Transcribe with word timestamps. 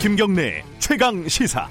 김경래 0.00 0.64
최강 0.78 1.28
시사. 1.28 1.68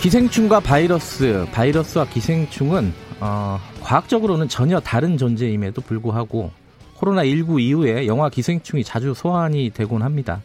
기생충과 0.00 0.58
바이러스, 0.58 1.46
바이러스와 1.52 2.06
기생충은 2.06 2.92
어, 3.20 3.60
과학적으로는 3.80 4.48
전혀 4.48 4.80
다른 4.80 5.16
존재임에도 5.16 5.82
불구하고 5.82 6.50
코로나19 6.96 7.60
이후에 7.60 8.08
영화 8.08 8.28
기생충이 8.28 8.82
자주 8.82 9.14
소환이 9.14 9.70
되곤 9.70 10.02
합니다. 10.02 10.42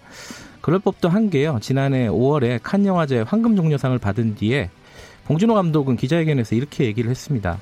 그럴 0.61 0.77
법도 0.77 1.09
한 1.09 1.31
게요. 1.31 1.57
지난해 1.63 2.09
5월에 2.09 2.59
칸 2.61 2.85
영화제 2.85 3.21
황금 3.21 3.55
종려상을 3.55 3.97
받은 3.97 4.35
뒤에 4.35 4.69
봉준호 5.25 5.55
감독은 5.55 5.95
기자회견에서 5.95 6.55
이렇게 6.55 6.85
얘기를 6.85 7.09
했습니다. 7.09 7.57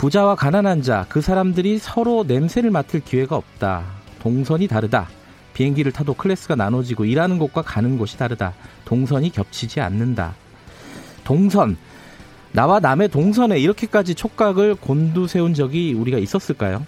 부자와 0.00 0.34
가난한 0.34 0.80
자, 0.80 1.04
그 1.10 1.20
사람들이 1.20 1.76
서로 1.76 2.24
냄새를 2.26 2.70
맡을 2.70 3.00
기회가 3.00 3.36
없다. 3.36 3.84
동선이 4.20 4.66
다르다. 4.66 5.10
비행기를 5.52 5.92
타도 5.92 6.14
클래스가 6.14 6.56
나눠지고 6.56 7.04
일하는 7.04 7.38
곳과 7.38 7.60
가는 7.60 7.98
곳이 7.98 8.16
다르다. 8.16 8.54
동선이 8.86 9.28
겹치지 9.28 9.82
않는다. 9.82 10.34
동선. 11.22 11.76
나와 12.52 12.80
남의 12.80 13.08
동선에 13.08 13.58
이렇게까지 13.58 14.14
촉각을 14.14 14.76
곤두세운 14.76 15.52
적이 15.52 15.92
우리가 15.92 16.16
있었을까요? 16.16 16.86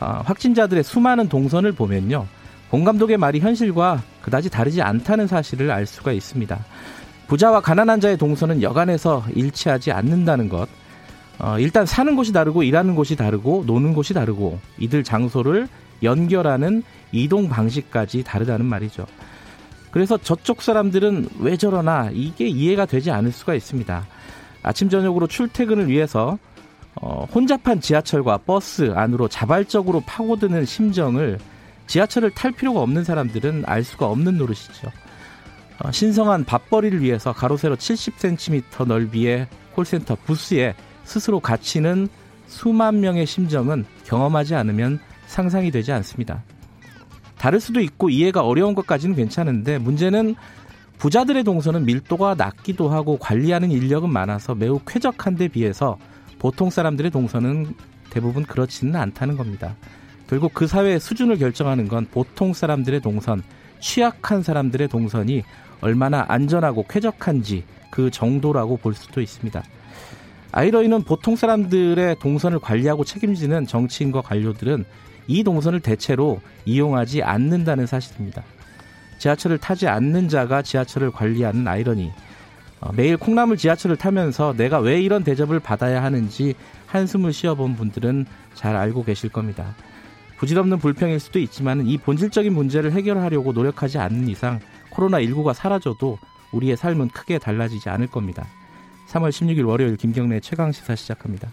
아, 0.00 0.22
확진자들의 0.24 0.84
수많은 0.84 1.28
동선을 1.28 1.72
보면요. 1.72 2.26
본 2.70 2.84
감독의 2.84 3.18
말이 3.18 3.40
현실과 3.40 4.02
그다지 4.22 4.48
다르지 4.48 4.80
않다는 4.80 5.26
사실을 5.26 5.70
알 5.70 5.84
수가 5.84 6.12
있습니다. 6.12 6.64
부자와 7.26 7.60
가난한 7.60 8.00
자의 8.00 8.16
동선은 8.16 8.62
여간에서 8.62 9.22
일치하지 9.34 9.92
않는다는 9.92 10.48
것. 10.48 10.66
어, 11.38 11.58
일단 11.58 11.84
사는 11.86 12.14
곳이 12.14 12.32
다르고 12.32 12.62
일하는 12.62 12.94
곳이 12.94 13.16
다르고 13.16 13.64
노는 13.66 13.94
곳이 13.94 14.14
다르고 14.14 14.58
이들 14.78 15.02
장소를 15.02 15.68
연결하는 16.02 16.82
이동 17.12 17.48
방식까지 17.48 18.22
다르다는 18.22 18.66
말이죠. 18.66 19.06
그래서 19.90 20.16
저쪽 20.18 20.62
사람들은 20.62 21.28
왜 21.38 21.56
저러나 21.56 22.10
이게 22.12 22.48
이해가 22.48 22.86
되지 22.86 23.10
않을 23.10 23.32
수가 23.32 23.54
있습니다. 23.54 24.06
아침 24.62 24.88
저녁으로 24.88 25.26
출퇴근을 25.26 25.88
위해서 25.88 26.38
어, 27.00 27.26
혼잡한 27.32 27.80
지하철과 27.80 28.38
버스 28.38 28.92
안으로 28.94 29.28
자발적으로 29.28 30.00
파고드는 30.06 30.64
심정을 30.64 31.38
지하철을 31.86 32.30
탈 32.30 32.52
필요가 32.52 32.80
없는 32.80 33.04
사람들은 33.04 33.64
알 33.66 33.84
수가 33.84 34.06
없는 34.06 34.38
노릇이죠. 34.38 34.90
어, 35.80 35.90
신성한 35.90 36.44
밥벌이를 36.44 37.02
위해서 37.02 37.32
가로 37.32 37.56
세로 37.56 37.76
70cm 37.76 38.86
넓이의 38.86 39.48
콜센터 39.74 40.16
부스에 40.24 40.74
스스로 41.04 41.40
갇히는 41.40 42.08
수만 42.46 43.00
명의 43.00 43.26
심정은 43.26 43.84
경험하지 44.04 44.54
않으면 44.54 45.00
상상이 45.26 45.70
되지 45.70 45.92
않습니다. 45.92 46.42
다를 47.38 47.60
수도 47.60 47.80
있고 47.80 48.10
이해가 48.10 48.42
어려운 48.42 48.74
것까지는 48.74 49.16
괜찮은데 49.16 49.78
문제는 49.78 50.34
부자들의 50.98 51.44
동선은 51.44 51.84
밀도가 51.84 52.34
낮기도 52.36 52.88
하고 52.88 53.18
관리하는 53.18 53.70
인력은 53.70 54.10
많아서 54.10 54.54
매우 54.54 54.80
쾌적한 54.86 55.36
데 55.36 55.48
비해서 55.48 55.98
보통 56.38 56.70
사람들의 56.70 57.10
동선은 57.10 57.74
대부분 58.10 58.44
그렇지는 58.44 58.96
않다는 58.96 59.36
겁니다. 59.36 59.76
결국 60.28 60.54
그 60.54 60.66
사회의 60.66 61.00
수준을 61.00 61.38
결정하는 61.38 61.88
건 61.88 62.06
보통 62.10 62.54
사람들의 62.54 63.00
동선, 63.00 63.42
취약한 63.80 64.42
사람들의 64.42 64.88
동선이 64.88 65.42
얼마나 65.80 66.24
안전하고 66.28 66.86
쾌적한지 66.88 67.64
그 67.90 68.10
정도라고 68.10 68.78
볼 68.78 68.94
수도 68.94 69.20
있습니다. 69.20 69.62
아이러니는 70.56 71.02
보통 71.02 71.34
사람들의 71.34 72.16
동선을 72.20 72.60
관리하고 72.60 73.04
책임지는 73.04 73.66
정치인과 73.66 74.22
관료들은 74.22 74.84
이 75.26 75.42
동선을 75.42 75.80
대체로 75.80 76.40
이용하지 76.64 77.24
않는다는 77.24 77.86
사실입니다. 77.86 78.44
지하철을 79.18 79.58
타지 79.58 79.88
않는 79.88 80.28
자가 80.28 80.62
지하철을 80.62 81.10
관리하는 81.10 81.66
아이러니. 81.66 82.12
어, 82.80 82.92
매일 82.92 83.16
콩나물 83.16 83.56
지하철을 83.56 83.96
타면서 83.96 84.54
내가 84.56 84.78
왜 84.78 85.00
이런 85.00 85.24
대접을 85.24 85.58
받아야 85.58 86.04
하는지 86.04 86.54
한숨을 86.86 87.32
쉬어본 87.32 87.74
분들은 87.74 88.24
잘 88.54 88.76
알고 88.76 89.02
계실 89.02 89.30
겁니다. 89.30 89.74
부질없는 90.36 90.78
불평일 90.78 91.18
수도 91.18 91.40
있지만 91.40 91.84
이 91.84 91.98
본질적인 91.98 92.52
문제를 92.52 92.92
해결하려고 92.92 93.52
노력하지 93.52 93.98
않는 93.98 94.28
이상 94.28 94.60
코로나19가 94.90 95.52
사라져도 95.52 96.18
우리의 96.52 96.76
삶은 96.76 97.08
크게 97.08 97.40
달라지지 97.40 97.88
않을 97.88 98.06
겁니다. 98.06 98.46
3월 99.14 99.28
16일 99.28 99.68
월요일 99.68 99.96
김경래 99.96 100.40
최강 100.40 100.72
시사 100.72 100.96
시작합니다. 100.96 101.52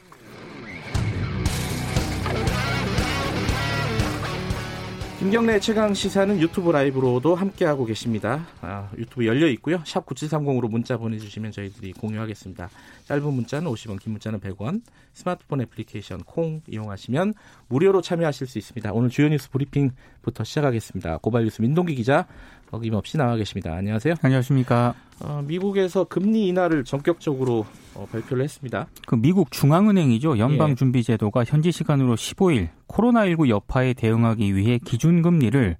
김경래 5.20 5.60
최강 5.60 5.94
시사는 5.94 6.42
유튜브 6.42 6.72
라이브로도 6.72 7.36
함께하고 7.36 7.86
계십니다. 7.86 8.48
아, 8.62 8.90
유튜브 8.98 9.28
열려 9.28 9.46
있고요. 9.50 9.80
샵 9.86 10.04
9730으로 10.08 10.68
문자 10.68 10.98
보내주시면 10.98 11.52
저희들이 11.52 11.94
공유하겠습니다. 11.94 12.72
짧은 13.06 13.32
문자는 13.32 13.70
50원, 13.70 14.00
긴 14.02 14.14
문자는 14.14 14.40
100원, 14.40 14.82
스마트폰 15.14 15.62
애플리케이션 15.62 16.24
콩 16.24 16.62
이용하시면 16.68 17.36
무료로 17.68 18.02
참여하실 18.02 18.48
수 18.48 18.58
있습니다. 18.58 18.92
오늘 18.94 19.12
주요 19.12 19.30
뉴스 19.30 19.52
브리핑부터 19.52 20.44
시작하겠습니다. 20.44 21.20
고발 21.20 21.44
뉴스 21.44 21.62
민동기 21.62 21.94
기자 21.94 22.26
어김없이 22.72 23.18
나와 23.18 23.36
계십니다. 23.36 23.74
안녕하세요. 23.76 24.16
안녕하십니까. 24.22 24.96
어, 25.20 25.44
미국에서 25.46 26.06
금리 26.06 26.48
인하를 26.48 26.84
전격적으로 26.84 27.66
어, 27.94 28.08
발표를 28.12 28.44
했습니다. 28.44 28.88
그 29.06 29.16
미국 29.16 29.52
중앙은행이죠. 29.52 30.38
연방준비제도가 30.40 31.44
현지 31.44 31.72
시간으로 31.72 32.16
15일 32.16 32.70
코로나19 32.88 33.50
여파에 33.50 33.94
대응하기 33.94 34.56
위해 34.56 34.80
기준금리를 34.84 35.78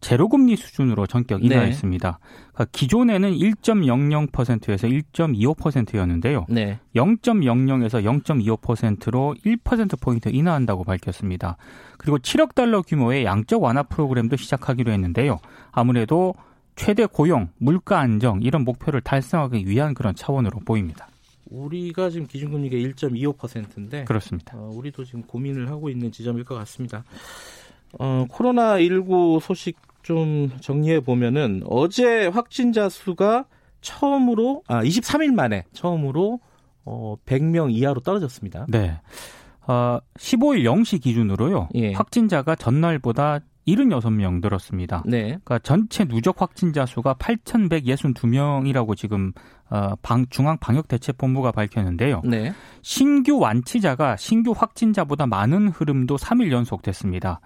제로금리 0.00 0.56
수준으로 0.56 1.06
전격 1.06 1.40
네. 1.40 1.46
인하했습니다. 1.46 2.10
네. 2.10 2.36
그러니까 2.52 2.66
기존에는 2.72 3.32
1.00%에서 3.32 4.86
1.25%였는데요. 4.86 6.46
네. 6.48 6.78
0.00에서 6.94 8.22
0.25%로 8.22 9.34
1%포인트 9.44 10.28
인하한다고 10.28 10.84
밝혔습니다. 10.84 11.56
그리고 11.96 12.18
7억 12.18 12.54
달러 12.54 12.82
규모의 12.82 13.24
양적 13.24 13.62
완화 13.62 13.82
프로그램도 13.82 14.36
시작하기로 14.36 14.92
했는데요. 14.92 15.38
아무래도 15.72 16.34
최대 16.76 17.06
고용, 17.06 17.48
물가 17.58 17.98
안정 17.98 18.40
이런 18.40 18.62
목표를 18.62 19.00
달성하기 19.00 19.66
위한 19.66 19.94
그런 19.94 20.14
차원으로 20.14 20.60
보입니다. 20.60 21.08
우리가 21.50 22.10
지금 22.10 22.26
기준금리가 22.26 22.76
1.25%인데 22.76 24.04
그렇습니다. 24.04 24.56
어, 24.56 24.70
우리도 24.72 25.04
지금 25.04 25.22
고민을 25.22 25.68
하고 25.70 25.90
있는 25.90 26.12
지점일 26.12 26.44
것 26.44 26.54
같습니다. 26.56 27.04
어, 27.98 28.26
코로나19 28.30 29.40
소식 29.40 29.76
좀 30.02 30.50
정리해 30.60 31.00
보면은 31.00 31.62
어제 31.66 32.26
확진자 32.28 32.88
수가 32.88 33.44
처음으로 33.80 34.62
아 34.66 34.82
23일 34.82 35.34
만에 35.34 35.64
처음으로 35.72 36.40
어 36.84 37.16
100명 37.26 37.72
이하로 37.72 38.00
떨어졌습니다. 38.00 38.66
네. 38.68 38.98
어 39.66 39.98
15일 40.16 40.64
0시 40.64 41.02
기준으로요. 41.02 41.68
예. 41.74 41.92
확진자가 41.92 42.54
전날보다 42.54 43.40
76명 43.66 44.40
늘었습니다. 44.40 45.02
네. 45.04 45.24
그러니까 45.24 45.58
전체 45.58 46.06
누적 46.06 46.40
확진자 46.40 46.86
수가 46.86 47.14
8,162명이라고 47.14 48.96
지금 48.96 49.32
어, 49.68 49.94
방, 50.00 50.24
중앙 50.30 50.56
방역 50.56 50.88
대책본부가 50.88 51.52
밝혔는데요. 51.52 52.22
네. 52.24 52.54
신규 52.80 53.38
완치자가 53.38 54.16
신규 54.16 54.54
확진자보다 54.56 55.26
많은 55.26 55.68
흐름도 55.68 56.16
3일 56.16 56.50
연속 56.50 56.80
됐습니다. 56.80 57.40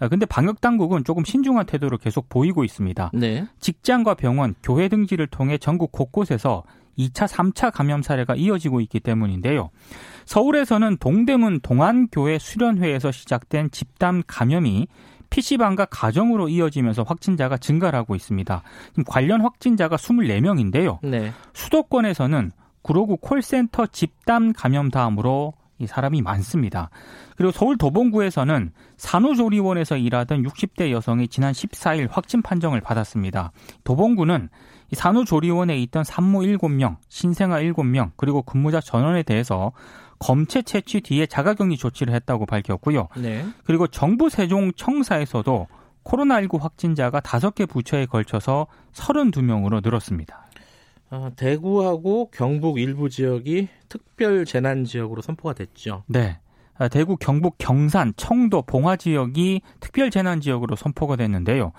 아, 0.00 0.08
근데 0.08 0.26
방역 0.26 0.60
당국은 0.60 1.04
조금 1.04 1.24
신중한 1.24 1.66
태도를 1.66 1.98
계속 1.98 2.28
보이고 2.28 2.64
있습니다. 2.64 3.10
네. 3.14 3.46
직장과 3.60 4.14
병원, 4.14 4.54
교회 4.62 4.88
등지를 4.88 5.26
통해 5.26 5.58
전국 5.58 5.92
곳곳에서 5.92 6.64
2차, 6.98 7.28
3차 7.28 7.72
감염 7.72 8.02
사례가 8.02 8.34
이어지고 8.34 8.80
있기 8.80 9.00
때문인데요. 9.00 9.70
서울에서는 10.24 10.96
동대문 10.98 11.60
동안교회 11.60 12.38
수련회에서 12.38 13.12
시작된 13.12 13.70
집단 13.70 14.22
감염이 14.26 14.88
PC방과 15.30 15.86
가정으로 15.86 16.48
이어지면서 16.48 17.02
확진자가 17.02 17.58
증가를 17.58 17.98
하고 17.98 18.14
있습니다. 18.14 18.62
관련 19.06 19.42
확진자가 19.42 19.96
24명인데요. 19.96 20.98
네. 21.02 21.32
수도권에서는 21.52 22.50
구로구 22.82 23.18
콜센터 23.18 23.86
집단 23.86 24.52
감염 24.52 24.90
다음으로 24.90 25.52
이 25.78 25.86
사람이 25.86 26.22
많습니다. 26.22 26.90
그리고 27.36 27.52
서울 27.52 27.76
도봉구에서는 27.76 28.72
산후조리원에서 28.96 29.96
일하던 29.96 30.42
60대 30.42 30.90
여성이 30.90 31.28
지난 31.28 31.52
14일 31.52 32.08
확진 32.10 32.42
판정을 32.42 32.80
받았습니다. 32.80 33.52
도봉구는 33.84 34.48
이 34.90 34.94
산후조리원에 34.94 35.78
있던 35.82 36.04
산모 36.04 36.40
7명, 36.40 36.96
신생아 37.08 37.60
7명, 37.60 38.12
그리고 38.16 38.42
근무자 38.42 38.80
전원에 38.80 39.22
대해서 39.22 39.72
검체 40.18 40.62
채취 40.62 41.00
뒤에 41.00 41.26
자가격리 41.26 41.76
조치를 41.76 42.12
했다고 42.14 42.46
밝혔고요. 42.46 43.08
네. 43.16 43.46
그리고 43.64 43.86
정부 43.86 44.28
세종청사에서도 44.28 45.68
코로나19 46.04 46.60
확진자가 46.60 47.20
5개 47.20 47.68
부처에 47.68 48.06
걸쳐서 48.06 48.66
32명으로 48.94 49.82
늘었습니다. 49.82 50.47
아, 51.10 51.30
대구하고 51.36 52.30
경북 52.32 52.78
일부 52.78 53.08
지역이 53.08 53.68
특별 53.88 54.44
재난 54.44 54.84
지역으로 54.84 55.22
선포가 55.22 55.54
됐죠. 55.54 56.04
네. 56.06 56.38
아, 56.76 56.86
대구, 56.86 57.16
경북, 57.16 57.56
경산, 57.58 58.12
청도, 58.16 58.62
봉화 58.62 58.96
지역이 58.96 59.62
특별 59.80 60.10
재난 60.10 60.40
지역으로 60.40 60.76
선포가 60.76 61.16
됐는데요. 61.16 61.72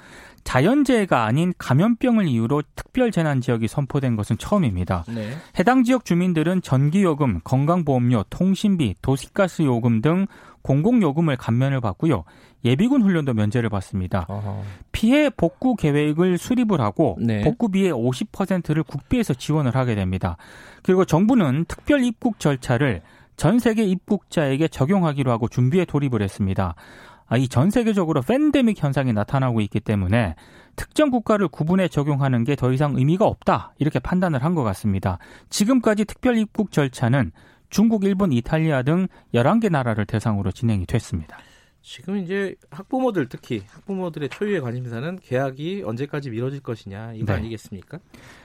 자연재해가 0.44 1.26
아닌 1.26 1.54
감염병을 1.58 2.28
이유로 2.28 2.64
특별 2.76 3.12
재난 3.12 3.40
지역이 3.40 3.68
선포된 3.68 4.16
것은 4.18 4.38
처음입니다. 4.38 5.06
네. 5.08 5.32
해당 5.58 5.84
지역 5.84 6.04
주민들은 6.04 6.62
전기요금, 6.62 7.42
건강보험료, 7.44 8.26
통신비, 8.30 8.96
도시가스 9.02 9.62
요금 9.62 10.02
등 10.02 10.28
공공요금을 10.64 11.38
감면을 11.38 11.80
받고요. 11.80 12.26
예비군 12.66 13.02
훈련도 13.02 13.34
면제를 13.34 13.70
받습니다. 13.70 14.26
어허. 14.28 14.62
피해 14.92 15.30
복구 15.30 15.76
계획을 15.76 16.38
수립을 16.38 16.82
하고 16.82 17.18
네. 17.20 17.42
복구비의 17.42 17.92
50%를 17.94 18.84
국비에서 18.84 19.34
지원을 19.34 19.76
하게 19.76 19.96
됩니다. 19.96 20.36
그리고 20.84 21.06
정부는 21.06 21.66
특별 21.68 22.04
입국 22.04 22.40
절차를 22.40 23.02
전 23.38 23.60
세계 23.60 23.84
입국자에게 23.86 24.68
적용하기로 24.68 25.32
하고 25.32 25.48
준비에 25.48 25.86
돌입을 25.86 26.22
했습니다. 26.22 26.76
아, 27.28 27.38
이전 27.38 27.70
세계적으로 27.70 28.22
팬데믹 28.24 28.82
현상이 28.84 29.14
나타나고 29.14 29.62
있기 29.62 29.80
때문에 29.80 30.36
특정 30.76 31.10
국가를 31.12 31.48
구분해 31.48 31.88
적용하는 31.88 32.44
게 32.44 32.56
더 32.56 32.72
이상 32.74 32.96
의미가 32.98 33.26
없다 33.26 33.74
이렇게 33.78 34.00
판단을 34.00 34.44
한 34.44 34.56
것 34.56 34.64
같습니다. 34.64 35.20
지금까지 35.50 36.06
특별 36.06 36.38
입국 36.38 36.72
절차는 36.72 37.32
중국, 37.70 38.04
일본, 38.04 38.32
이탈리아 38.34 38.82
등 38.82 39.08
11개 39.34 39.70
나라를 39.70 40.06
대상으로 40.06 40.52
진행이 40.52 40.86
됐습니다. 40.88 41.38
지금 41.82 42.18
이제 42.18 42.56
학부모들 42.72 43.30
특히 43.30 43.64
학부모들의 43.68 44.30
초유의 44.30 44.62
관심사는 44.62 45.20
계약이 45.20 45.84
언제까지 45.86 46.30
미뤄질 46.30 46.60
것이냐 46.60 47.14
이거 47.14 47.34
네. 47.34 47.40
아니겠습니까? 47.40 48.00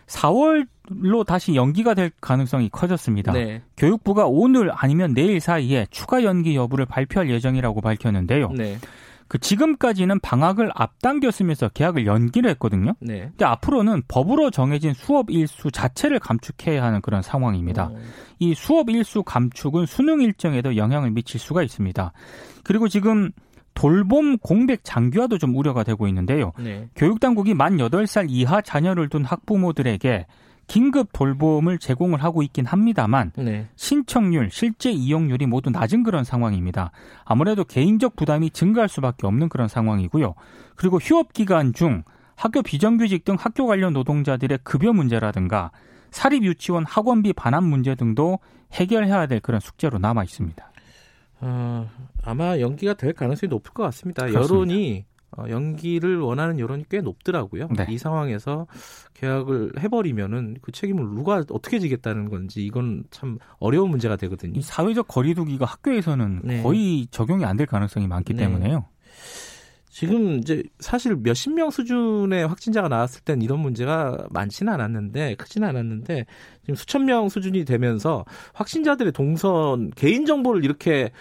4월로 0.07 1.27
다시 1.27 1.55
연기가 1.55 1.95
될 1.95 2.11
가능성이 2.21 2.69
커졌습니다. 2.71 3.33
네. 3.33 3.63
교육부가 3.77 4.27
오늘 4.27 4.71
아니면 4.73 5.15
내일 5.15 5.41
사이에 5.41 5.87
추가 5.91 6.23
연기 6.23 6.55
여부를 6.55 6.87
발표할 6.87 7.29
예정이라고 7.31 7.81
밝혔는데요. 7.81 8.51
네. 8.51 8.79
그 9.35 9.41
지금까지는 9.41 10.21
방학을 10.21 10.71
앞당겼으면서 10.77 11.69
계약을 11.71 12.07
연기를 12.07 12.49
했거든요. 12.51 12.95
네. 13.01 13.23
근데 13.31 13.45
앞으로는 13.45 14.03
법으로 14.07 14.53
정해진 14.53 14.95
수업 14.95 15.29
일수 15.29 15.73
자체를 15.73 16.21
감축해야 16.21 16.81
하는 16.85 17.01
그런 17.01 17.21
상황입니다. 17.21 17.89
오. 17.89 17.97
어. 17.97 17.99
이 18.39 18.55
수업 18.55 18.91
일수 18.91 19.25
감축은 19.25 19.87
수능 19.87 20.21
일정에도 20.21 20.77
영향을 20.77 21.11
미칠 21.11 21.41
수가 21.41 21.65
있습니다. 21.65 22.13
그리고 22.63 22.87
지금 22.87 23.33
돌봄 23.75 24.39
공백 24.39 24.85
장기화도 24.85 25.39
좀 25.39 25.57
우려가 25.57 25.83
되고 25.83 26.07
있는데요. 26.07 26.53
네. 26.61 26.89
교육당국이 26.95 27.55
만 27.55 27.79
8살 27.79 28.27
이하 28.29 28.61
자녀를 28.61 29.09
둔 29.09 29.25
학부모들에게 29.25 30.27
긴급 30.67 31.09
돌봄을 31.13 31.79
제공을 31.79 32.23
하고 32.23 32.43
있긴 32.43 32.67
합니다만 32.67 33.33
네. 33.37 33.67
신청률, 33.77 34.51
실제 34.51 34.91
이용률이 34.91 35.47
모두 35.47 35.71
낮은 35.71 36.03
그런 36.03 36.25
상황입니다. 36.25 36.91
아무래도 37.25 37.65
개인적 37.65 38.17
부담이 38.17 38.51
증가할 38.51 38.89
수밖에 38.89 39.27
없는 39.27 39.49
그런 39.49 39.69
상황이고요. 39.69 40.35
그리고 40.77 40.99
휴업 40.99 41.33
기간 41.33 41.73
중 41.73 42.03
학교 42.37 42.63
비정규직 42.63 43.25
등 43.25 43.37
학교 43.39 43.67
관련 43.67 43.93
노동자들의 43.93 44.59
급여 44.65 44.93
문제라든가 44.93 45.71
사립 46.11 46.45
유치원 46.45 46.85
학원비 46.85 47.33
반환 47.33 47.65
문제 47.65 47.95
등도 47.95 48.39
해결해야 48.73 49.27
될 49.27 49.41
그런 49.41 49.61
숙제로 49.61 49.99
남아 49.99 50.25
있습니다. 50.25 50.73
어, 51.41 51.91
아마 52.23 52.59
연기가 52.59 52.95
될 52.95 53.13
가능성이 53.13 53.49
높을 53.51 53.73
것 53.73 53.83
같습니다. 53.85 54.27
그렇습니다. 54.27 54.55
여론이 54.55 55.05
어, 55.37 55.45
연기를 55.49 56.21
원하는 56.21 56.59
여론이 56.59 56.85
꽤 56.91 57.01
높더라고요. 57.01 57.69
네. 57.77 57.87
이 57.89 57.99
상황에서 57.99 58.67
계약을 59.15 59.73
해버리면은 59.81 60.57
그 60.61 60.71
책임을 60.71 61.05
누가 61.15 61.45
어떻게 61.51 61.79
지겠다는 61.79 62.29
건지 62.29 62.65
이건 62.65 63.05
참 63.11 63.39
어려운 63.59 63.91
문제가 63.91 64.17
되거든요. 64.17 64.53
이 64.59 64.63
사회적 64.63 65.09
거리두기가 65.09 65.65
학교에서는 65.65 66.41
네. 66.45 66.63
거의 66.63 67.07
적용이 67.11 67.45
안 67.45 67.55
될 67.57 67.67
가능성이 67.67 68.09
많기 68.09 68.35
네. 68.35 68.45
때문에요. 68.45 68.85
지금 69.89 70.39
이제 70.39 70.65
사실 70.81 71.15
몇십 71.15 71.55
명 71.55 71.71
수준의 71.71 72.49
확진자가 72.49 72.89
나왔을 72.89 73.23
땐 73.23 73.41
이런 73.43 73.61
문제가 73.61 74.27
많지는 74.31 74.73
않았는데 74.73 75.37
크지는 75.37 75.69
않았는데 75.69 76.27
지금 76.63 76.75
수천 76.75 77.05
명 77.05 77.29
수준이 77.29 77.65
되면서 77.65 78.25
확진자들의 78.55 79.13
동선 79.13 79.91
개인 79.95 80.27
정보를 80.27 80.65
이렇게 80.65 81.13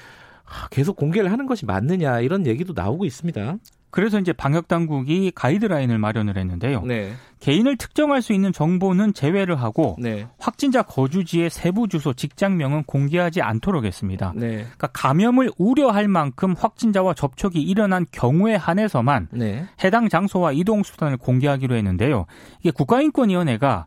계속 0.71 0.95
공개를 0.95 1.31
하는 1.31 1.45
것이 1.45 1.67
맞느냐 1.67 2.21
이런 2.21 2.47
얘기도 2.47 2.73
나오고 2.73 3.05
있습니다. 3.05 3.57
그래서 3.93 4.19
이제 4.19 4.33
방역 4.33 4.67
당국이 4.67 5.31
가이드라인을 5.35 5.99
마련을 5.99 6.35
했는데요. 6.35 6.81
네. 6.81 7.13
개인을 7.41 7.77
특정할 7.77 8.23
수 8.23 8.33
있는 8.33 8.51
정보는 8.51 9.13
제외를 9.13 9.55
하고 9.61 9.97
네. 9.99 10.25
확진자 10.39 10.81
거주지의 10.81 11.51
세부 11.51 11.87
주소, 11.87 12.11
직장명은 12.11 12.85
공개하지 12.85 13.43
않도록 13.43 13.85
했습니다. 13.85 14.33
네. 14.35 14.63
그러니까 14.63 14.87
감염을 14.93 15.51
우려할 15.59 16.07
만큼 16.07 16.55
확진자와 16.57 17.13
접촉이 17.13 17.61
일어난 17.61 18.07
경우에 18.11 18.55
한해서만 18.55 19.27
네. 19.31 19.67
해당 19.83 20.09
장소와 20.09 20.53
이동 20.53 20.81
수단을 20.81 21.17
공개하기로 21.17 21.75
했는데요. 21.75 22.25
이게 22.61 22.71
국가인권위원회가 22.71 23.85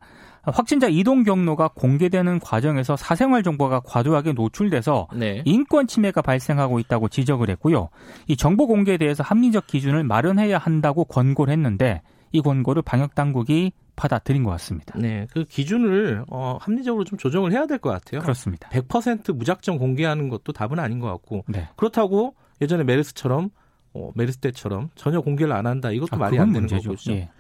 확진자 0.53 0.89
이동 0.89 1.23
경로가 1.25 1.69
공개되는 1.75 2.39
과정에서 2.41 2.97
사생활 2.97 3.43
정보가 3.43 3.81
과도하게 3.81 4.33
노출돼서 4.33 5.09
네. 5.15 5.43
인권 5.45 5.87
침해가 5.87 6.23
발생하고 6.23 6.79
있다고 6.81 7.09
지적을 7.09 7.51
했고요. 7.51 7.89
이 8.29 8.37
정보 8.37 8.67
공개에 8.67 8.97
대해서 8.97 9.23
합리적 9.23 9.67
기준을 9.67 10.05
마련해야 10.05 10.59
한다고 10.59 11.05
권고를 11.05 11.53
했는데 11.53 12.03
이 12.33 12.41
권고를 12.41 12.83
방역 12.83 13.15
당국이 13.15 13.73
받아들인 13.97 14.43
것 14.45 14.51
같습니다. 14.51 14.99
네, 14.99 15.27
그 15.33 15.45
기준을 15.45 16.25
어, 16.29 16.59
합리적으로 16.61 17.05
좀 17.05 17.19
조정을 17.19 17.53
해야 17.53 17.67
될 17.67 17.79
것 17.79 17.91
같아요. 17.91 18.21
그렇습니다. 18.21 18.69
100% 18.71 19.35
무작정 19.35 19.79
공개하는 19.79 20.29
것도 20.29 20.53
답은 20.53 20.79
아닌 20.79 20.99
것 21.01 21.09
같고 21.09 21.45
네. 21.49 21.69
그렇다고 21.77 22.35
예전에 22.61 22.85
메르스처럼 22.85 23.49
어, 23.95 24.11
메르스 24.15 24.39
때처럼 24.39 24.91
전혀 24.97 25.21
공개를 25.23 25.53
안 25.55 25.67
한다 25.67 25.91
이것도 25.91 26.17
아, 26.17 26.19
말이 26.19 26.39
안 26.39 26.49
되는 26.53 26.61
문제죠. 26.69 26.91
거죠. 26.91 27.13
예. 27.13 27.31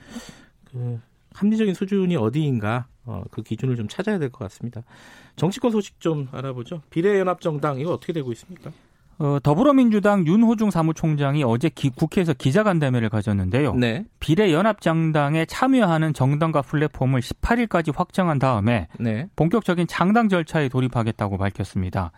그 0.64 0.98
합리적인 1.34 1.74
수준이 1.74 2.16
어디인가 2.16 2.86
어, 3.06 3.22
그 3.30 3.42
기준을 3.42 3.76
좀 3.76 3.88
찾아야 3.88 4.18
될 4.18 4.30
것 4.30 4.38
같습니다. 4.40 4.82
정치권 5.36 5.70
소식 5.70 6.00
좀 6.00 6.28
알아보죠. 6.32 6.82
비례연합정당 6.90 7.78
이거 7.80 7.92
어떻게 7.92 8.12
되고 8.12 8.30
있습니까? 8.32 8.70
어, 9.18 9.38
더불어민주당 9.42 10.26
윤호중 10.26 10.70
사무총장이 10.70 11.42
어제 11.42 11.70
기, 11.70 11.88
국회에서 11.88 12.34
기자간담회를 12.34 13.08
가졌는데요. 13.08 13.74
네. 13.74 14.04
비례연합정당에 14.20 15.46
참여하는 15.46 16.12
정당과 16.12 16.62
플랫폼을 16.62 17.20
18일까지 17.20 17.96
확정한 17.96 18.38
다음에 18.38 18.88
네. 18.98 19.28
본격적인 19.36 19.86
창당 19.86 20.28
절차에 20.28 20.68
돌입하겠다고 20.68 21.38
밝혔습니다. 21.38 22.12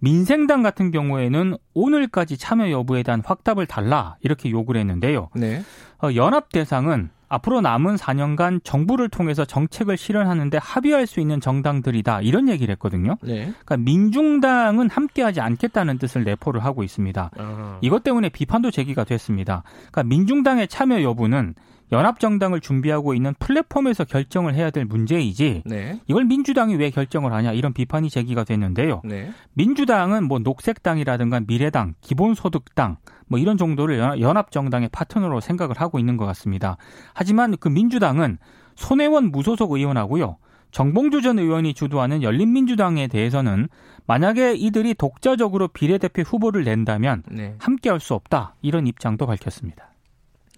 민생당 0.00 0.62
같은 0.62 0.90
경우에는 0.90 1.56
오늘까지 1.72 2.36
참여 2.36 2.70
여부에 2.70 3.02
대한 3.04 3.22
확답을 3.24 3.66
달라 3.66 4.16
이렇게 4.20 4.50
요구를 4.50 4.80
했는데요. 4.80 5.30
네. 5.34 5.62
어, 6.02 6.08
연합 6.14 6.50
대상은 6.50 7.10
앞으로 7.34 7.60
남은 7.60 7.96
4년간 7.96 8.62
정부를 8.62 9.08
통해서 9.08 9.44
정책을 9.44 9.96
실현하는데 9.96 10.58
합의할 10.58 11.06
수 11.06 11.20
있는 11.20 11.40
정당들이다 11.40 12.20
이런 12.22 12.48
얘기를 12.48 12.72
했거든요. 12.72 13.16
네. 13.22 13.52
그러니까 13.64 13.76
민중당은 13.78 14.88
함께하지 14.88 15.40
않겠다는 15.40 15.98
뜻을 15.98 16.24
내포를 16.24 16.64
하고 16.64 16.82
있습니다. 16.82 17.30
아하. 17.36 17.78
이것 17.80 18.02
때문에 18.02 18.28
비판도 18.28 18.70
제기가 18.70 19.04
됐습니다. 19.04 19.62
그러니까 19.90 20.04
민중당의 20.04 20.68
참여 20.68 21.02
여부는 21.02 21.54
연합정당을 21.92 22.60
준비하고 22.60 23.14
있는 23.14 23.34
플랫폼에서 23.38 24.04
결정을 24.04 24.54
해야 24.54 24.70
될 24.70 24.84
문제이지 24.84 25.62
네. 25.66 26.00
이걸 26.06 26.24
민주당이 26.24 26.76
왜 26.76 26.90
결정을 26.90 27.32
하냐 27.32 27.52
이런 27.52 27.72
비판이 27.72 28.10
제기가 28.10 28.44
됐는데요. 28.44 29.02
네. 29.04 29.30
민주당은 29.52 30.24
뭐 30.24 30.38
녹색당이라든가 30.38 31.40
미래당, 31.46 31.94
기본소득당 32.00 32.96
뭐 33.26 33.38
이런 33.38 33.56
정도를 33.56 33.98
연합정당의 34.20 34.90
파트너로 34.90 35.40
생각을 35.40 35.80
하고 35.80 35.98
있는 35.98 36.16
것 36.16 36.26
같습니다. 36.26 36.76
하지만 37.14 37.56
그 37.56 37.68
민주당은 37.68 38.38
손혜원 38.76 39.30
무소속 39.30 39.72
의원하고요. 39.72 40.36
정봉주 40.70 41.22
전 41.22 41.38
의원이 41.38 41.74
주도하는 41.74 42.22
열린민주당에 42.24 43.06
대해서는 43.06 43.68
만약에 44.06 44.54
이들이 44.54 44.94
독자적으로 44.94 45.68
비례대표 45.68 46.22
후보를 46.22 46.64
낸다면 46.64 47.22
네. 47.30 47.54
함께할 47.58 48.00
수 48.00 48.14
없다 48.14 48.56
이런 48.60 48.88
입장도 48.88 49.24
밝혔습니다. 49.26 49.90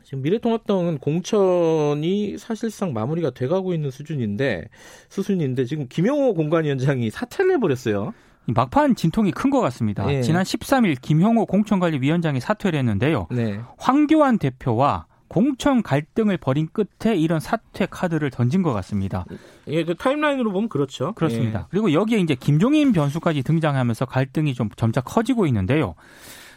지금 0.03 0.23
미래통합당은 0.23 0.99
공천이 0.99 2.39
사실상 2.39 2.93
마무리가 2.93 3.31
돼가고 3.31 3.75
있는 3.75 3.91
수준인데 3.91 4.69
수순인데 5.09 5.65
지금 5.65 5.87
김영호 5.89 6.35
공관위원장이 6.35 7.11
사퇴를 7.11 7.55
해버렸어요. 7.55 8.15
막판 8.47 8.95
진통이 8.95 9.33
큰 9.33 9.51
것 9.51 9.61
같습니다. 9.61 10.05
네. 10.07 10.23
지난 10.23 10.43
13일 10.43 11.01
김형호 11.01 11.47
공천관리위원장이 11.47 12.41
사퇴를 12.41 12.79
했는데요. 12.81 13.29
네. 13.31 13.61
황교안 13.79 14.39
대표와 14.39 15.07
공천 15.29 15.83
갈등을 15.83 16.37
벌인 16.37 16.69
끝에 16.73 17.17
이런 17.17 17.41
사퇴 17.41 17.87
카드를 17.91 18.31
던진 18.31 18.63
것 18.63 18.73
같습니다. 18.73 19.25
예, 19.67 19.85
그 19.85 19.95
타임라인으로 19.95 20.53
보면 20.53 20.69
그렇죠. 20.69 21.13
그렇습니다. 21.15 21.61
예. 21.61 21.65
그리고 21.71 21.93
여기에 21.93 22.19
이제 22.19 22.35
김종인 22.35 22.93
변수까지 22.93 23.43
등장하면서 23.43 24.05
갈등이 24.07 24.55
좀 24.55 24.69
점차 24.77 25.01
커지고 25.01 25.47
있는데요. 25.47 25.95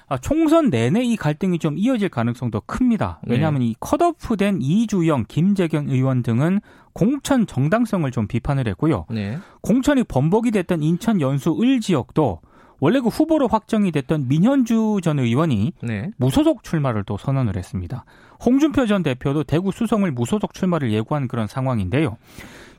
아, 0.10 0.18
총선 0.18 0.70
내내 0.72 1.04
이 1.04 1.16
갈등이 1.16 1.60
좀 1.60 1.78
이어질 1.78 2.10
가능성도 2.10 2.62
큽니다. 2.62 3.20
네. 3.24 3.36
왜냐하면 3.36 3.62
네. 3.62 3.68
이 3.68 3.76
컷오프된 3.80 4.60
이주영, 4.62 5.26
김재경 5.28 5.90
의원 5.90 6.24
등은 6.24 6.60
공천 6.94 7.46
정당성을 7.46 8.10
좀 8.12 8.28
비판을 8.28 8.68
했고요. 8.68 9.06
네. 9.12 9.38
공천이 9.62 10.04
번복이 10.04 10.52
됐던 10.52 10.82
인천 10.82 11.22
연수 11.22 11.56
을 11.62 11.80
지역도 11.80 12.42
원래 12.80 13.00
그 13.00 13.10
후보로 13.10 13.48
확정이 13.48 13.92
됐던 13.92 14.28
민현주 14.28 15.00
전 15.04 15.20
의원이 15.20 15.74
네. 15.84 16.12
무소속 16.18 16.64
출마를 16.64 17.04
또 17.04 17.18
선언을 17.18 17.56
했습니다. 17.56 18.06
홍준표 18.44 18.88
전 18.88 19.04
대표도 19.04 19.44
대구 19.44 19.72
수성을 19.72 20.10
무소속 20.12 20.54
출마를 20.54 20.92
예고한 20.92 21.28
그런 21.28 21.48
상황인데요. 21.48 22.18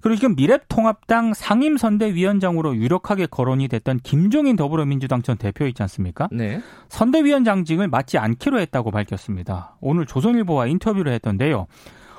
그리고 0.00 0.16
지금 0.16 0.34
미래통합당 0.36 1.34
상임선대위원장으로 1.34 2.76
유력하게 2.76 3.26
거론이 3.26 3.68
됐던 3.68 4.00
김종인 4.02 4.56
더불어민주당 4.56 5.22
전 5.22 5.36
대표 5.36 5.66
있지 5.66 5.82
않습니까? 5.82 6.28
네. 6.32 6.60
선대위원장직을 6.88 7.88
맡지 7.88 8.18
않기로 8.18 8.58
했다고 8.60 8.90
밝혔습니다. 8.90 9.76
오늘 9.80 10.06
조선일보와 10.06 10.66
인터뷰를 10.66 11.12
했던데요. 11.12 11.66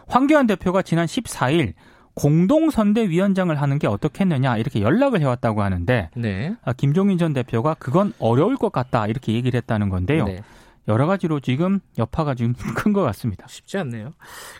황교안 0.07 0.45
대표가 0.47 0.81
지난 0.81 1.05
14일 1.05 1.73
공동선대위원장을 2.13 3.59
하는 3.59 3.79
게 3.79 3.87
어떻겠느냐 3.87 4.57
이렇게 4.57 4.81
연락을 4.81 5.21
해왔다고 5.21 5.61
하는데 5.63 6.09
네. 6.15 6.55
아, 6.63 6.73
김종인 6.73 7.17
전 7.17 7.33
대표가 7.33 7.75
그건 7.79 8.13
어려울 8.19 8.57
것 8.57 8.71
같다 8.71 9.07
이렇게 9.07 9.33
얘기를 9.33 9.57
했다는 9.57 9.89
건데요. 9.89 10.25
네. 10.25 10.43
여러 10.87 11.05
가지로 11.07 11.39
지금 11.39 11.79
여파가 11.97 12.35
지금 12.35 12.53
큰 12.75 12.91
것 12.93 13.01
같습니다. 13.03 13.45
쉽지 13.47 13.77
않네요. 13.77 14.11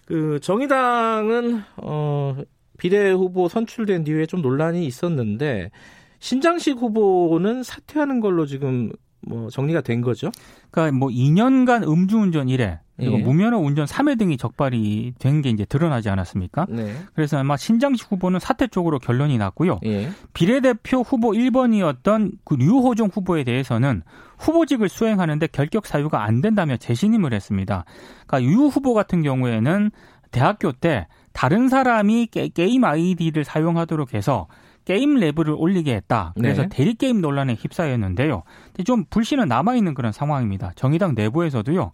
그 0.05 0.39
정의당은 0.41 1.63
어 1.77 2.37
비례 2.81 3.11
후보 3.11 3.47
선출된 3.47 4.05
뒤에 4.05 4.25
좀 4.25 4.41
논란이 4.41 4.87
있었는데 4.87 5.69
신장식 6.17 6.77
후보는 6.77 7.61
사퇴하는 7.61 8.19
걸로 8.21 8.47
지금 8.47 8.91
뭐 9.21 9.51
정리가 9.51 9.81
된 9.81 10.01
거죠. 10.01 10.31
그러니까 10.71 10.97
뭐 10.97 11.09
2년간 11.09 11.87
음주운전 11.87 12.47
1회 12.47 12.79
그리고 12.97 13.19
예. 13.19 13.21
무면허 13.21 13.59
운전 13.59 13.85
3회 13.85 14.17
등이 14.17 14.37
적발이 14.37 15.13
된 15.19 15.43
게 15.43 15.51
이제 15.51 15.63
드러나지 15.63 16.09
않았습니까? 16.09 16.65
네. 16.69 16.91
그래서 17.13 17.37
아마 17.37 17.55
신장식 17.55 18.11
후보는 18.11 18.39
사퇴 18.39 18.67
쪽으로 18.67 18.97
결론이 18.97 19.37
났고요. 19.37 19.79
예. 19.85 20.09
비례대표 20.33 21.01
후보 21.01 21.33
1번이었던 21.33 22.31
그 22.43 22.55
류호정 22.55 23.09
후보에 23.13 23.43
대해서는 23.43 24.01
후보직을 24.39 24.89
수행하는데 24.89 25.45
결격 25.51 25.85
사유가 25.85 26.23
안 26.23 26.41
된다며 26.41 26.77
재신임을 26.77 27.31
했습니다. 27.31 27.85
그러니까 28.25 28.51
유 28.51 28.65
후보 28.65 28.95
같은 28.95 29.21
경우에는 29.21 29.91
대학교 30.31 30.71
때 30.71 31.05
다른 31.33 31.69
사람이 31.69 32.27
게, 32.27 32.51
임 32.65 32.83
아이디를 32.83 33.43
사용하도록 33.43 34.13
해서 34.13 34.47
게임 34.85 35.15
레벨을 35.15 35.53
올리게 35.57 35.93
했다. 35.95 36.33
그래서 36.35 36.63
네. 36.63 36.69
대리 36.69 36.95
게임 36.95 37.21
논란에 37.21 37.53
휩싸였는데요. 37.53 38.43
좀 38.85 39.05
불신은 39.09 39.47
남아 39.47 39.75
있는 39.75 39.93
그런 39.93 40.11
상황입니다. 40.11 40.71
정의당 40.75 41.13
내부에서도요. 41.15 41.91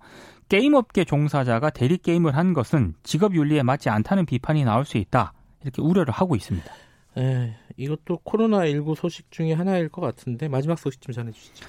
게임업계 0.50 1.03
종사자가 1.03 1.70
대리 1.70 1.98
게임을 1.98 2.36
한 2.36 2.53
것은 2.53 2.94
직업 3.03 3.36
윤리에 3.36 3.63
맞지 3.63 3.89
않다는 3.89 4.25
비판이 4.25 4.63
나올 4.63 4.86
수 4.86 4.98
있다. 4.98 5.34
이렇게 5.63 5.82
우려를 5.82 6.13
하고 6.13 6.36
있습니다. 6.36 6.72
에, 7.17 7.56
이것도 7.75 8.20
코로나 8.24 8.65
19 8.67 8.96
소식 8.96 9.32
중에 9.32 9.53
하나일 9.53 9.89
것 9.89 10.01
같은데 10.01 10.48
마지막 10.48 10.79
소식 10.79 11.01
좀 11.01 11.13
전해 11.13 11.32
주시죠. 11.32 11.65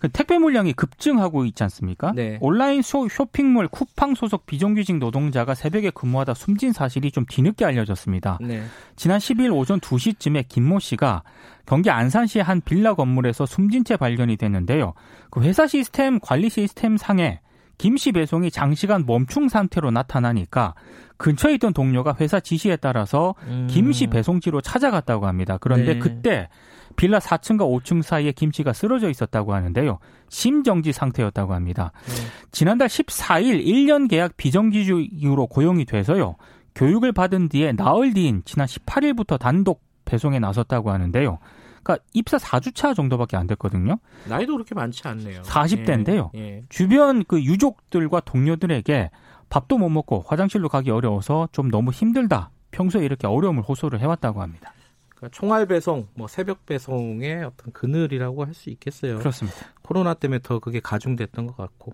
그 0.00 0.08
택배 0.08 0.38
물량이 0.38 0.72
급증하고 0.72 1.44
있지 1.44 1.62
않습니까? 1.64 2.12
네. 2.16 2.38
온라인 2.40 2.80
쇼, 2.80 3.06
쇼핑몰 3.08 3.68
쿠팡 3.68 4.14
소속 4.14 4.46
비정규직 4.46 4.96
노동자가 4.96 5.54
새벽에 5.54 5.90
근무하다 5.90 6.32
숨진 6.32 6.72
사실이 6.72 7.12
좀 7.12 7.26
뒤늦게 7.28 7.66
알려졌습니다. 7.66 8.38
네. 8.40 8.62
지난 8.96 9.18
10일 9.18 9.54
오전 9.54 9.78
2시쯤에 9.78 10.48
김모 10.48 10.78
씨가 10.78 11.22
경기 11.66 11.90
안산시의 11.90 12.42
한 12.42 12.62
빌라 12.62 12.94
건물에서 12.94 13.44
숨진 13.44 13.84
채 13.84 13.98
발견이 13.98 14.38
됐는데요. 14.38 14.94
그 15.30 15.42
회사 15.42 15.66
시스템 15.66 16.18
관리 16.18 16.48
시스템 16.48 16.96
상에 16.96 17.40
김씨 17.76 18.12
배송이 18.12 18.50
장시간 18.50 19.04
멈춤 19.06 19.48
상태로 19.48 19.90
나타나니까 19.90 20.74
근처에 21.18 21.54
있던 21.54 21.74
동료가 21.74 22.16
회사 22.20 22.40
지시에 22.40 22.76
따라서 22.76 23.34
음. 23.46 23.66
김씨 23.70 24.06
배송지로 24.06 24.62
찾아갔다고 24.62 25.26
합니다. 25.26 25.58
그런데 25.60 25.94
네. 25.94 25.98
그때 25.98 26.48
빌라 26.96 27.18
4층과 27.18 27.60
5층 27.60 28.02
사이에 28.02 28.32
김씨가 28.32 28.72
쓰러져 28.72 29.08
있었다고 29.08 29.54
하는데요. 29.54 29.98
심정지 30.28 30.92
상태였다고 30.92 31.54
합니다. 31.54 31.92
네. 32.06 32.14
지난달 32.52 32.88
14일 32.88 33.64
1년 33.64 34.08
계약 34.08 34.36
비정규직으로 34.36 35.46
고용이 35.46 35.84
돼서요. 35.84 36.36
교육을 36.74 37.12
받은 37.12 37.48
뒤에 37.48 37.72
나흘 37.72 38.14
뒤인 38.14 38.42
지난 38.44 38.66
18일부터 38.66 39.38
단독 39.38 39.82
배송에 40.04 40.38
나섰다고 40.38 40.90
하는데요. 40.90 41.38
그러니까 41.82 42.04
입사 42.12 42.36
4주차 42.36 42.94
정도밖에 42.94 43.36
안 43.36 43.46
됐거든요. 43.46 43.98
나이도 44.28 44.52
그렇게 44.54 44.74
많지 44.74 45.06
않네요. 45.06 45.42
40대인데요. 45.42 46.30
예, 46.36 46.40
예. 46.40 46.62
주변 46.68 47.24
그 47.24 47.42
유족들과 47.42 48.20
동료들에게 48.20 49.10
밥도 49.48 49.78
못 49.78 49.88
먹고 49.88 50.24
화장실로 50.26 50.68
가기 50.68 50.90
어려워서 50.90 51.48
좀 51.52 51.70
너무 51.70 51.90
힘들다. 51.90 52.50
평소에 52.70 53.04
이렇게 53.04 53.26
어려움을 53.26 53.62
호소를 53.62 54.00
해왔다고 54.00 54.42
합니다. 54.42 54.72
그러니까 55.20 55.28
총알 55.38 55.66
배송, 55.66 56.08
뭐 56.14 56.26
새벽 56.28 56.64
배송의 56.64 57.44
어떤 57.44 57.72
그늘이라고 57.72 58.44
할 58.44 58.54
수 58.54 58.70
있겠어요. 58.70 59.18
그렇습니다. 59.18 59.58
코로나 59.82 60.14
때문에 60.14 60.40
더 60.42 60.58
그게 60.58 60.80
가중됐던 60.80 61.46
것 61.46 61.56
같고. 61.56 61.92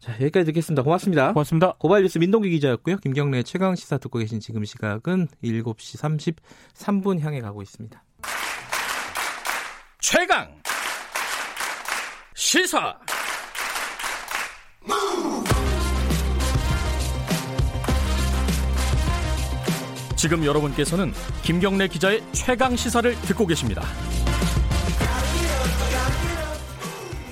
자, 0.00 0.12
여기까지 0.14 0.46
듣겠습니다. 0.46 0.82
고맙습니다. 0.82 1.32
고맙습니다. 1.32 1.74
고발 1.78 2.02
뉴스 2.02 2.18
민동기 2.18 2.50
기자였고요. 2.50 2.96
김경래 2.98 3.42
최강 3.42 3.74
시사 3.76 3.98
듣고 3.98 4.18
계신 4.18 4.40
지금 4.40 4.64
시각은 4.64 5.28
7시 5.42 6.34
33분 6.78 7.20
향해 7.20 7.40
가고 7.40 7.62
있습니다. 7.62 8.02
최강 10.00 10.60
시사 12.34 12.98
지금 20.18 20.44
여러분께서는 20.44 21.12
김경래 21.44 21.86
기자의 21.86 22.20
최강 22.32 22.74
시사를 22.74 23.14
듣고 23.22 23.46
계십니다. 23.46 23.82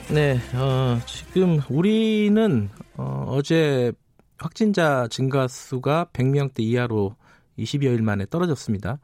네, 0.09 0.39
어, 0.55 1.01
지금 1.05 1.61
우리는 1.69 2.71
어, 2.97 3.41
제 3.43 3.91
확진자 4.39 5.09
증가 5.11 5.49
수가 5.49 6.07
100명대 6.13 6.61
이하로 6.61 7.17
20여일 7.59 8.03
만에 8.03 8.25
떨어졌습니다. 8.31 9.01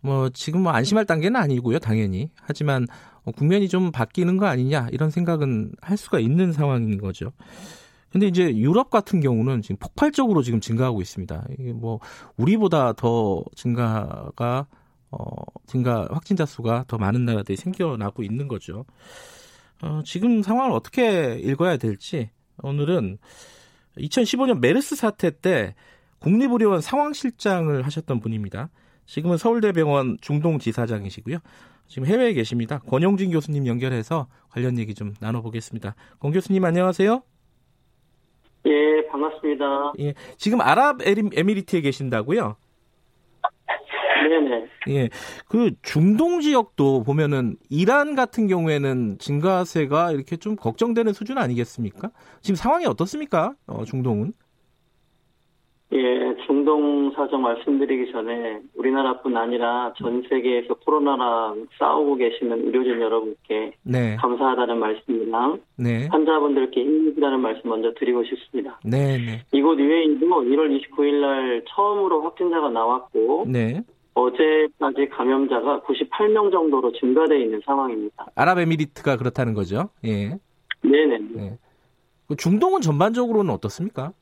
뭐 0.00 0.28
지금 0.30 0.62
뭐 0.62 0.72
안심할 0.72 1.04
단계는 1.04 1.40
아니고요, 1.40 1.78
당연히. 1.78 2.32
하지만 2.42 2.88
어, 3.22 3.30
국면이 3.30 3.68
좀 3.68 3.92
바뀌는 3.92 4.36
거 4.36 4.46
아니냐 4.46 4.88
이런 4.90 5.10
생각은 5.10 5.70
할 5.80 5.96
수가 5.96 6.18
있는 6.18 6.52
상황인 6.52 7.00
거죠. 7.00 7.30
근데 8.16 8.28
이제 8.28 8.56
유럽 8.56 8.88
같은 8.88 9.20
경우는 9.20 9.60
지금 9.60 9.76
폭발적으로 9.76 10.42
지금 10.42 10.58
증가하고 10.58 11.02
있습니다. 11.02 11.48
이게 11.58 11.74
뭐 11.74 12.00
우리보다 12.38 12.94
더 12.94 13.44
증가가 13.54 14.66
어 15.10 15.26
증가 15.66 16.08
확진자 16.10 16.46
수가 16.46 16.86
더 16.88 16.96
많은 16.96 17.26
나라들이 17.26 17.58
생겨나고 17.58 18.22
있는 18.22 18.48
거죠. 18.48 18.86
어 19.82 20.00
지금 20.02 20.40
상황을 20.42 20.72
어떻게 20.72 21.38
읽어야 21.40 21.76
될지 21.76 22.30
오늘은 22.62 23.18
2015년 23.98 24.60
메르스 24.60 24.96
사태 24.96 25.30
때 25.30 25.74
국립의료원 26.20 26.80
상황실장을 26.80 27.82
하셨던 27.82 28.20
분입니다. 28.20 28.70
지금은 29.04 29.36
서울대병원 29.36 30.16
중동지사장이시고요. 30.22 31.36
지금 31.86 32.06
해외에 32.06 32.32
계십니다. 32.32 32.78
권용진 32.78 33.30
교수님 33.30 33.66
연결해서 33.66 34.28
관련 34.48 34.78
얘기 34.78 34.94
좀 34.94 35.12
나눠보겠습니다. 35.20 35.94
권 36.18 36.32
교수님 36.32 36.64
안녕하세요. 36.64 37.22
예, 38.66 39.06
반갑습니다. 39.08 39.92
예, 40.00 40.14
지금 40.36 40.60
아랍에미리트에 40.60 41.80
계신다고요? 41.80 42.56
네네. 44.28 44.66
예, 44.88 45.08
그 45.48 45.70
중동 45.82 46.40
지역도 46.40 47.04
보면은 47.04 47.56
이란 47.70 48.16
같은 48.16 48.48
경우에는 48.48 49.18
증가세가 49.18 50.12
이렇게 50.12 50.36
좀 50.36 50.56
걱정되는 50.56 51.12
수준 51.12 51.38
아니겠습니까? 51.38 52.10
지금 52.40 52.56
상황이 52.56 52.86
어떻습니까? 52.86 53.54
어, 53.66 53.84
중동은? 53.84 54.32
예, 55.92 56.36
중동 56.46 57.12
사정 57.12 57.42
말씀드리기 57.42 58.10
전에 58.10 58.60
우리나라뿐 58.74 59.36
아니라 59.36 59.92
전 59.96 60.22
세계에서 60.28 60.74
코로나랑 60.74 61.68
싸우고 61.78 62.16
계시는 62.16 62.66
의료진 62.66 63.00
여러분께 63.00 63.72
네. 63.84 64.16
감사하다는 64.16 64.78
말씀이랑 64.78 65.60
네. 65.76 66.08
환자분들께 66.10 66.82
힘내시다는 66.82 67.40
말씀 67.40 67.70
먼저 67.70 67.92
드리고 67.98 68.24
싶습니다. 68.24 68.80
네, 68.84 69.16
네. 69.18 69.42
이곳 69.52 69.78
UAE도 69.78 70.26
1월 70.26 70.80
29일 70.80 71.20
날 71.20 71.64
처음으로 71.68 72.22
확진자가 72.22 72.68
나왔고 72.70 73.44
네. 73.46 73.80
어제까지 74.14 75.08
감염자가 75.10 75.82
98명 75.82 76.50
정도로 76.50 76.90
증가돼 76.92 77.40
있는 77.40 77.60
상황입니다. 77.64 78.26
아랍에미리트가 78.34 79.18
그렇다는 79.18 79.54
거죠? 79.54 79.90
예. 80.04 80.30
네네. 80.82 81.18
네. 81.34 81.58
그 82.26 82.34
중동은 82.34 82.80
전반적으로는 82.80 83.52
어떻습니까? 83.52 84.12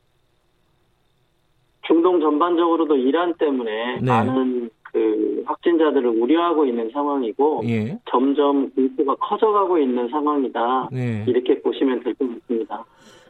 중동 1.87 2.19
전반적으로도 2.19 2.95
이란 2.95 3.33
때문에 3.35 3.99
네. 4.01 4.05
많은 4.05 4.69
그 4.91 5.43
확진자들을 5.45 6.05
우려하고 6.07 6.65
있는 6.65 6.89
상황이고 6.91 7.63
예. 7.65 7.99
점점 8.09 8.69
공포가 8.71 9.15
커져가고 9.15 9.77
있는 9.77 10.07
상황이다. 10.09 10.89
네. 10.91 11.25
이렇게 11.27 11.61
보시면 11.61 12.03
될 12.03 12.13
것 12.15 12.27
같습니다. 12.41 12.85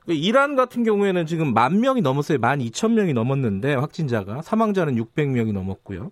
그 0.06 0.14
이란 0.14 0.56
같은 0.56 0.84
경우에는 0.84 1.26
지금 1.26 1.54
만 1.54 1.80
명이 1.82 2.02
넘었어요. 2.02 2.38
만 2.38 2.62
이천 2.62 2.94
명이 2.94 3.14
넘었는데 3.14 3.74
확진자가 3.74 4.44
사망자는 4.44 4.96
600명이 4.96 5.52
넘었고요. 5.52 6.12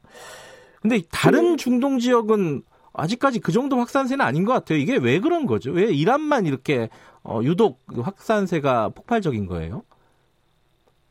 근데 0.81 1.01
다른 1.11 1.51
네. 1.51 1.55
중동 1.57 1.99
지역은 1.99 2.63
아직까지 2.93 3.39
그 3.39 3.51
정도 3.51 3.77
확산세는 3.77 4.25
아닌 4.25 4.45
것 4.45 4.53
같아요. 4.53 4.79
이게 4.79 4.97
왜 4.97 5.19
그런 5.19 5.45
거죠? 5.45 5.71
왜 5.71 5.93
이란만 5.93 6.45
이렇게 6.47 6.89
어, 7.23 7.39
유독 7.43 7.79
확산세가 7.95 8.89
폭발적인 8.89 9.45
거예요? 9.45 9.83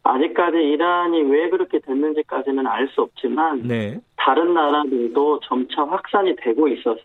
아직까지 0.04 0.56
이란이 0.58 1.22
왜 1.22 1.48
그렇게 1.48 1.78
됐는지까지는 1.80 2.66
알 2.66 2.88
수 2.88 3.02
없지만 3.02 3.62
네. 3.62 4.00
다른 4.16 4.52
나라들도 4.54 5.40
점차 5.44 5.84
확산이 5.84 6.34
되고 6.36 6.66
있어서 6.68 7.00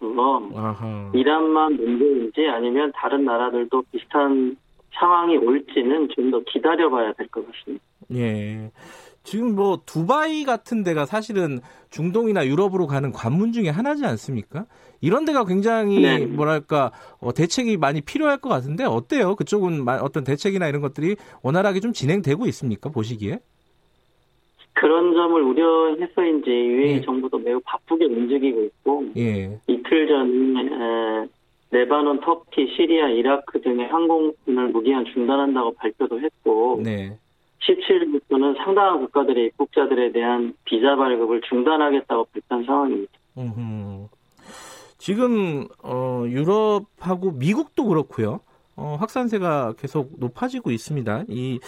아하. 0.55 1.11
이란만 1.13 1.73
문제인지 1.75 2.47
아니면 2.47 2.91
다른 2.95 3.23
나라들도 3.25 3.83
비슷한 3.91 4.57
상황이 4.93 5.37
올지는 5.37 6.09
좀 6.09 6.31
더 6.31 6.39
기다려봐야 6.47 7.13
될 7.13 7.27
것 7.27 7.45
같습니다. 7.51 7.83
예. 8.13 8.71
지금 9.23 9.55
뭐 9.55 9.79
두바이 9.85 10.43
같은 10.45 10.83
데가 10.83 11.05
사실은 11.05 11.59
중동이나 11.89 12.45
유럽으로 12.47 12.87
가는 12.87 13.11
관문 13.11 13.51
중에 13.51 13.69
하나지 13.69 14.05
않습니까? 14.05 14.65
이런 15.01 15.25
데가 15.25 15.45
굉장히 15.45 16.01
네. 16.01 16.25
뭐랄까 16.25 16.91
어, 17.19 17.33
대책이 17.33 17.77
많이 17.77 18.01
필요할 18.01 18.37
것 18.37 18.49
같은데 18.49 18.83
어때요? 18.83 19.35
그쪽은 19.35 19.87
어떤 19.87 20.23
대책이나 20.23 20.67
이런 20.67 20.81
것들이 20.81 21.15
원활하게 21.43 21.79
좀 21.79 21.93
진행되고 21.93 22.45
있습니까? 22.47 22.89
보시기에? 22.89 23.39
그런 24.73 25.13
점을 25.13 25.41
우려해서인지 25.41 26.49
유엔 26.49 26.97
예. 26.97 27.01
정부도 27.01 27.39
매우 27.39 27.59
바쁘게 27.65 28.05
움직이고 28.05 28.63
있고 28.63 29.05
예. 29.17 29.59
이틀 29.67 30.07
전에 30.07 31.27
레바논, 31.71 32.21
터키, 32.21 32.67
시리아, 32.75 33.09
이라크 33.09 33.59
등의 33.61 33.87
항공을 33.87 34.69
무기한 34.71 35.03
중단한다고 35.05 35.73
발표도 35.73 36.21
했고 36.21 36.79
네. 36.83 37.17
17일부터는 37.61 38.55
상당한 38.57 38.99
국가들의 39.01 39.47
입국자들에 39.47 40.11
대한 40.11 40.53
비자 40.63 40.95
발급을 40.95 41.41
중단하겠다고 41.41 42.27
발표한 42.31 42.65
상황입니다. 42.65 43.11
음흠. 43.37 44.07
지금 44.97 45.67
어, 45.83 46.23
유럽하고 46.27 47.31
미국도 47.31 47.85
그렇고요. 47.85 48.39
어, 48.75 48.95
확산세가 48.99 49.73
계속 49.79 50.13
높아지고 50.19 50.71
있습니다. 50.71 51.25
이 51.29 51.59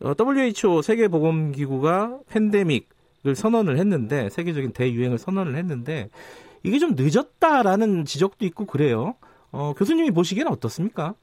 어, 0.00 0.12
WHO 0.18 0.82
세계보건기구가 0.82 2.18
팬데믹을 2.28 3.34
선언을 3.34 3.78
했는데 3.78 4.28
세계적인 4.30 4.72
대유행을 4.72 5.18
선언을 5.18 5.56
했는데 5.56 6.08
이게 6.62 6.78
좀 6.78 6.94
늦었다라는 6.96 8.04
지적도 8.04 8.44
있고 8.46 8.66
그래요. 8.66 9.14
어, 9.52 9.72
교수님이 9.74 10.10
보시기에는 10.10 10.50
어떻습니까? 10.52 11.14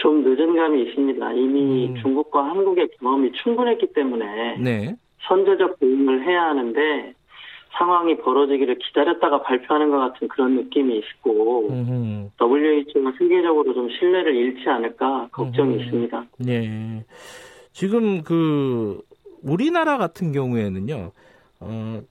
좀 0.00 0.22
늦은 0.24 0.56
감이 0.56 0.82
있습니다. 0.82 1.32
이미 1.34 1.88
음. 1.88 1.94
중국과 2.00 2.42
한국의 2.42 2.88
경험이 2.98 3.32
충분했기 3.32 3.92
때문에 3.92 4.56
네. 4.58 4.96
선제적 5.28 5.78
대응을 5.78 6.26
해야 6.26 6.44
하는데 6.44 7.14
상황이 7.72 8.16
벌어지기를 8.16 8.78
기다렸다가 8.78 9.42
발표하는 9.42 9.90
것 9.90 9.98
같은 9.98 10.28
그런 10.28 10.56
느낌이 10.56 10.98
있고 10.98 11.68
음흠. 11.70 12.30
WHO가 12.40 13.12
세계적으로 13.18 13.72
좀 13.74 13.88
신뢰를 13.90 14.34
잃지 14.34 14.68
않을까 14.68 15.28
걱정이 15.32 15.74
음흠. 15.74 15.84
있습니다. 15.84 16.24
네. 16.38 17.04
지금 17.72 18.22
그 18.22 19.00
우리나라 19.42 19.98
같은 19.98 20.32
경우에는요. 20.32 21.12
어, 21.60 22.02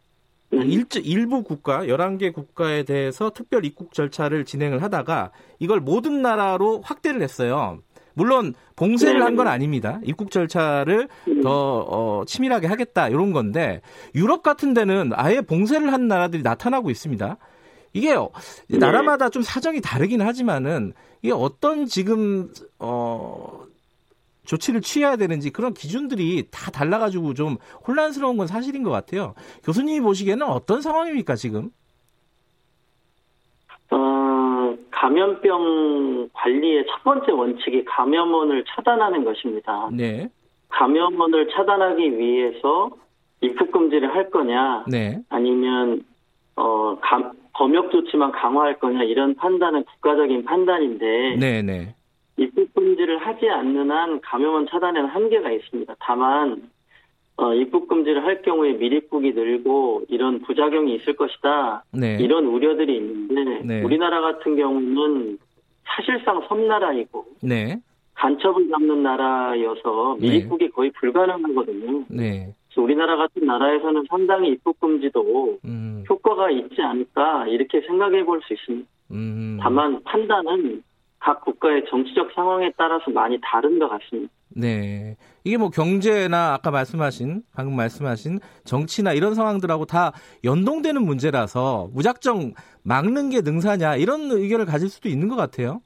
네. 0.51 0.65
일, 0.65 0.85
일부 1.03 1.43
국가, 1.43 1.83
11개 1.83 2.33
국가에 2.33 2.83
대해서 2.83 3.29
특별 3.29 3.65
입국 3.65 3.93
절차를 3.93 4.45
진행을 4.45 4.81
하다가 4.81 5.31
이걸 5.59 5.79
모든 5.79 6.21
나라로 6.21 6.81
확대를 6.81 7.21
했어요. 7.21 7.79
물론 8.19 8.53
봉쇄를 8.75 9.23
한 9.23 9.35
건 9.37 9.47
아닙니다. 9.47 10.01
입국 10.03 10.31
절차를 10.31 11.07
더 11.41 11.85
어, 11.89 12.23
치밀하게 12.27 12.67
하겠다 12.67 13.07
이런 13.07 13.31
건데 13.31 13.81
유럽 14.13 14.43
같은 14.43 14.73
데는 14.73 15.11
아예 15.13 15.39
봉쇄를 15.39 15.93
한 15.93 16.09
나라들이 16.09 16.43
나타나고 16.43 16.89
있습니다. 16.89 17.37
이게 17.93 18.15
나라마다 18.67 19.29
좀 19.29 19.41
사정이 19.41 19.79
다르긴 19.81 20.21
하지만은 20.21 20.91
이게 21.21 21.33
어떤 21.33 21.85
지금 21.85 22.51
어 22.79 23.63
조치를 24.45 24.81
취해야 24.81 25.15
되는지 25.15 25.51
그런 25.51 25.73
기준들이 25.73 26.47
다 26.51 26.69
달라가지고 26.71 27.35
좀 27.35 27.57
혼란스러운 27.87 28.35
건 28.35 28.47
사실인 28.47 28.83
것 28.83 28.89
같아요. 28.89 29.33
교수님이 29.63 30.01
보시기에는 30.01 30.45
어떤 30.45 30.81
상황입니까 30.81 31.35
지금? 31.35 31.69
감염병 34.99 36.29
관리의 36.33 36.85
첫 36.89 37.03
번째 37.05 37.31
원칙이 37.31 37.85
감염원을 37.85 38.65
차단하는 38.67 39.23
것입니다. 39.23 39.89
네. 39.93 40.27
감염원을 40.67 41.49
차단하기 41.51 42.17
위해서 42.17 42.89
입국 43.39 43.71
금지를 43.71 44.13
할 44.13 44.29
거냐, 44.29 44.83
네. 44.91 45.21
아니면 45.29 46.03
어, 46.57 46.97
감, 46.99 47.31
검역 47.53 47.91
조치만 47.91 48.33
강화할 48.33 48.77
거냐 48.79 49.03
이런 49.03 49.35
판단은 49.35 49.85
국가적인 49.85 50.43
판단인데, 50.43 51.37
네, 51.39 51.61
네. 51.61 51.95
입국 52.35 52.73
금지를 52.73 53.19
하지 53.19 53.49
않는 53.49 53.89
한 53.89 54.19
감염원 54.19 54.67
차단에는 54.67 55.07
한계가 55.07 55.49
있습니다. 55.49 55.95
다만 55.99 56.61
어, 57.39 57.53
입국 57.53 57.87
금지를 57.87 58.25
할 58.25 58.41
경우에 58.41 58.73
밀입국이 58.73 59.31
늘고 59.31 60.03
이런 60.09 60.41
부작용이 60.41 60.95
있을 60.95 61.15
것이다. 61.15 61.85
네. 61.93 62.17
이런 62.19 62.45
우려들이 62.45 62.97
있는데 62.97 63.61
네. 63.63 63.81
우리나라 63.81 64.19
같은 64.19 64.57
경우는 64.57 65.37
사실상 65.85 66.41
섬나라이고 66.49 67.25
네. 67.41 67.77
간첩을 68.15 68.69
잡는 68.69 69.03
나라여서 69.03 70.17
네. 70.19 70.27
밀입국이 70.27 70.69
거의 70.71 70.91
불가능하거든요. 70.99 72.03
네. 72.09 72.53
그래서 72.67 72.81
우리나라 72.81 73.15
같은 73.15 73.45
나라에서는 73.45 74.03
상당히 74.09 74.49
입국 74.49 74.77
금지도 74.81 75.57
음. 75.63 76.03
효과가 76.09 76.51
있지 76.51 76.81
않을까 76.81 77.47
이렇게 77.47 77.79
생각해 77.81 78.25
볼 78.25 78.41
수 78.41 78.53
있습니다. 78.53 78.87
음. 79.11 79.57
다만 79.61 80.03
판단은 80.03 80.83
각 81.19 81.41
국가의 81.41 81.83
정치적 81.89 82.31
상황에 82.33 82.71
따라서 82.77 83.11
많이 83.11 83.37
다른 83.41 83.77
것 83.77 83.89
같습니다. 83.89 84.31
네. 84.55 85.15
이게 85.43 85.57
뭐 85.57 85.69
경제나 85.69 86.53
아까 86.53 86.71
말씀하신, 86.71 87.43
방금 87.53 87.75
말씀하신 87.75 88.39
정치나 88.63 89.13
이런 89.13 89.35
상황들하고 89.35 89.85
다 89.85 90.11
연동되는 90.43 91.03
문제라서 91.03 91.89
무작정 91.93 92.53
막는 92.83 93.29
게 93.29 93.41
능사냐 93.41 93.97
이런 93.97 94.31
의견을 94.31 94.65
가질 94.65 94.89
수도 94.89 95.09
있는 95.09 95.27
것 95.27 95.35
같아요. 95.35 95.81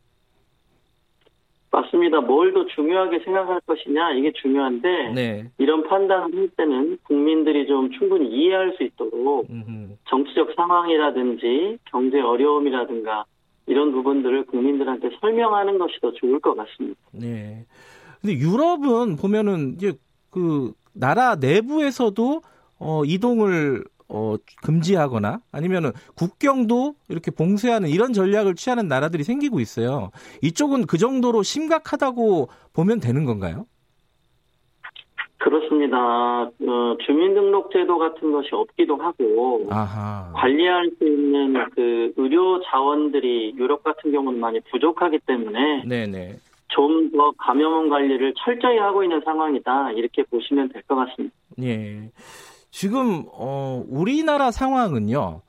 맞습니다. 1.72 2.22
뭘 2.22 2.54
더 2.54 2.68
중요하게 2.68 3.22
생각할 3.26 3.60
것이냐 3.66 4.12
이게 4.14 4.32
중요한데 4.34 5.14
네. 5.16 5.52
이런 5.58 5.84
판단을 5.88 6.38
할 6.38 6.48
때는 6.56 7.00
국민들이 7.02 7.66
좀 7.66 7.90
충분히 7.92 8.30
이해할 8.30 8.76
수 8.78 8.84
있도록 8.84 9.50
음흠. 9.50 9.96
정치적 10.08 10.54
상황이라든지 10.56 11.80
경제 11.86 12.22
어려움이라든가 12.22 13.26
이런 13.66 13.92
부분들을 13.92 14.46
국민들한테 14.48 15.10
설명하는 15.22 15.78
것이 15.78 16.00
더 16.02 16.12
좋을 16.14 16.40
것 16.40 16.56
같습니다. 16.56 17.00
네. 17.12 17.66
근데 18.22 18.36
유럽은 18.38 19.16
보면은 19.18 19.76
이제 19.76 19.94
그 20.30 20.74
나라 20.94 21.36
내부에서도 21.36 22.42
어 22.80 23.06
이동을 23.06 23.84
어 24.10 24.36
금지하거나 24.62 25.42
아니면은 25.52 25.92
국경도 26.16 26.96
이렇게 27.10 27.32
봉쇄하는 27.32 27.90
이런 27.90 28.14
전략을 28.14 28.56
취하는 28.56 28.88
나라들이 28.88 29.24
생기고 29.24 29.60
있어요. 29.60 30.12
이쪽은 30.42 30.86
그 30.86 30.98
정도로 30.98 31.44
심각하다고 31.44 32.50
보면 32.74 33.00
되는 33.00 33.26
건가요? 33.26 33.66
그렇습니다. 35.44 35.98
어, 36.44 36.98
주민등록제도 37.06 37.98
같은 37.98 38.32
것이 38.32 38.48
없기도 38.54 38.96
하고 38.96 39.68
아하. 39.70 40.32
관리할 40.34 40.90
수 40.98 41.06
있는 41.06 41.54
그 41.76 42.14
의료 42.16 42.62
자원들이 42.64 43.56
유럽 43.58 43.84
같은 43.84 44.14
경우는 44.14 44.40
많이 44.40 44.62
부족하기 44.72 45.20
때문에 45.28 45.84
좀더 46.70 47.34
감염원 47.38 47.90
관리를 47.90 48.34
철저히 48.38 48.78
하고 48.78 49.04
있는 49.04 49.22
상황이다 49.26 49.92
이렇게 49.92 50.24
보시면 50.24 50.70
될 50.70 50.82
것 50.88 50.96
같습니다. 50.96 51.36
예. 51.62 52.10
지금 52.72 53.26
어, 53.34 53.84
우리나라 53.90 54.50
상황은요. 54.50 55.42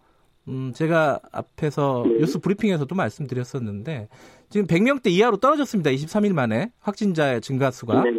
음, 0.49 0.73
제가 0.75 1.21
앞에서 1.33 2.03
네. 2.07 2.19
뉴스 2.19 2.41
브리핑에서도 2.41 2.93
말씀드렸었는데 2.93 4.09
지금 4.51 4.67
100명대 4.67 5.07
이하로 5.07 5.37
떨어졌습니다. 5.37 5.91
23일 5.91 6.35
만에 6.35 6.73
확진자의 6.81 7.41
증가 7.41 7.71
수가. 7.71 8.03
네. 8.03 8.11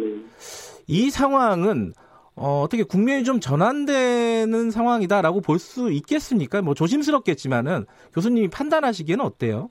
이 0.88 1.10
상황은 1.10 1.92
어, 2.36 2.60
어떻게 2.62 2.82
국면이 2.84 3.24
좀 3.24 3.40
전환되는 3.40 4.70
상황이다라고 4.70 5.40
볼 5.40 5.58
수 5.58 5.90
있겠습니까? 5.90 6.60
뭐 6.62 6.74
조심스럽겠지만은 6.74 7.86
교수님이 8.14 8.48
판단하시기에는 8.48 9.24
어때요? 9.24 9.70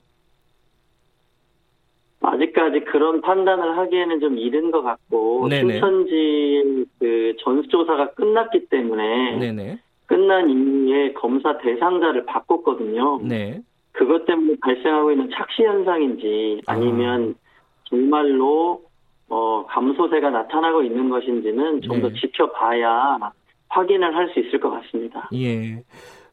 아직까지 2.20 2.80
그런 2.80 3.20
판단을 3.20 3.78
하기에는 3.78 4.20
좀 4.20 4.36
이른 4.36 4.72
것 4.72 4.82
같고 4.82 5.48
신천지 5.48 6.86
그 6.98 7.34
전수조사가 7.38 8.14
끝났기 8.14 8.66
때문에 8.68 9.38
네네. 9.38 9.78
끝난 10.06 10.50
이후에 10.50 11.12
검사 11.12 11.56
대상자를 11.58 12.26
바꿨거든요. 12.26 13.20
네. 13.22 13.60
그것 13.92 14.26
때문에 14.26 14.56
발생하고 14.60 15.12
있는 15.12 15.30
착시 15.32 15.62
현상인지 15.62 16.62
아니면 16.66 17.34
아. 17.38 17.46
정말로 17.84 18.82
어, 19.28 19.66
감소세가 19.66 20.30
나타나고 20.30 20.82
있는 20.82 21.08
것인지는 21.08 21.82
좀더 21.82 22.08
네. 22.08 22.14
지켜봐야 22.20 23.18
확인을 23.68 24.14
할 24.16 24.28
수 24.32 24.40
있을 24.40 24.60
것 24.60 24.70
같습니다. 24.70 25.28
예. 25.34 25.82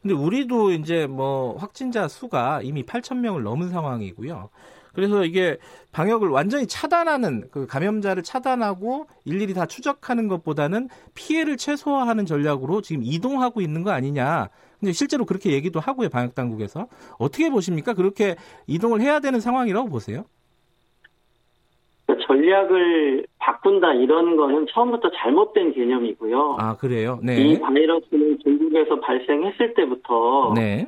근데 0.02 0.14
우리도 0.14 0.72
이제 0.72 1.06
뭐 1.06 1.56
확진자 1.56 2.08
수가 2.08 2.60
이미 2.62 2.84
8천 2.84 3.18
명을 3.18 3.42
넘은 3.42 3.70
상황이고요. 3.70 4.50
그래서 4.92 5.24
이게 5.24 5.58
방역을 5.92 6.28
완전히 6.28 6.66
차단하는 6.66 7.48
그 7.50 7.66
감염자를 7.66 8.22
차단하고 8.22 9.06
일일이 9.24 9.52
다 9.54 9.66
추적하는 9.66 10.28
것보다는 10.28 10.88
피해를 11.14 11.56
최소화하는 11.56 12.26
전략으로 12.26 12.80
지금 12.80 13.02
이동하고 13.04 13.60
있는 13.60 13.82
거 13.82 13.90
아니냐. 13.90 14.50
근데 14.78 14.92
실제로 14.92 15.24
그렇게 15.24 15.50
얘기도 15.52 15.80
하고요, 15.80 16.10
방역 16.10 16.34
당국에서. 16.34 16.86
어떻게 17.18 17.50
보십니까? 17.50 17.94
그렇게 17.94 18.36
이동을 18.66 19.00
해야 19.00 19.18
되는 19.20 19.40
상황이라고 19.40 19.88
보세요? 19.88 20.24
전략을 22.18 23.26
바꾼다 23.38 23.94
이런 23.94 24.36
거는 24.36 24.66
처음부터 24.70 25.10
잘못된 25.10 25.74
개념이고요. 25.74 26.56
아 26.58 26.76
그래요? 26.76 27.18
네. 27.22 27.36
이 27.36 27.60
바이러스는 27.60 28.38
중국에서 28.42 29.00
발생했을 29.00 29.74
때부터 29.74 30.52
네. 30.54 30.86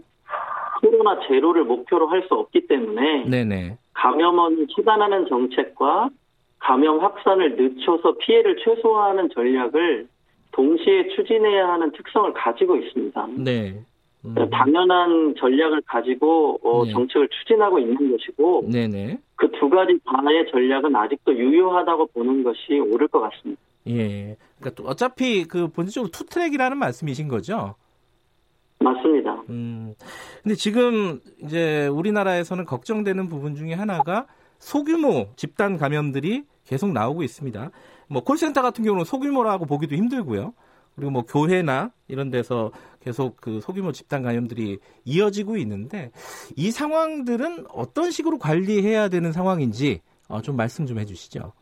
코로나 0.80 1.18
제로를 1.26 1.64
목표로 1.64 2.08
할 2.08 2.22
수 2.28 2.34
없기 2.34 2.66
때문에 2.66 3.24
네네. 3.28 3.78
감염원을 3.94 4.66
차단하는 4.74 5.26
정책과 5.28 6.10
감염 6.58 7.00
확산을 7.00 7.56
늦춰서 7.56 8.14
피해를 8.18 8.56
최소화하는 8.64 9.30
전략을 9.30 10.08
동시에 10.52 11.08
추진해야 11.14 11.68
하는 11.68 11.92
특성을 11.92 12.32
가지고 12.32 12.76
있습니다. 12.76 13.28
네. 13.38 13.74
음. 14.24 14.34
당연한 14.50 15.34
전략을 15.38 15.82
가지고 15.86 16.58
어, 16.62 16.84
네. 16.84 16.92
정책을 16.92 17.28
추진하고 17.28 17.78
있는 17.78 18.10
것이고 18.10 18.68
그 19.36 19.50
두 19.58 19.68
가지 19.68 19.98
다의 20.04 20.46
전략은 20.50 20.94
아직도 20.94 21.36
유효하다고 21.36 22.06
보는 22.06 22.42
것이 22.42 22.78
옳을 22.78 23.08
것 23.08 23.20
같습니다. 23.20 23.60
예. 23.88 24.36
그러니까 24.58 24.84
어차피 24.84 25.44
그 25.44 25.68
본질적으로 25.68 26.10
투 26.10 26.24
트랙이라는 26.24 26.76
말씀이신 26.78 27.28
거죠? 27.28 27.74
맞습니다. 28.80 29.42
음. 29.48 29.94
근데 30.42 30.54
지금 30.54 31.20
이제 31.42 31.86
우리나라에서는 31.88 32.64
걱정되는 32.64 33.28
부분 33.28 33.54
중에 33.54 33.72
하나가 33.72 34.26
소규모 34.58 35.28
집단 35.36 35.76
감염들이 35.78 36.44
계속 36.64 36.92
나오고 36.92 37.22
있습니다. 37.22 37.70
뭐 38.08 38.22
콜센터 38.22 38.62
같은 38.62 38.84
경우는 38.84 39.04
소규모라고 39.04 39.66
보기도 39.66 39.94
힘들고요. 39.96 40.52
그리고 40.96 41.10
뭐 41.10 41.22
교회나 41.22 41.90
이런 42.08 42.30
데서 42.30 42.72
계속 43.00 43.36
그 43.40 43.60
소규모 43.60 43.92
집단 43.92 44.22
감염들이 44.22 44.78
이어지고 45.04 45.58
있는데 45.58 46.10
이 46.56 46.70
상황들은 46.70 47.66
어떤 47.72 48.10
식으로 48.10 48.38
관리해야 48.38 49.08
되는 49.08 49.30
상황인지 49.30 50.00
어, 50.28 50.40
좀 50.40 50.56
말씀 50.56 50.86
좀 50.86 50.98
해주시죠. 50.98 51.52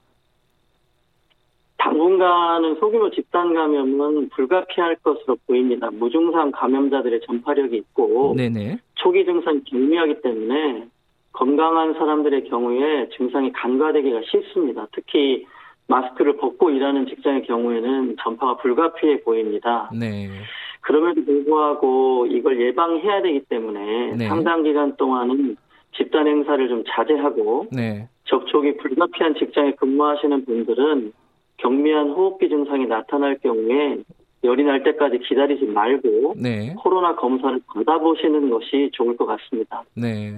당분간은 1.77 2.77
소규모 2.77 3.11
집단 3.11 3.53
감염은 3.53 4.31
불가피할 4.31 4.97
것으로 5.03 5.37
보입니다. 5.47 5.91
무증상 5.91 6.51
감염자들의 6.53 7.21
전파력이 7.27 7.77
있고 7.77 8.35
네네. 8.37 8.79
초기 8.95 9.27
증상이 9.27 9.63
경미하기 9.65 10.23
때문에 10.23 10.89
건강한 11.33 11.93
사람들의 11.95 12.49
경우에 12.49 13.11
증상이 13.17 13.53
간과되기가 13.53 14.21
쉽습니다. 14.31 14.87
특히 14.93 15.45
마스크를 15.87 16.37
벗고 16.37 16.71
일하는 16.71 17.07
직장의 17.07 17.45
경우에는 17.47 18.17
전파가 18.23 18.57
불가피해 18.57 19.23
보입니다. 19.23 19.91
네. 19.93 20.29
그럼에도 20.81 21.25
불구하고 21.25 22.27
이걸 22.27 22.61
예방해야 22.61 23.23
되기 23.23 23.41
때문에 23.49 24.15
네. 24.17 24.29
상당 24.29 24.63
기간 24.63 24.97
동안은 24.97 25.57
집단 25.97 26.27
행사를 26.27 26.69
좀 26.69 26.85
자제하고 26.89 27.67
네. 27.73 28.09
접촉이 28.25 28.77
불가피한 28.79 29.35
직장에 29.39 29.73
근무하시는 29.73 30.45
분들은 30.45 31.13
경미한 31.59 32.11
호흡기 32.11 32.49
증상이 32.49 32.87
나타날 32.87 33.39
경우에 33.39 33.99
열이 34.43 34.65
날 34.65 34.83
때까지 34.83 35.21
기다리지 35.21 35.65
말고 35.67 36.35
네. 36.37 36.75
코로나 36.79 37.15
검사를 37.17 37.59
받아보시는 37.67 38.51
것이 38.51 38.91
좋을 38.93 39.17
것 39.17 39.25
같습니다. 39.25 39.85
네. 39.97 40.35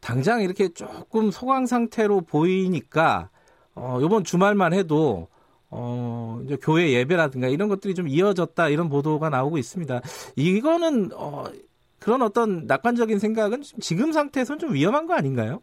당장 0.00 0.42
이렇게 0.42 0.68
조금 0.68 1.30
소강 1.30 1.66
상태로 1.66 2.22
보이니까 2.22 3.30
어, 3.74 3.98
이번 4.02 4.24
주말만 4.24 4.72
해도 4.72 5.28
어, 5.70 6.40
이제 6.44 6.56
교회 6.62 6.92
예배라든가 6.92 7.48
이런 7.48 7.68
것들이 7.68 7.94
좀 7.94 8.06
이어졌다 8.06 8.68
이런 8.68 8.88
보도가 8.88 9.30
나오고 9.30 9.58
있습니다. 9.58 10.00
이거는 10.36 11.10
어, 11.16 11.44
그런 11.98 12.20
어떤 12.22 12.66
낙관적인 12.66 13.18
생각은 13.18 13.62
지금 13.80 14.12
상태에서는 14.12 14.58
좀 14.58 14.74
위험한 14.74 15.06
거 15.06 15.14
아닌가요? 15.14 15.62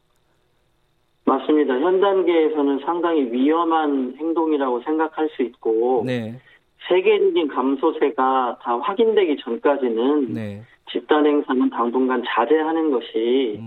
맞습니다. 1.26 1.76
현 1.80 2.02
단계에서는 2.02 2.80
상당히 2.86 3.32
위험한 3.32 4.16
행동이라고 4.18 4.82
생각할 4.82 5.30
수 5.36 5.44
있고 5.44 6.04
네. 6.06 6.40
세계적인 6.88 7.50
감소세가 7.50 8.58
다 8.62 8.80
확인되기 8.80 9.38
전까지는 9.44 10.34
네. 10.34 10.64
집단 10.92 11.26
행사는 11.26 11.70
당분간 11.70 12.24
자제하는 12.28 12.92
것이. 12.92 13.60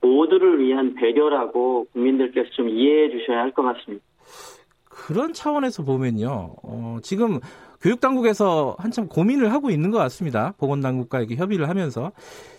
모두를 0.00 0.58
위한 0.60 0.94
배려라고 0.94 1.86
국민들께서 1.92 2.50
좀 2.50 2.68
이해해 2.68 3.10
주셔야 3.10 3.38
할 3.40 3.52
것 3.52 3.62
같습니다. 3.62 4.04
그런 4.84 5.32
차원에서 5.32 5.82
보면요, 5.84 6.54
어, 6.62 6.98
지금 7.02 7.40
교육당국에서 7.80 8.76
한참 8.78 9.08
고민을 9.08 9.52
하고 9.52 9.70
있는 9.70 9.90
것 9.90 9.98
같습니다. 9.98 10.54
보건당국과 10.58 11.18
이렇게 11.18 11.36
협의를 11.36 11.68
하면서 11.68 12.12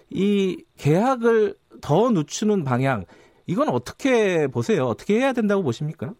이 0.10 0.64
계약을 0.78 1.56
더 1.82 2.10
늦추는 2.12 2.64
방향, 2.64 3.06
이건 3.48 3.70
어떻게 3.70 4.48
보세요? 4.48 4.86
어떻게 4.86 5.20
해야 5.20 5.34
된다고 5.34 5.64
보십니까? 5.64 6.14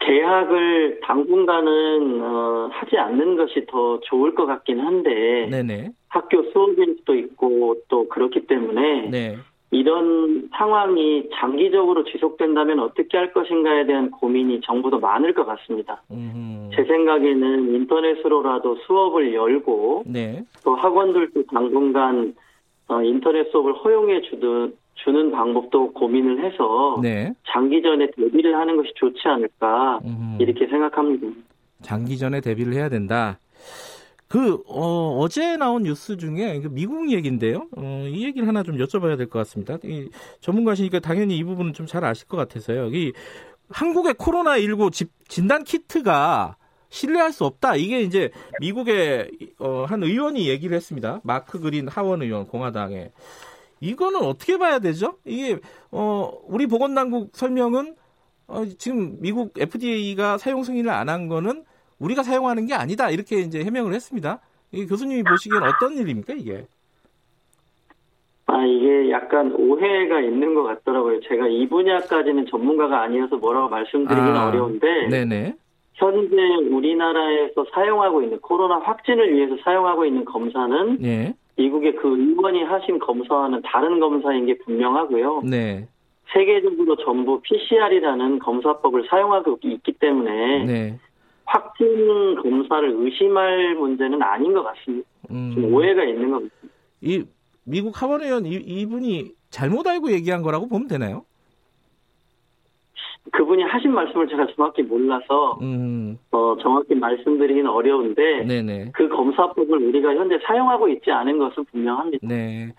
계약을 0.00 1.00
당분간은 1.02 2.22
어, 2.22 2.68
하지 2.72 2.98
않는 2.98 3.36
것이 3.36 3.66
더 3.68 4.00
좋을 4.00 4.34
것 4.34 4.46
같긴 4.46 4.80
한데 4.80 5.46
네네. 5.50 5.90
학교 6.08 6.42
수업일도 6.50 7.14
있고 7.14 7.76
또 7.88 8.08
그렇기 8.08 8.46
때문에 8.46 9.08
네. 9.10 9.36
이런 9.70 10.48
상황이 10.56 11.28
장기적으로 11.34 12.04
지속된다면 12.04 12.80
어떻게 12.80 13.16
할 13.16 13.32
것인가에 13.32 13.86
대한 13.86 14.10
고민이 14.10 14.62
정부도 14.62 14.98
많을 14.98 15.32
것 15.32 15.46
같습니다. 15.46 16.02
음흠. 16.10 16.70
제 16.74 16.84
생각에는 16.84 17.74
인터넷으로라도 17.74 18.76
수업을 18.86 19.32
열고 19.32 20.04
네. 20.06 20.42
또 20.64 20.74
학원들도 20.74 21.44
당분간 21.52 22.34
어, 22.88 23.02
인터넷 23.02 23.48
수업을 23.52 23.74
허용해 23.74 24.22
주듯 24.22 24.76
주는 24.94 25.30
방법도 25.30 25.92
고민을 25.92 26.44
해서 26.44 26.98
네. 27.02 27.32
장기전에 27.48 28.10
대비를 28.16 28.54
하는 28.56 28.76
것이 28.76 28.90
좋지 28.96 29.20
않을까 29.26 30.00
음. 30.04 30.36
이렇게 30.40 30.66
생각합니다. 30.66 31.26
장기전에 31.82 32.40
대비를 32.42 32.74
해야 32.74 32.88
된다. 32.88 33.38
그 34.28 34.62
어, 34.68 35.16
어제 35.18 35.56
나온 35.56 35.82
뉴스 35.82 36.16
중에 36.16 36.60
그 36.60 36.68
미국 36.68 37.10
얘기인데요. 37.10 37.66
어, 37.76 38.04
이 38.08 38.24
얘기를 38.24 38.46
하나 38.46 38.62
좀 38.62 38.76
여쭤봐야 38.76 39.16
될 39.16 39.26
것 39.28 39.38
같습니다. 39.40 39.78
이 39.82 40.08
전문가시니까 40.40 41.00
당연히 41.00 41.36
이 41.36 41.42
부분은 41.44 41.72
좀 41.72 41.86
잘 41.86 42.04
아실 42.04 42.28
것 42.28 42.36
같아서요. 42.36 42.88
이 42.94 43.12
한국의 43.70 44.14
코로나 44.18 44.58
19 44.58 44.90
진단 45.28 45.64
키트가 45.64 46.56
신뢰할 46.90 47.32
수 47.32 47.44
없다. 47.44 47.74
이게 47.76 48.02
이제 48.02 48.30
미국의 48.60 49.30
어, 49.58 49.84
한 49.88 50.02
의원이 50.02 50.48
얘기를 50.48 50.76
했습니다. 50.76 51.20
마크 51.24 51.58
그린 51.58 51.88
하원 51.88 52.22
의원 52.22 52.46
공화당에 52.46 53.10
이거는 53.80 54.20
어떻게 54.22 54.58
봐야 54.58 54.78
되죠? 54.78 55.14
이게 55.24 55.58
어 55.90 56.30
우리 56.46 56.66
보건당국 56.66 57.30
설명은 57.32 57.94
어, 58.46 58.64
지금 58.78 59.16
미국 59.20 59.52
FDA가 59.58 60.38
사용 60.38 60.62
승인을 60.62 60.90
안 60.90 61.08
한 61.08 61.28
거는 61.28 61.64
우리가 61.98 62.22
사용하는 62.22 62.66
게 62.66 62.74
아니다 62.74 63.10
이렇게 63.10 63.40
이제 63.40 63.62
해명을 63.64 63.92
했습니다. 63.94 64.40
이 64.72 64.86
교수님이 64.86 65.22
보시기엔 65.22 65.62
어떤 65.62 65.96
일입니까 65.96 66.34
이게? 66.34 66.66
아 68.46 68.64
이게 68.64 69.10
약간 69.10 69.52
오해가 69.52 70.20
있는 70.20 70.54
것 70.54 70.62
같더라고요. 70.64 71.20
제가 71.28 71.46
이 71.48 71.68
분야까지는 71.68 72.46
전문가가 72.46 73.02
아니어서 73.02 73.36
뭐라고 73.36 73.68
말씀드리기는 73.68 74.36
아, 74.36 74.48
어려운데. 74.48 75.08
네네. 75.08 75.54
현재 75.94 76.36
우리나라에서 76.70 77.66
사용하고 77.72 78.22
있는 78.22 78.40
코로나 78.40 78.78
확진을 78.78 79.34
위해서 79.34 79.56
사용하고 79.62 80.04
있는 80.06 80.24
검사는 80.24 80.96
네. 80.98 81.34
미국의 81.56 81.96
그 81.96 82.08
의원이 82.08 82.64
하신 82.64 82.98
검사와는 82.98 83.62
다른 83.64 84.00
검사인 84.00 84.46
게 84.46 84.56
분명하고요. 84.58 85.42
네. 85.44 85.88
세계적으로 86.32 86.96
전부 86.96 87.40
PCR이라는 87.40 88.38
검사법을 88.38 89.06
사용하고 89.08 89.58
있기 89.62 89.92
때문에 89.92 90.64
네. 90.64 90.98
확진 91.44 92.36
검사를 92.40 92.88
의심할 92.88 93.74
문제는 93.74 94.22
아닌 94.22 94.52
것 94.54 94.62
같습니다. 94.62 95.08
음. 95.30 95.52
좀 95.54 95.74
오해가 95.74 96.04
있는 96.04 96.30
것 96.30 96.36
같습니다. 96.36 96.78
이 97.00 97.24
미국 97.64 98.00
하원 98.00 98.22
의원 98.22 98.46
이, 98.46 98.54
이분이 98.54 99.32
잘못 99.50 99.86
알고 99.86 100.12
얘기한 100.12 100.42
거라고 100.42 100.68
보면 100.68 100.86
되나요? 100.86 101.24
그분이 103.32 103.62
하신 103.62 103.92
말씀을 103.92 104.28
제가 104.28 104.46
정확히 104.56 104.82
몰라서 104.82 105.58
음. 105.60 106.18
어, 106.30 106.56
정확히 106.60 106.94
말씀드리기는 106.94 107.68
어려운데 107.68 108.44
네네. 108.46 108.90
그 108.92 109.08
검사법을 109.08 109.82
우리가 109.88 110.14
현재 110.14 110.38
사용하고 110.44 110.88
있지 110.88 111.10
않은 111.10 111.38
것은 111.38 111.64
분명합니다. 111.66 112.26
네. 112.26 112.72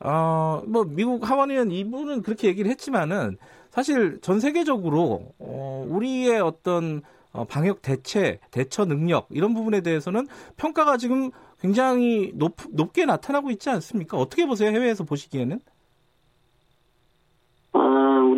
어, 0.00 0.62
뭐 0.66 0.84
미국 0.84 1.28
하원의원 1.28 1.70
이분은 1.70 2.22
그렇게 2.22 2.48
얘기를 2.48 2.70
했지만은 2.70 3.36
사실 3.70 4.20
전 4.20 4.40
세계적으로 4.40 5.32
어, 5.38 5.86
우리의 5.88 6.40
어떤 6.40 7.02
어, 7.32 7.44
방역 7.44 7.82
대체, 7.82 8.38
대처 8.50 8.84
능력 8.84 9.26
이런 9.30 9.54
부분에 9.54 9.80
대해서는 9.82 10.26
평가가 10.56 10.96
지금 10.96 11.30
굉장히 11.60 12.32
높, 12.34 12.54
높게 12.70 13.04
나타나고 13.04 13.50
있지 13.50 13.70
않습니까? 13.70 14.16
어떻게 14.16 14.46
보세요? 14.46 14.70
해외에서 14.70 15.04
보시기에는? 15.04 15.58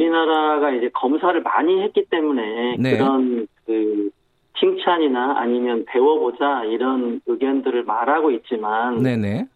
어, 0.09 0.19
우리나라가 0.19 0.71
이제 0.71 0.91
검사를 0.95 1.41
많이 1.43 1.83
했기 1.83 2.05
때문에 2.07 2.77
네. 2.79 2.97
그런 2.97 3.47
그 3.67 4.11
칭찬이나 4.59 5.37
아니면 5.39 5.85
배워보자 5.87 6.65
이런 6.65 7.21
의견들을 7.27 7.85
말하고 7.85 8.31
있지만 8.33 9.03
네네. 9.03 9.47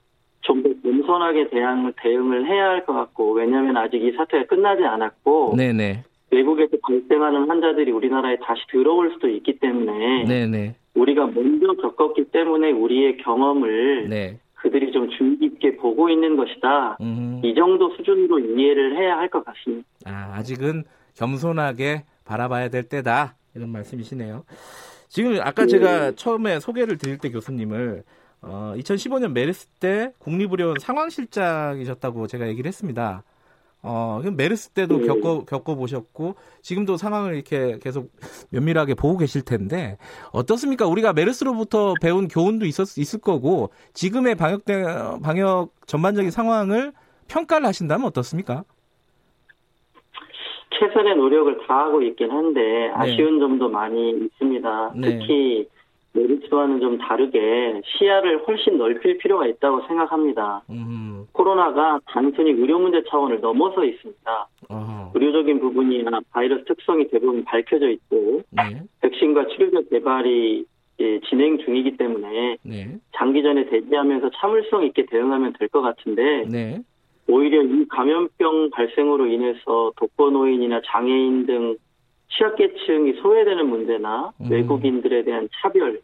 좀 0.43 0.63
더 0.63 0.71
겸손하게 0.83 1.51
대응을, 1.51 1.93
대응을 2.03 2.47
해야 2.47 2.71
할 2.71 2.85
것 2.85 2.93
같고 2.93 3.33
왜냐하면 3.33 3.77
아직 3.77 4.03
이 4.03 4.13
사태가 4.13 4.47
끝나지 4.47 4.85
않았고 4.85 5.55
네네. 5.57 6.05
외국에서 6.31 6.77
발생하는 6.83 7.49
환자들이 7.49 7.93
우리나라에 7.93 8.37
다시 8.43 8.63
들어올 8.71 9.13
수도 9.13 9.29
있기 9.29 9.59
때문에 9.59 10.25
네네. 10.25 10.75
우리가 10.95 11.27
먼저 11.27 11.75
겪었기 11.75 12.25
때문에 12.33 12.73
우리의 12.73 13.19
경험을 13.19 14.09
네. 14.09 14.39
그들이 14.63 14.93
좀 14.93 15.09
주의 15.19 15.37
깊게 15.39 15.77
보고 15.77 16.09
있는 16.09 16.37
것이다. 16.37 16.97
음. 17.01 17.41
이 17.45 17.53
정도 17.55 17.91
수준으로 17.97 18.39
이해를 18.39 18.97
해야 18.97 19.17
할 19.17 19.29
것 19.29 19.45
같습니다. 19.45 19.89
아, 20.07 20.35
아직은 20.37 20.85
겸손하게 21.17 22.05
바라봐야 22.25 22.69
될 22.69 22.85
때다. 22.85 23.35
이런 23.55 23.71
말씀이시네요. 23.71 24.45
지금 25.09 25.39
아까 25.43 25.67
제가 25.67 26.11
네. 26.11 26.15
처음에 26.15 26.61
소개를 26.61 26.97
드릴 26.97 27.19
때 27.19 27.31
교수님을 27.31 28.05
어, 28.43 28.75
2015년 28.77 29.33
메르스 29.33 29.67
때 29.81 30.13
국립의료원 30.19 30.77
상황실장이셨다고 30.81 32.27
제가 32.29 32.49
얘기를 32.49 32.69
했습니다. 32.69 33.25
어, 33.85 34.23
메르스 34.37 34.71
때도 34.71 34.99
네. 34.99 35.07
겪어, 35.07 35.45
겪어보셨고, 35.45 36.37
지금도 36.63 36.97
상황을 36.97 37.35
이렇게 37.35 37.79
계속 37.83 38.13
면밀하게 38.51 38.95
보고 38.95 39.19
계실 39.19 39.45
텐데, 39.45 39.99
어떻습니까? 40.33 40.87
우리가 40.87 41.13
메르스로부터 41.13 41.95
배운 42.01 42.29
교훈도 42.29 42.65
있었, 42.65 42.97
있을 42.97 43.21
거고, 43.21 43.71
지금의 43.93 44.37
방역, 44.37 44.63
방역 45.23 45.71
전반적인 45.87 46.31
상황을 46.31 46.93
평가를 47.29 47.67
하신다면 47.67 48.07
어떻습니까? 48.07 48.65
최선의 50.79 51.17
노력을 51.17 51.67
다하고 51.67 52.03
있긴 52.03 52.31
한데, 52.31 52.61
네. 52.61 52.91
아쉬운 52.95 53.35
네. 53.35 53.41
점도 53.41 53.69
많이 53.69 54.11
있습니다. 54.11 54.93
네. 54.95 55.19
특히, 55.19 55.69
메리츠와는 56.15 56.81
좀 56.81 56.99
다르게 56.99 57.81
시야를 57.85 58.47
훨씬 58.47 58.77
넓힐 58.77 59.19
필요가 59.19 59.47
있다고 59.47 59.83
생각합니다. 59.87 60.63
음. 60.71 61.27
코로나가 61.33 61.99
단순히 62.07 62.51
의료 62.51 62.79
문제 62.79 63.03
차원을 63.09 63.41
넘어서 63.41 63.85
있습니다. 63.85 64.49
어허. 64.69 65.13
의료적인 65.15 65.61
부분이나 65.61 66.21
바이러스 66.31 66.65
특성이 66.65 67.09
대부분 67.09 67.45
밝혀져 67.45 67.89
있고 67.91 68.43
네. 68.51 68.83
백신과 69.01 69.47
치료제 69.49 69.83
개발이 69.91 70.65
진행 71.29 71.59
중이기 71.59 71.97
때문에 71.97 72.59
네. 72.63 72.97
장기전에 73.17 73.67
대비하면서 73.67 74.31
참을성 74.37 74.85
있게 74.85 75.07
대응하면 75.07 75.55
될 75.59 75.69
것 75.69 75.81
같은데 75.81 76.45
네. 76.51 76.81
오히려 77.29 77.63
이 77.63 77.87
감염병 77.89 78.71
발생으로 78.71 79.27
인해서 79.27 79.93
독거노인이나 79.97 80.83
장애인 80.85 81.47
등 81.47 81.77
취약계층이 82.37 83.15
소외되는 83.21 83.69
문제나 83.69 84.33
음. 84.41 84.51
외국인들에 84.51 85.25
대한 85.25 85.49
차별, 85.61 86.01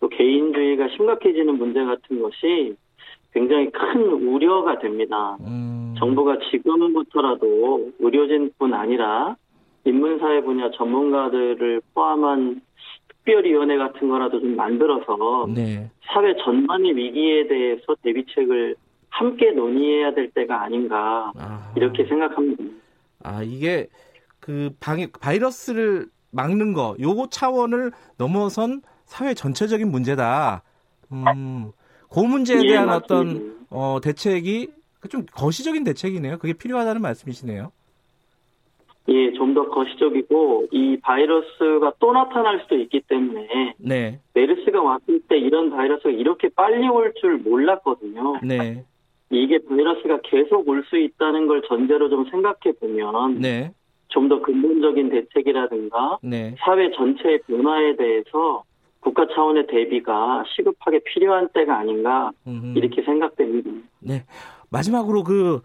또 0.00 0.08
개인주의가 0.08 0.88
심각해지는 0.96 1.58
문제 1.58 1.84
같은 1.84 2.20
것이 2.22 2.76
굉장히 3.32 3.70
큰 3.70 4.02
우려가 4.12 4.78
됩니다. 4.78 5.36
음. 5.40 5.94
정부가 5.98 6.38
지금부터라도 6.50 7.90
의료진뿐 7.98 8.74
아니라 8.74 9.36
인문사회 9.84 10.42
분야 10.42 10.70
전문가들을 10.70 11.80
포함한 11.94 12.60
특별위원회 13.08 13.76
같은 13.76 14.08
거라도 14.08 14.40
좀 14.40 14.56
만들어서 14.56 15.48
네. 15.54 15.90
사회 16.02 16.34
전반의 16.36 16.96
위기에 16.96 17.46
대해서 17.48 17.94
대비책을 18.02 18.76
함께 19.10 19.50
논의해야 19.50 20.14
될 20.14 20.30
때가 20.30 20.62
아닌가 20.62 21.32
아하. 21.36 21.72
이렇게 21.76 22.04
생각합니다. 22.04 22.64
아 23.24 23.42
이게 23.42 23.88
그 24.48 24.70
방역 24.80 25.12
바이러스를 25.20 26.06
막는 26.30 26.72
거 26.72 26.96
요거 26.98 27.26
차원을 27.28 27.92
넘어선 28.16 28.80
사회 29.04 29.34
전체적인 29.34 29.90
문제다. 29.90 30.62
음, 31.12 31.70
그 32.10 32.20
문제에 32.20 32.62
예, 32.64 32.68
대한 32.68 32.88
예, 32.88 32.92
어떤 32.92 33.66
어, 33.68 33.98
대책이 34.02 34.68
좀 35.10 35.26
거시적인 35.32 35.84
대책이네요. 35.84 36.38
그게 36.38 36.54
필요하다는 36.54 37.02
말씀이시네요. 37.02 37.72
예, 39.10 39.32
좀 39.34 39.52
더 39.52 39.68
거시적이고 39.68 40.68
이 40.72 40.96
바이러스가 41.02 41.92
또 41.98 42.12
나타날 42.12 42.60
수도 42.62 42.76
있기 42.76 43.02
때문에 43.02 43.74
네. 43.78 44.20
메르스가 44.32 44.80
왔을 44.82 45.20
때 45.28 45.36
이런 45.38 45.68
바이러스가 45.70 46.08
이렇게 46.10 46.48
빨리 46.48 46.88
올 46.88 47.12
줄 47.20 47.36
몰랐거든요. 47.36 48.40
네. 48.42 48.84
이게 49.30 49.58
바이러스가 49.58 50.20
계속 50.24 50.66
올 50.68 50.82
수 50.88 50.96
있다는 50.96 51.48
걸 51.48 51.60
전제로 51.68 52.08
좀 52.08 52.24
생각해 52.30 52.72
보면 52.80 53.40
네. 53.40 53.72
좀 54.08 54.28
더 54.28 54.40
근본적인 54.42 55.10
대책이라든가 55.10 56.18
네. 56.22 56.54
사회 56.58 56.90
전체의 56.90 57.40
변화에 57.46 57.96
대해서 57.96 58.64
국가 59.00 59.26
차원의 59.34 59.66
대비가 59.68 60.44
시급하게 60.54 61.00
필요한 61.04 61.48
때가 61.54 61.78
아닌가 61.78 62.30
음흠. 62.46 62.76
이렇게 62.76 63.02
생각됩니다. 63.02 63.70
네. 64.00 64.24
마지막으로 64.70 65.24
그 65.24 65.60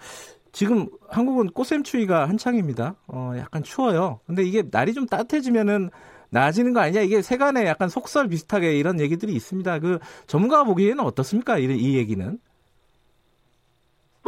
지금 0.51 0.87
한국은 1.09 1.47
꽃샘추위가 1.47 2.29
한창입니다. 2.29 2.95
어, 3.07 3.33
약간 3.37 3.63
추워요. 3.63 4.19
근데 4.27 4.43
이게 4.43 4.63
날이 4.71 4.93
좀 4.93 5.07
따뜻해지면은 5.07 5.89
나아지는 6.29 6.73
거 6.73 6.79
아니냐? 6.79 7.01
이게 7.01 7.21
세간에 7.21 7.65
약간 7.65 7.89
속설 7.89 8.27
비슷하게 8.29 8.77
이런 8.77 8.99
얘기들이 8.99 9.33
있습니다. 9.33 9.79
그 9.79 9.99
전문가가 10.25 10.63
보기에는 10.63 11.03
어떻습니까? 11.03 11.57
이, 11.57 11.65
이 11.65 11.97
얘기는? 11.97 12.37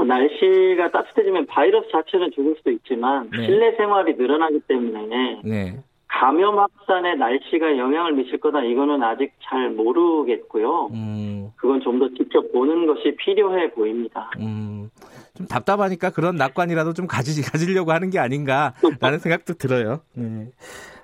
날씨가 0.08 0.91
따뜻해지면 0.91 1.46
바이러스 1.48 1.88
자체는 1.91 2.32
죽을 2.36 2.56
수도 2.58 2.72
있지만 2.72 3.30
네. 3.32 3.46
실내 3.46 3.76
생활이 3.76 4.15
늘어나기 4.15 4.60
때문에 4.68 5.41
네. 5.44 5.78
감염 6.08 6.58
확산에 6.58 7.15
날씨가 7.15 7.78
영향을 7.78 8.13
미칠 8.13 8.39
거다 8.39 8.63
이거는 8.63 9.04
아직 9.04 9.34
잘 9.44 9.70
모르겠고요. 9.72 10.88
음. 10.94 11.50
그건 11.58 11.82
좀더 11.82 12.10
지켜보는 12.18 12.88
것이 12.88 13.15
필요해 13.18 13.72
보입니다. 13.72 14.30
음. 14.39 14.89
좀 15.36 15.46
답답하니까 15.48 16.12
그런 16.12 16.36
낙관이라도 16.38 16.94
좀 16.94 17.08
가지, 17.08 17.41
가지려고 17.41 17.91
하는 17.91 18.10
게 18.10 18.20
아닌가라는 18.20 19.20
생각도 19.20 19.56
들어요. 19.56 20.00
네. 20.13 20.48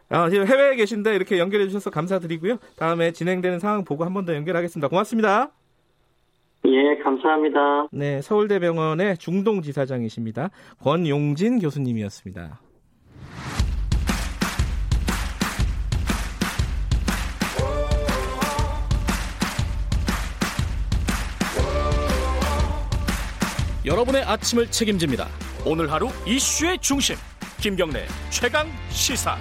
아, 0.10 0.30
지금 0.30 0.46
해외에 0.48 0.76
계신데 0.76 1.16
이렇게 1.16 1.40
연결해 1.40 1.68
주셔서 1.68 1.90
감사드리고요. 1.90 2.58
다음에 2.78 3.12
진행되는 3.12 3.60
상황 3.60 3.84
보고 3.84 4.04
한 4.06 4.14
번 4.14 4.26
더 4.26 4.34
연결하겠습니다. 4.36 4.88
고맙습니다. 4.88 5.52
예, 6.66 6.98
감사합니다. 7.04 7.88
네, 7.92 8.22
서울대병원의 8.22 9.18
중동지사장이십니다. 9.18 10.50
권용진 10.82 11.60
교수님이었습니다. 11.60 12.60
여러분의 23.84 24.22
아침을 24.24 24.68
책임집니다. 24.68 25.28
오늘 25.66 25.92
하루 25.92 26.08
이슈의 26.28 26.78
중심 26.80 27.16
김경래 27.60 28.06
최강 28.30 28.68
시사. 28.90 29.36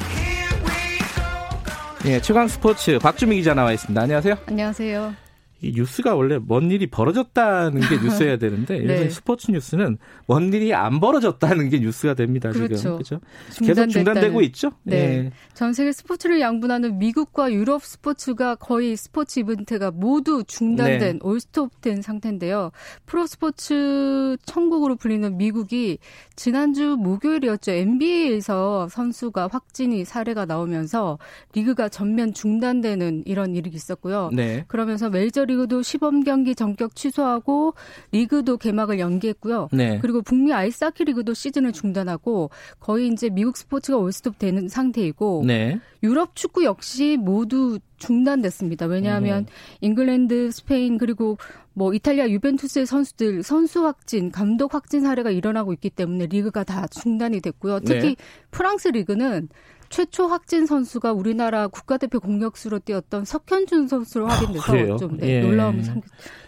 예, 2.07 2.19
최강 2.21 2.49
스포츠 2.49 2.99
박주미 2.99 3.37
기자 3.37 3.53
나와 3.53 3.73
있습니다. 3.73 4.01
안녕하세요. 4.01 4.35
안녕하세요. 4.47 5.30
이 5.63 5.73
뉴스가 5.75 6.15
원래 6.15 6.39
뭔 6.39 6.71
일이 6.71 6.87
벌어졌다는 6.87 7.81
게 7.81 7.97
뉴스여야 8.03 8.39
되는데 8.39 8.79
네. 8.79 9.09
스포츠 9.11 9.51
뉴스는 9.51 9.99
뭔 10.27 10.53
일이 10.53 10.73
안 10.73 11.01
벌어졌다는 11.01 11.69
게 11.69 11.81
뉴스가 11.81 12.15
됩니다. 12.15 12.51
그렇죠. 12.51 12.77
지금 12.77 12.93
그렇죠. 12.97 13.21
계속 13.61 13.89
중단되고 13.89 14.41
있죠. 14.43 14.71
네. 14.85 15.23
네. 15.23 15.33
전 15.55 15.73
세계 15.73 15.93
스포츠를 15.93 16.41
양분하는 16.41 16.99
미국과 16.99 17.53
유럽 17.53 17.85
스포츠가 17.85 18.55
거의 18.55 18.97
스포츠 18.97 19.41
이벤트가 19.41 19.91
모두 19.91 20.45
중단된 20.47 21.01
네. 21.01 21.19
올스톱된 21.23 22.01
상태인데요. 22.03 22.71
프로 23.05 23.27
스포츠 23.27 24.37
천국으로 24.45 24.97
불리는 24.97 25.37
미국이 25.37 25.99
지난주 26.37 26.97
목요일이었죠. 26.99 27.73
NBA에서 27.73 28.89
선수가 28.89 29.49
확진이 29.53 30.05
사례가 30.05 30.47
나오면서 30.47 31.19
리그가 31.55 31.91
전면 31.91 32.33
중단되는 32.33 33.25
이런 33.27 33.55
일이 33.55 33.71
있었고요. 33.71 34.31
네. 34.33 34.65
그러면서 34.69 35.11
메이저 35.11 35.45
리그도 35.51 35.83
시범 35.83 36.25
경기 36.25 36.55
전격 36.55 36.95
취소하고 36.95 37.75
리그도 38.13 38.57
개막을 38.57 38.99
연기했고요. 38.99 39.69
네. 39.73 39.99
그리고 40.01 40.23
북미 40.23 40.53
아이스하키 40.53 41.05
리그도 41.05 41.35
시즌을 41.35 41.73
중단하고 41.73 42.51
거의 42.79 43.09
이제 43.09 43.29
미국 43.29 43.57
스포츠가 43.57 43.99
올스톱 43.99 44.39
되는 44.39 44.69
상태이고 44.69 45.45
네. 45.47 45.81
유럽 46.03 46.35
축구 46.35 46.65
역시 46.65 47.17
모두 47.21 47.79
중단됐습니다. 47.99 48.87
왜냐하면 48.87 49.41
음. 49.41 49.47
잉글랜드, 49.83 50.51
스페인 50.53 50.97
그리고 50.97 51.37
뭐 51.75 51.93
이탈리아 51.95 52.29
유벤투스의 52.29 52.87
선수들 52.87 53.43
선수 53.43 53.85
확진, 53.85 54.31
감독 54.31 54.75
확진 54.75 55.03
사례가 55.03 55.31
일어나고 55.31 55.73
있기 55.75 55.91
때문에 55.91 56.27
리그가 56.27 56.65
다 56.65 56.87
중단이 56.89 57.41
됐고요. 57.41 57.81
특히 57.81 58.01
네. 58.01 58.17
프랑스 58.51 58.89
리그는 58.89 59.49
최초 59.91 60.29
확진 60.29 60.67
선수가 60.67 61.13
우리나라 61.13 61.67
국가대표 61.67 62.21
공격수로 62.21 62.79
뛰었던 62.79 63.25
석현준 63.25 63.89
선수로 63.89 64.29
아, 64.29 64.35
확인돼서 64.35 64.95
아, 64.95 64.97
좀 64.97 65.17
네, 65.19 65.29
예. 65.29 65.41
놀라움을 65.41 65.85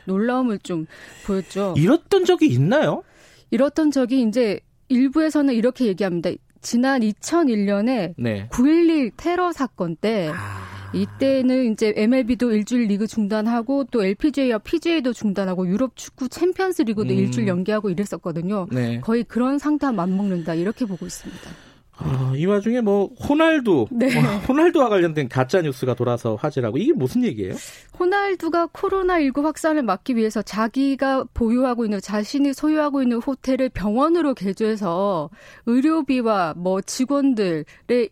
놀라움을 0.07 0.59
좀 0.61 0.87
보였죠. 1.27 1.75
이랬던 1.77 2.25
적이 2.25 2.47
있나요? 2.47 3.03
이렇던 3.51 3.91
적이 3.91 4.23
이제 4.23 4.61
일부에서는 4.89 5.53
이렇게 5.55 5.87
얘기합니다. 5.87 6.31
지난 6.61 7.01
2001년에 7.01 8.15
네. 8.17 8.49
9.11 8.51 9.13
테러 9.17 9.53
사건 9.53 9.97
때 9.97 10.31
아. 10.33 10.63
이때는 10.95 11.73
이제 11.73 11.93
MLB도 11.97 12.53
일주일 12.53 12.87
리그 12.87 13.07
중단하고 13.07 13.85
또 13.91 14.05
LPGA와 14.05 14.59
PGA도 14.59 15.13
중단하고 15.13 15.67
유럽 15.67 15.97
축구 15.97 16.29
챔피언스 16.29 16.83
리그도 16.83 17.13
음. 17.13 17.19
일주일 17.19 17.49
연기하고 17.49 17.91
이랬었거든요. 17.91 18.69
네. 18.71 19.01
거의 19.01 19.25
그런 19.25 19.59
상태와 19.59 19.93
맞먹는다 19.93 20.55
이렇게 20.55 20.85
보고 20.85 21.07
있습니다. 21.07 21.72
아, 21.99 22.33
이 22.35 22.47
와중에 22.47 22.81
뭐 22.81 23.11
호날두, 23.29 23.87
네. 23.91 24.13
뭐 24.15 24.23
호날두와 24.49 24.89
관련된 24.89 25.29
가짜 25.29 25.61
뉴스가 25.61 25.95
돌아서 25.95 26.37
화제라고 26.37 26.79
이게 26.79 26.93
무슨 26.93 27.23
얘기예요? 27.23 27.55
호날두가 27.99 28.69
코로나19 28.69 29.43
확산을 29.43 29.83
막기 29.83 30.17
위해서 30.17 30.41
자기가 30.41 31.25
보유하고 31.35 31.85
있는 31.85 32.01
자신이 32.01 32.55
소유하고 32.55 33.03
있는 33.03 33.19
호텔을 33.19 33.69
병원으로 33.69 34.35
개조해서 34.35 35.29
의료비와 35.67 36.55
뭐 36.57 36.81
직원들의 36.81 37.65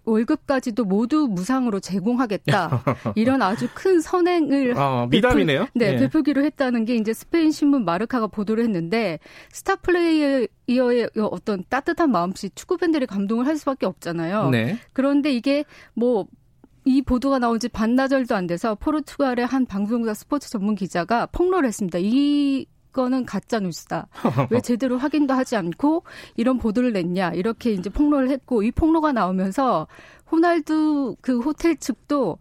월급까지도 0.05 0.85
모두 0.85 1.27
무상으로 1.29 1.81
제공하겠다. 1.81 2.85
이런 3.17 3.41
아주 3.41 3.69
큰 3.75 4.01
선행을 4.01 4.75
아, 4.77 5.07
미담이네요. 5.11 5.61
베풀, 5.61 5.73
네, 5.75 5.93
네, 5.93 5.99
베풀기로 6.01 6.45
했다는 6.45 6.85
게 6.85 6.97
이제 6.97 7.15
스페인 7.15 7.51
신문 7.51 7.85
마르카가 7.85 8.27
보도를 8.27 8.65
했는데 8.65 9.19
스타 9.51 9.77
플레이어 9.77 10.47
이어의 10.67 11.11
어떤 11.19 11.65
따뜻한 11.69 12.13
마음씨 12.13 12.51
축구 12.55 12.77
팬들이 12.77 13.07
감동을 13.07 13.47
할 13.47 13.61
수 13.61 13.70
밖에 13.71 13.87
없잖아요. 13.87 14.51
네. 14.51 14.79
그런데 14.93 15.33
이게 15.33 15.65
뭐이 15.95 17.03
보도가 17.07 17.39
나온 17.39 17.59
지 17.59 17.69
반나절도 17.69 18.35
안 18.35 18.47
돼서 18.47 18.75
포르투갈의 18.75 19.47
한 19.47 19.67
방송사 19.67 20.15
스포츠 20.15 20.51
전문 20.51 20.75
기자가 20.75 21.27
폭로를 21.27 21.69
했습니다. 21.69 21.99
이 22.01 22.67
거는 22.93 23.25
가짜 23.25 23.61
뉴스다. 23.61 24.09
왜 24.51 24.61
제대로 24.63 24.99
확인도 24.99 25.33
하지 25.35 25.55
않고 25.55 26.03
이런 26.37 26.59
보도를 26.59 26.93
냈냐 26.93 27.31
이렇게 27.31 27.73
이제 27.73 27.89
폭로를 27.89 28.31
했고 28.31 28.65
이 28.65 28.73
폭로가 28.73 29.13
나오면서 29.13 29.87
호날두 30.31 31.17
그 31.21 31.39
호텔 31.39 31.77
측도 31.77 32.39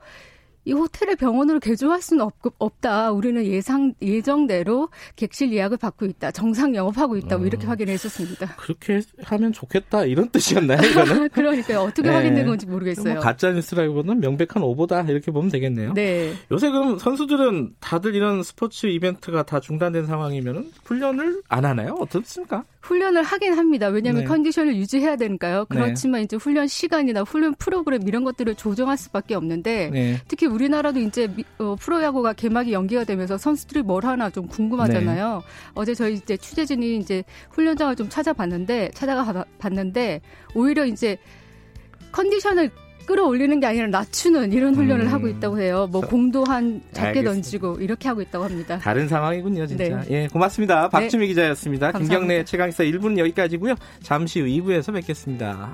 이 0.69 0.73
호텔을 0.73 1.15
병원으로 1.15 1.59
개조할 1.59 1.99
수는 1.99 2.23
없, 2.23 2.35
없다. 2.59 3.11
우리는 3.11 3.43
예상 3.43 3.93
예정대로 4.03 4.89
객실 5.15 5.51
예약을 5.51 5.77
받고 5.77 6.05
있다. 6.05 6.29
정상 6.29 6.75
영업하고 6.75 7.17
있다. 7.17 7.37
뭐 7.37 7.47
이렇게 7.47 7.65
어, 7.65 7.69
확인했었습니다. 7.69 8.55
그렇게 8.55 9.01
하면 9.23 9.51
좋겠다. 9.51 10.05
이런 10.05 10.29
뜻이었나요? 10.29 10.79
이거는? 10.87 11.29
그러니까요. 11.33 11.79
어떻게 11.79 12.09
네. 12.09 12.15
확인된 12.15 12.45
건지 12.45 12.67
모르겠어요. 12.67 13.15
뭐 13.15 13.23
가짜 13.23 13.51
뉴스라기보다는 13.51 14.19
명백한 14.21 14.61
오보다 14.61 15.01
이렇게 15.01 15.31
보면 15.31 15.49
되겠네요. 15.49 15.93
네. 15.93 16.33
요새 16.51 16.69
그럼 16.69 16.99
선수들은 16.99 17.73
다들 17.79 18.13
이런 18.13 18.43
스포츠 18.43 18.85
이벤트가 18.85 19.41
다 19.43 19.59
중단된 19.59 20.05
상황이면 20.05 20.71
훈련을 20.85 21.41
안 21.47 21.65
하나요? 21.65 21.95
어떻습니까? 21.99 22.63
훈련을 22.81 23.23
하긴 23.23 23.53
합니다. 23.53 23.87
왜냐하면 23.87 24.23
네. 24.23 24.27
컨디션을 24.27 24.75
유지해야 24.75 25.15
되니까요. 25.15 25.65
네. 25.69 25.75
그렇지만 25.75 26.21
네. 26.21 26.25
이제 26.25 26.35
훈련 26.37 26.67
시간이나 26.67 27.21
훈련 27.21 27.53
프로그램 27.55 28.07
이런 28.07 28.23
것들을 28.23 28.55
조정할 28.55 28.97
수밖에 28.97 29.35
없는데 29.35 29.89
네. 29.91 30.21
특히 30.27 30.45
우리 30.47 30.58
나라도 30.67 30.99
이제 30.99 31.27
어, 31.59 31.75
프로야구가 31.79 32.33
개막이 32.33 32.73
연기가 32.73 33.03
되면서 33.03 33.37
선수들이 33.37 33.83
뭘 33.83 34.03
하나 34.03 34.29
좀 34.29 34.47
궁금하잖아요. 34.47 35.35
네. 35.37 35.71
어제 35.75 35.93
저희 35.93 36.15
이제 36.15 36.35
취재진이 36.35 36.97
이제 36.97 37.23
훈련장을 37.51 37.95
좀 37.95 38.09
찾아봤는데 38.09 38.91
찾아가 38.93 39.45
봤는데 39.59 40.21
오히려 40.55 40.85
이제 40.85 41.17
컨디션을 42.11 42.71
끌어올리는 43.09 43.59
게 43.59 43.65
아니라 43.65 43.87
낮추는 43.87 44.53
이런 44.53 44.75
훈련을 44.75 45.05
음. 45.05 45.11
하고 45.11 45.27
있다고 45.27 45.59
해요. 45.59 45.87
뭐 45.91 45.99
공도 46.01 46.43
한 46.43 46.79
작게 46.91 47.07
알겠습니다. 47.07 47.31
던지고 47.31 47.77
이렇게 47.79 48.07
하고 48.07 48.21
있다고 48.21 48.45
합니다. 48.45 48.77
다른 48.77 49.07
상황이군요, 49.07 49.65
진짜. 49.65 50.01
네. 50.01 50.05
예, 50.11 50.27
고맙습니다. 50.27 50.89
박주미 50.89 51.23
네. 51.23 51.27
기자였습니다. 51.29 51.91
감사합니다. 51.91 52.19
김경래 52.19 52.45
최강사 52.45 52.83
1부는 52.83 53.17
여기까지고요. 53.17 53.73
잠시 54.03 54.41
후 54.41 54.45
2부에서 54.45 54.93
뵙겠습니다. 54.93 55.73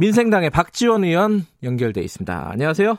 민생당의 0.00 0.50
박지원 0.50 1.02
의원 1.02 1.40
연결돼 1.64 2.00
있습니다. 2.02 2.50
안녕하세요. 2.52 2.94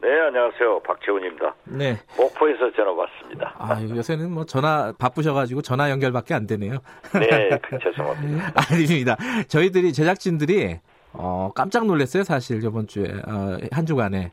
네, 0.00 0.08
안녕하세요. 0.08 0.80
박지원입니다. 0.80 1.54
네. 1.64 1.98
목포에서 2.16 2.72
전화 2.74 2.90
왔습니다. 2.92 3.54
아, 3.58 3.82
요새는 3.82 4.30
뭐 4.30 4.46
전화 4.46 4.90
바쁘셔가지고 4.98 5.60
전화 5.60 5.90
연결밖에 5.90 6.32
안 6.32 6.46
되네요. 6.46 6.78
네, 7.12 7.50
죄송합니다. 7.82 8.52
아닙니다. 8.72 9.16
저희들이 9.48 9.92
제작진들이 9.92 10.78
어, 11.12 11.50
깜짝 11.54 11.84
놀랐어요, 11.84 12.22
사실 12.22 12.62
저번 12.62 12.86
주에 12.86 13.04
어, 13.04 13.58
한 13.70 13.84
주간에 13.84 14.32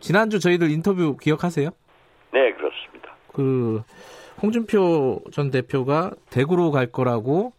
지난주 0.00 0.40
저희들 0.40 0.72
인터뷰 0.72 1.16
기억하세요? 1.16 1.70
네, 2.32 2.52
그렇습니다. 2.54 3.14
그 3.32 3.84
홍준표 4.42 5.22
전 5.30 5.52
대표가 5.52 6.10
대구로 6.30 6.72
갈 6.72 6.88
거라고 6.88 7.52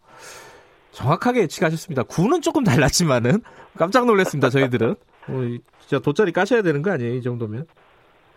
정확하게 0.92 1.42
예측하셨습니다. 1.42 2.02
구는 2.04 2.42
조금 2.42 2.64
달랐지만은 2.64 3.42
깜짝 3.78 4.06
놀랐습니다. 4.06 4.50
저희들은 4.50 4.90
어, 5.28 5.32
진짜 5.80 5.98
돗자리 6.00 6.32
까셔야 6.32 6.62
되는 6.62 6.82
거 6.82 6.90
아니에요? 6.90 7.14
이 7.14 7.22
정도면? 7.22 7.66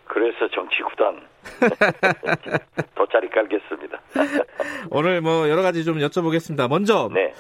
그래서 0.06 0.48
정치 0.54 0.84
구단 0.84 1.22
돗자리 2.96 3.30
깔겠습니다. 3.30 4.00
오늘 4.92 5.22
뭐 5.22 5.50
여러 5.50 5.62
가지 5.62 5.84
좀 5.84 5.98
여쭤보겠습니다. 5.98 6.70
먼저 6.70 7.10
네. 7.14 7.34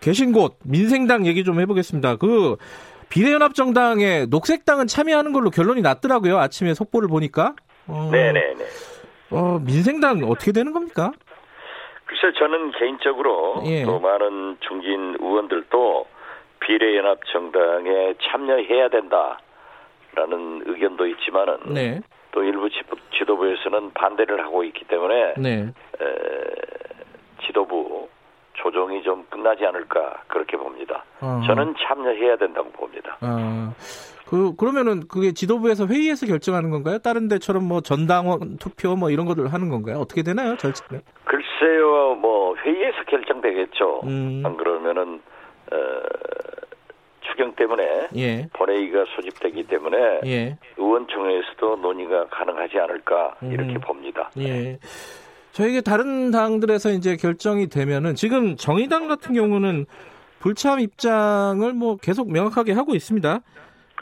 계신 0.00 0.32
곳 0.32 0.56
민생당 0.62 1.26
얘기 1.26 1.44
좀 1.44 1.60
해보겠습니다. 1.60 2.16
그 2.16 2.56
비례연합정당에 3.08 4.26
녹색당은 4.26 4.86
참여하는 4.86 5.32
걸로 5.32 5.50
결론이 5.50 5.82
났더라고요. 5.82 6.38
아침에 6.38 6.74
속보를 6.74 7.08
보니까. 7.08 7.54
어, 7.88 8.08
네네네. 8.12 8.64
어, 9.30 9.60
민생당 9.64 10.22
어떻게 10.24 10.52
되는 10.52 10.72
겁니까? 10.72 11.12
글쎄 12.10 12.32
저는 12.36 12.72
개인적으로 12.72 13.62
예. 13.66 13.84
또 13.84 14.00
많은 14.00 14.56
중진 14.58 15.16
의원들도 15.20 16.06
비례연합 16.58 17.24
정당에 17.26 18.14
참여해야 18.20 18.88
된다라는 18.88 20.62
의견도 20.66 21.06
있지만은 21.06 21.58
네. 21.66 22.00
또 22.32 22.42
일부 22.42 22.68
지도부에서는 23.16 23.92
반대를 23.92 24.42
하고 24.42 24.64
있기 24.64 24.86
때문에 24.86 25.34
네. 25.38 25.72
에, 26.00 26.14
지도부 27.46 28.08
조정이 28.62 29.02
좀 29.02 29.24
끝나지 29.30 29.64
않을까 29.64 30.22
그렇게 30.26 30.56
봅니다. 30.56 31.04
어. 31.20 31.40
저는 31.46 31.74
참여해야 31.78 32.36
된다고 32.36 32.70
봅니다. 32.70 33.16
어. 33.20 33.72
그 34.26 34.54
그러면은 34.56 35.08
그게 35.08 35.32
지도부에서 35.32 35.86
회의에서 35.86 36.26
결정하는 36.26 36.70
건가요? 36.70 36.98
다른 36.98 37.26
데처럼 37.26 37.64
뭐 37.64 37.80
전당원 37.80 38.58
투표 38.58 38.94
뭐 38.94 39.10
이런 39.10 39.26
것들 39.26 39.52
하는 39.52 39.68
건가요? 39.70 39.98
어떻게 39.98 40.22
되나요, 40.22 40.56
절차는? 40.56 41.02
글쎄요, 41.24 42.14
뭐 42.14 42.54
회의에서 42.56 43.02
결정되겠죠. 43.08 44.02
음. 44.04 44.42
안 44.44 44.56
그러면은 44.56 45.20
어, 45.72 45.76
추경 47.22 47.54
때문에 47.56 48.08
예. 48.16 48.48
본회의가 48.52 49.04
소집되기 49.16 49.64
때문에 49.64 50.20
예. 50.26 50.58
의원총회에서도 50.76 51.76
논의가 51.76 52.26
가능하지 52.26 52.78
않을까 52.78 53.36
이렇게 53.42 53.74
음. 53.74 53.80
봅니다. 53.80 54.30
예. 54.38 54.78
저에게 55.60 55.82
다른 55.82 56.30
당들에서 56.30 56.88
이제 56.90 57.16
결정이 57.16 57.68
되면은 57.68 58.14
지금 58.14 58.56
정의당 58.56 59.08
같은 59.08 59.34
경우는 59.34 59.84
불참 60.38 60.80
입장을 60.80 61.70
뭐 61.74 61.96
계속 61.96 62.32
명확하게 62.32 62.72
하고 62.72 62.94
있습니다. 62.94 63.40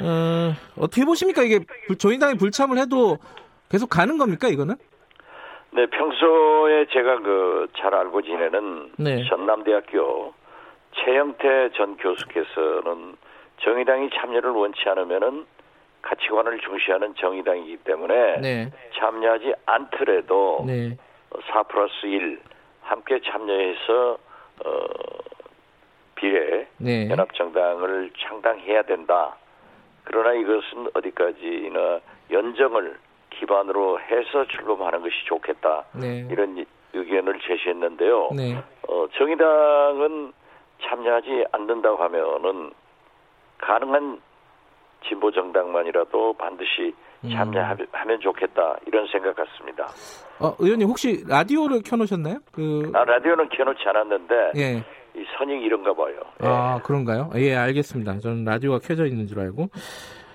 어, 0.00 0.52
어떻게 0.78 1.04
보십니까? 1.04 1.42
이게 1.42 1.59
조인당이 1.98 2.36
불참을 2.36 2.78
해도 2.78 3.18
계속 3.68 3.88
가는 3.88 4.18
겁니까? 4.18 4.46
이거는? 4.46 4.76
네, 5.72 5.86
평소에 5.86 6.86
제가 6.92 7.18
그 7.22 7.66
잘 7.76 7.92
알고 7.92 8.22
지내는 8.22 8.92
네. 8.96 9.24
전남대학교 9.28 10.32
최영태 10.92 11.70
전 11.76 11.96
교수께서는 11.96 13.16
정의당이 13.62 14.11
참여를 14.14 14.50
원치 14.50 14.88
않으면은 14.88 15.44
가치관을 16.02 16.61
중시하는 16.61 17.14
정의당이기 17.16 17.78
때문에 17.78 18.40
네. 18.40 18.70
참여하지 18.98 19.54
않더라도 19.66 20.64
네. 20.64 20.96
4 21.53 21.62
플러스 21.64 22.07
1 22.07 22.41
함께 22.83 23.20
참여해서 23.20 24.18
어, 24.64 24.87
비례 26.14 26.66
네. 26.79 27.09
연합정당을 27.09 28.11
창당해야 28.18 28.83
된다. 28.83 29.37
그러나 30.05 30.33
이것은 30.33 30.91
어디까지나 30.95 32.01
연정을 32.31 32.99
기반으로 33.31 34.01
해서 34.01 34.47
출범하는 34.47 35.03
것이 35.03 35.14
좋겠다. 35.26 35.85
네. 35.93 36.26
이런 36.31 36.64
의견을 36.93 37.41
제시했는데요. 37.41 38.31
네. 38.35 38.57
어, 38.89 39.07
정의당은 39.16 40.33
참여하지 40.83 41.45
않는다고 41.53 42.03
하면은 42.05 42.72
가능한 43.59 44.20
진보 45.07 45.31
정당만이라도 45.31 46.33
반드시 46.35 46.81
음. 46.81 47.07
참여하면 47.23 48.21
좋겠다 48.21 48.77
이런 48.87 49.07
생각 49.11 49.35
같습니다. 49.37 49.89
어, 50.39 50.55
의원님 50.59 50.89
혹시 50.89 51.25
라디오를 51.27 51.83
켜놓으셨나요? 51.85 52.39
그 52.53 52.91
아, 52.95 53.05
라디오는 53.05 53.49
켜놓지 53.49 53.81
않았는데 53.87 54.35
예. 54.57 54.85
이 55.16 55.25
선익 55.37 55.62
이런가 55.62 55.93
봐요. 55.95 56.14
예. 56.43 56.47
아 56.47 56.81
그런가요? 56.83 57.31
예 57.37 57.55
알겠습니다. 57.57 58.21
저는 58.21 58.45
라디오가 58.45 58.79
켜져 58.79 59.07
있는 59.07 59.27
줄 59.27 59.41
알고. 59.41 59.69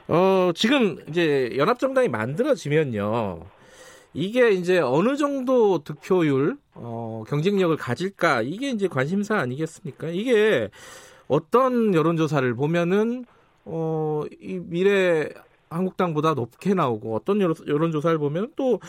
어 0.10 0.52
지금 0.54 0.98
이제 1.08 1.52
연합정당이 1.56 2.10
만들어지면요. 2.10 3.40
이게 4.14 4.52
이제 4.52 4.80
어느 4.80 5.16
정도 5.16 5.80
득표율, 5.84 6.58
어, 6.76 7.24
경쟁력을 7.28 7.76
가질까 7.78 8.44
이게 8.44 8.70
이제 8.70 8.88
관심사 8.88 9.38
아니겠습니까? 9.38 10.10
이게 10.10 10.70
어떤 11.28 11.96
여론조사를 11.96 12.54
보면은 12.54 13.26
어, 13.66 14.22
이 14.40 14.60
미래 14.60 15.30
한국당보다 15.74 16.34
높게 16.34 16.74
나오고 16.74 17.16
어떤 17.16 17.42
여론조사를 17.42 18.18
보면 18.18 18.54
또 18.56 18.80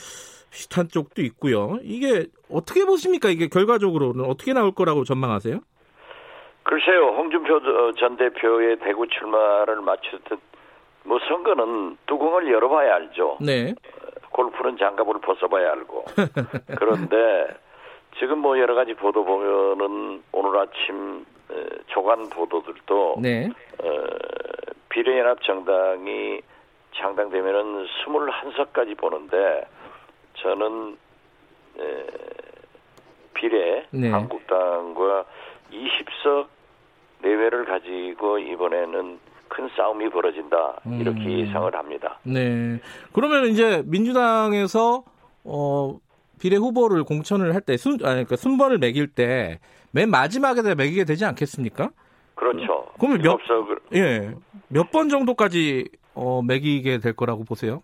비슷한 0.50 0.88
쪽도 0.88 1.22
있고요. 1.22 1.78
이게 1.82 2.26
어떻게 2.50 2.84
보십니까? 2.84 3.28
이게 3.28 3.48
결과적으로는 3.48 4.24
어떻게 4.24 4.52
나올 4.52 4.72
거라고 4.72 5.04
전망하세요? 5.04 5.58
글쎄요, 6.62 7.08
홍준표 7.16 7.92
전 7.98 8.16
대표의 8.16 8.78
대구 8.78 9.06
출마를 9.08 9.80
맞추듯 9.82 10.38
뭐 11.04 11.18
선거는 11.28 11.98
뚜껑을 12.06 12.50
열어봐야 12.50 12.94
알죠. 12.94 13.38
네. 13.40 13.74
골프는 14.30 14.78
장갑을 14.78 15.20
벗어봐야 15.20 15.72
알고. 15.72 16.04
그런데 16.78 17.54
지금 18.18 18.38
뭐 18.38 18.58
여러 18.58 18.74
가지 18.74 18.94
보도 18.94 19.24
보면은 19.24 20.22
오늘 20.32 20.58
아침 20.58 21.24
조간 21.88 22.28
보도들도 22.30 23.16
네. 23.20 23.48
어, 23.82 24.04
비례연합 24.88 25.42
정당이 25.42 26.40
창당되면은 26.96 27.86
21석까지 28.06 28.96
보는데 28.96 29.64
저는 30.36 30.96
에, 31.78 32.06
비례 33.34 33.86
네. 33.90 34.10
한국당과 34.10 35.24
20석 35.72 36.46
내외를 37.22 37.64
가지고 37.64 38.38
이번에는 38.38 39.18
큰 39.48 39.68
싸움이 39.76 40.08
벌어진다 40.10 40.80
이렇게 41.00 41.20
음. 41.20 41.30
예상을 41.40 41.74
합니다. 41.74 42.18
네. 42.24 42.80
그러면 43.12 43.46
이제 43.46 43.82
민주당에서 43.86 45.04
어 45.44 45.98
비례 46.40 46.56
후보를 46.56 47.04
공천을 47.04 47.54
할 47.54 47.60
때 47.60 47.76
순, 47.76 47.92
아니, 47.94 48.00
그러니까 48.00 48.36
순번을 48.36 48.78
매길 48.78 49.08
때 49.08 49.58
맨 49.92 50.10
마지막에 50.10 50.74
매기게 50.74 51.04
되지 51.04 51.24
않겠습니까? 51.24 51.90
그렇죠. 52.34 52.88
그러면 52.98 53.22
몇, 53.22 53.38
예, 53.94 54.34
몇 54.66 54.90
번 54.90 55.08
정도까지 55.08 55.88
어, 56.14 56.42
매기게 56.42 56.98
될 56.98 57.14
거라고 57.14 57.44
보세요? 57.44 57.82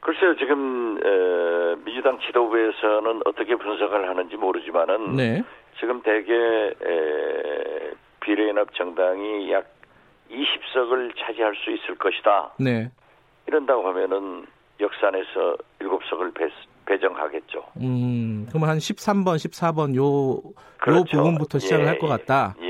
글쎄요, 0.00 0.36
지금 0.36 0.98
에, 1.04 1.76
민주당 1.84 2.18
지도부에서는 2.20 3.22
어떻게 3.24 3.56
분석을 3.56 4.08
하는지 4.08 4.36
모르지만은 4.36 5.16
네. 5.16 5.42
지금 5.78 6.02
대개 6.02 6.32
에, 6.34 7.90
비례연합 8.20 8.74
정당이 8.74 9.52
약 9.52 9.66
20석을 10.30 11.12
차지할 11.18 11.54
수 11.56 11.70
있을 11.70 11.94
것이다. 11.96 12.52
네. 12.58 12.90
이런다고 13.46 13.88
하면은 13.88 14.46
역산에서 14.80 15.56
7석을 15.80 16.34
배, 16.34 16.48
배정하겠죠. 16.86 17.64
음, 17.80 18.46
그럼 18.50 18.64
한 18.64 18.78
13번, 18.78 19.36
14번 19.36 19.96
요, 19.96 20.40
그렇죠. 20.78 21.18
요 21.18 21.22
부분부터 21.22 21.58
시작을 21.58 21.84
예, 21.84 21.88
할것 21.88 22.08
같다. 22.08 22.54
예, 22.62 22.66
예. 22.66 22.67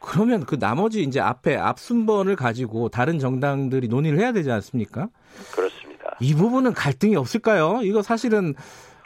그러면 0.00 0.44
그 0.44 0.58
나머지 0.58 1.02
이제 1.02 1.20
앞에 1.20 1.56
앞순번을 1.56 2.36
가지고 2.36 2.88
다른 2.88 3.18
정당들이 3.18 3.88
논의를 3.88 4.18
해야 4.18 4.32
되지 4.32 4.50
않습니까? 4.50 5.08
그렇습니다. 5.54 6.16
이 6.20 6.34
부분은 6.34 6.72
갈등이 6.72 7.16
없을까요? 7.16 7.80
이거 7.82 8.02
사실은 8.02 8.54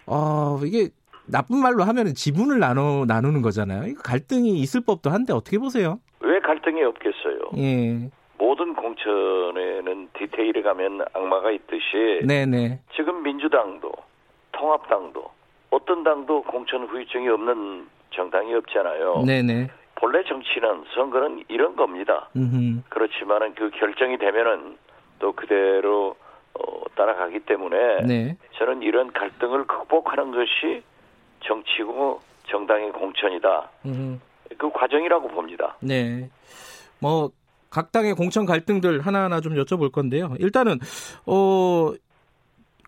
어 0.06 0.60
이게 0.64 0.88
나쁜 1.26 1.58
말로 1.58 1.84
하면은 1.84 2.14
지분을 2.14 2.58
나눠 2.58 3.04
나누는 3.06 3.42
거잖아요. 3.42 3.86
이거 3.86 4.02
갈등이 4.02 4.58
있을 4.60 4.82
법도 4.82 5.10
한데 5.10 5.32
어떻게 5.32 5.58
보세요? 5.58 6.00
왜 6.20 6.40
갈등이 6.40 6.82
없겠어요? 6.82 7.38
예. 7.58 8.10
모든 8.38 8.74
공천에는 8.74 10.08
디테일에 10.18 10.62
가면 10.62 11.02
악마가 11.12 11.50
있듯이 11.50 12.26
네네. 12.26 12.80
지금 12.96 13.22
민주당도 13.22 13.92
통합당도 14.52 15.30
어떤 15.70 16.02
당도 16.02 16.42
공천 16.42 16.84
후유증이 16.86 17.28
없는 17.28 17.86
정당이 18.14 18.54
없잖아요. 18.54 19.22
네네. 19.26 19.68
본래 20.00 20.22
정치는 20.24 20.84
선거는 20.94 21.44
이런 21.48 21.76
겁니다. 21.76 22.28
음흠. 22.36 22.82
그렇지만은 22.88 23.54
그 23.54 23.70
결정이 23.70 24.18
되면은 24.18 24.78
또 25.18 25.32
그대로 25.32 26.16
어, 26.54 26.82
따라가기 26.96 27.40
때문에 27.40 28.00
네. 28.06 28.36
저는 28.58 28.82
이런 28.82 29.12
갈등을 29.12 29.66
극복하는 29.66 30.32
것이 30.32 30.82
정치고 31.40 32.20
정당의 32.48 32.92
공천이다. 32.92 33.70
음흠. 33.86 34.18
그 34.58 34.70
과정이라고 34.72 35.28
봅니다. 35.28 35.76
네. 35.80 36.30
뭐 36.98 37.30
각 37.70 37.92
당의 37.92 38.14
공천 38.14 38.46
갈등들 38.46 39.00
하나하나 39.00 39.40
좀 39.40 39.54
여쭤볼 39.54 39.92
건데요. 39.92 40.34
일단은 40.38 40.78
어. 41.24 41.92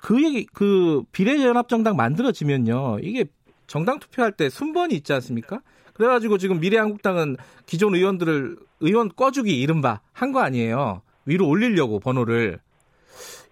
그 0.04 0.20
얘기, 0.24 0.44
그 0.52 1.04
비례연합정당 1.12 1.94
만들어지면요. 1.94 2.98
이게 3.02 3.24
정당 3.68 4.00
투표할 4.00 4.32
때 4.32 4.48
순번이 4.48 4.96
있지 4.96 5.12
않습니까? 5.12 5.60
그래가지고 5.94 6.38
지금 6.38 6.60
미래한국당은 6.60 7.36
기존 7.66 7.94
의원들을 7.94 8.56
의원 8.80 9.08
꺼주기 9.14 9.60
이른바 9.60 10.00
한 10.12 10.32
거 10.32 10.40
아니에요. 10.40 11.02
위로 11.26 11.46
올리려고 11.48 12.00
번호를 12.00 12.58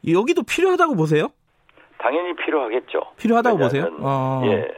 여기도 0.08 0.42
필요하다고 0.42 0.96
보세요? 0.96 1.28
당연히 1.98 2.34
필요하겠죠. 2.36 3.00
필요하다고 3.18 3.58
보세요? 3.58 3.90
어. 4.00 4.42
예. 4.46 4.68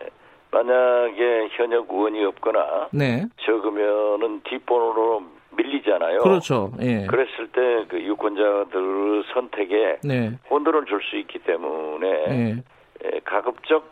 만약에 0.51 1.49
현역 1.57 1.89
의원이 1.91 2.25
없거나 2.25 2.89
네. 2.93 3.25
적으면은 3.47 4.43
뒷번호로 4.45 5.23
밀리잖아요. 5.57 6.19
그렇죠. 6.19 6.73
예. 6.81 7.07
그랬을 7.07 7.49
때 7.53 7.63
그 7.89 8.03
유권자들 8.03 9.25
선택에 9.35 9.99
네. 10.05 10.39
혼돈을 10.51 10.85
줄 10.87 11.01
수 11.03 11.17
있기 11.19 11.39
때문에 11.41 12.09
예. 12.29 12.63
예 13.05 13.21
가급적 13.25 13.85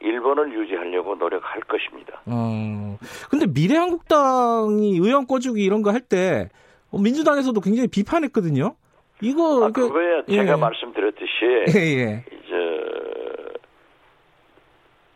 그 0.00 0.06
1번을 0.06 0.52
유지하려고 0.52 1.14
노력할 1.14 1.60
것입니다. 1.62 2.20
어. 2.26 2.96
근데 3.30 3.46
미래한국당이 3.46 4.96
의원 4.98 5.26
꺼주기 5.26 5.62
이런 5.62 5.82
거 5.82 5.92
할때 5.92 6.48
어, 6.90 6.98
민주당에서도 6.98 7.60
굉장히 7.60 7.88
비판했거든요. 7.88 8.74
이거 9.22 9.66
아, 9.66 9.70
그거에 9.70 10.22
예. 10.28 10.36
제가 10.36 10.56
말씀드렸듯이 10.56 11.28
예, 11.76 11.80
예. 11.80 12.24
이제 12.26 13.54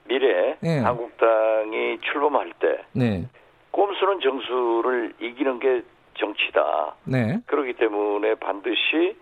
미래 0.06 0.56
예. 0.62 0.78
한국당이 0.78 1.98
출범할 2.02 2.52
때 2.60 2.84
네. 2.92 3.26
꼼수는 3.70 4.20
정수를 4.20 5.14
이기는 5.20 5.58
게 5.58 5.82
정치다. 6.18 6.94
네. 7.04 7.40
그렇기 7.46 7.72
때문에 7.74 8.34
반드시 8.36 9.16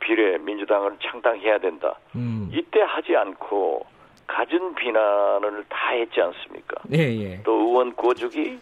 비례 0.00 0.38
민주당을 0.38 0.98
창당해야 1.02 1.58
된다. 1.58 1.98
음. 2.14 2.50
이때 2.52 2.80
하지 2.82 3.16
않고 3.16 3.86
갖은 4.26 4.74
비난을 4.74 5.64
다 5.68 5.90
했지 5.90 6.20
않습니까? 6.20 6.76
예, 6.92 6.98
예. 6.98 7.42
또 7.42 7.52
의원 7.52 7.92
꼬주기, 7.92 8.58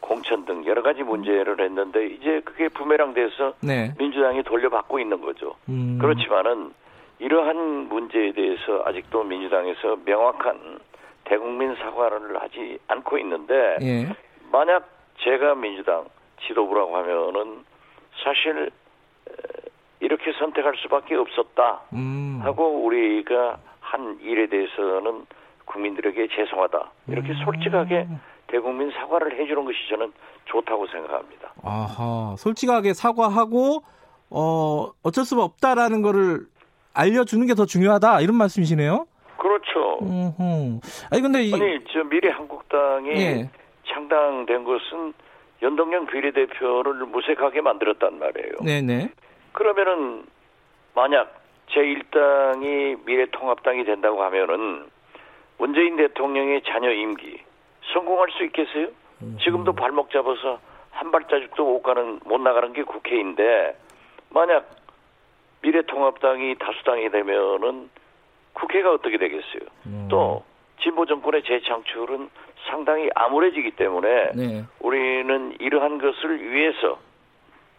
공천 0.00 0.44
등 0.44 0.64
여러 0.66 0.82
가지 0.82 1.02
문제를 1.02 1.60
했는데 1.60 2.06
이제 2.06 2.40
그게 2.44 2.68
부메랑 2.68 3.14
돼서 3.14 3.54
네. 3.60 3.92
민주당이 3.98 4.42
돌려받고 4.42 4.98
있는 4.98 5.20
거죠. 5.20 5.54
음. 5.68 5.98
그렇지만은 6.00 6.72
이러한 7.18 7.88
문제에 7.88 8.32
대해서 8.32 8.82
아직도 8.84 9.24
민주당에서 9.24 9.96
명확한 10.04 10.78
대국민 11.24 11.74
사과를 11.76 12.40
하지 12.42 12.78
않고 12.88 13.18
있는데 13.18 13.76
예. 13.80 14.16
만약 14.52 14.88
제가 15.20 15.54
민주당 15.54 16.04
지도부라고 16.46 16.96
하면은 16.96 17.64
사실 18.22 18.70
이렇게 20.00 20.32
선택할 20.32 20.74
수밖에 20.76 21.14
없었다 21.14 21.80
음. 21.94 22.40
하고 22.42 22.84
우리가 22.84 23.58
한 23.84 24.18
일에 24.20 24.46
대해서는 24.48 25.26
국민들에게 25.66 26.28
죄송하다 26.28 26.90
이렇게 27.08 27.30
음. 27.30 27.44
솔직하게 27.44 28.08
대국민 28.48 28.90
사과를 28.90 29.38
해주는 29.38 29.64
것이 29.64 29.78
저는 29.90 30.12
좋다고 30.46 30.86
생각합니다. 30.88 31.52
아하, 31.62 32.34
솔직하게 32.36 32.92
사과하고 32.94 33.82
어 34.30 34.90
어쩔 35.02 35.24
수 35.24 35.40
없다라는 35.40 36.02
거를 36.02 36.46
알려주는 36.94 37.46
게 37.46 37.54
더 37.54 37.66
중요하다 37.66 38.20
이런 38.20 38.36
말씀이시네요. 38.36 39.06
그렇죠. 39.38 39.98
음흠. 40.02 40.80
아니 41.10 41.22
근데 41.22 41.42
이... 41.42 41.54
아니 41.54 41.78
저 41.92 42.02
미래 42.04 42.30
한국당이 42.30 43.10
예. 43.10 43.50
창당된 43.86 44.64
것은 44.64 45.12
연동형 45.62 46.06
비례대표를 46.06 47.06
무색하게 47.06 47.60
만들었단 47.60 48.18
말이에요. 48.18 48.52
네네. 48.64 49.10
그러면은 49.52 50.24
만약 50.94 51.43
제1당이 51.74 53.04
미래통합당이 53.04 53.84
된다고 53.84 54.22
하면은 54.24 54.86
문재인 55.58 55.96
대통령의 55.96 56.62
자녀 56.62 56.90
임기 56.90 57.40
성공할 57.92 58.28
수 58.30 58.44
있겠어요? 58.44 58.88
지금도 59.42 59.72
발목 59.72 60.10
잡아서 60.10 60.58
한 60.90 61.10
발자국도 61.10 61.64
못 61.64 61.82
가는 61.82 62.20
못 62.24 62.40
나가는 62.40 62.72
게 62.72 62.82
국회인데 62.82 63.76
만약 64.30 64.68
미래통합당이 65.62 66.56
다수당이 66.58 67.10
되면은 67.10 67.90
국회가 68.52 68.92
어떻게 68.92 69.18
되겠어요? 69.18 69.62
음. 69.86 70.08
또 70.10 70.44
진보 70.82 71.06
정권의 71.06 71.42
재창출은 71.44 72.28
상당히 72.68 73.08
암울해지기 73.14 73.72
때문에 73.72 74.32
네. 74.34 74.64
우리는 74.80 75.56
이러한 75.58 75.98
것을 75.98 76.52
위해서 76.52 76.98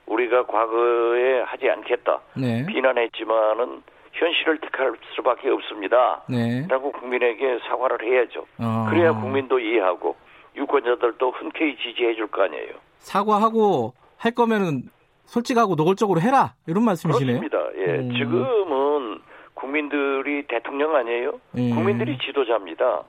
우리가 0.08 0.46
과거에 0.46 1.42
하지 1.42 1.70
않겠다 1.70 2.20
네. 2.36 2.66
비난했지만은 2.68 3.82
현실을 4.14 4.60
택할 4.60 4.94
수밖에 5.16 5.50
없습니다. 5.50 6.22
네. 6.30 6.66
라고 6.70 6.92
국민에게 6.92 7.60
사과를 7.68 8.02
해야죠. 8.06 8.46
어. 8.60 8.88
그래야 8.90 9.12
국민도 9.12 9.60
이해하고 9.60 10.16
유권자들도 10.56 11.32
흔쾌히 11.32 11.76
지지해 11.78 12.16
줄 12.16 12.28
거 12.28 12.44
아니에요. 12.44 12.74
사과하고 13.00 13.94
할 14.18 14.32
거면은 14.32 14.84
솔직하고 15.26 15.76
노골적으로 15.76 16.22
해라 16.22 16.54
이런 16.68 16.86
말씀이시네요. 16.86 17.40
그렇습니다. 17.42 17.58
예, 17.78 17.98
음. 18.00 18.14
지금은 18.14 19.20
국민들이 19.54 20.44
대통령 20.48 20.96
아니에요? 20.96 21.40
음. 21.58 21.72
국민들이 21.76 22.18
지도자입니다. 22.20 23.04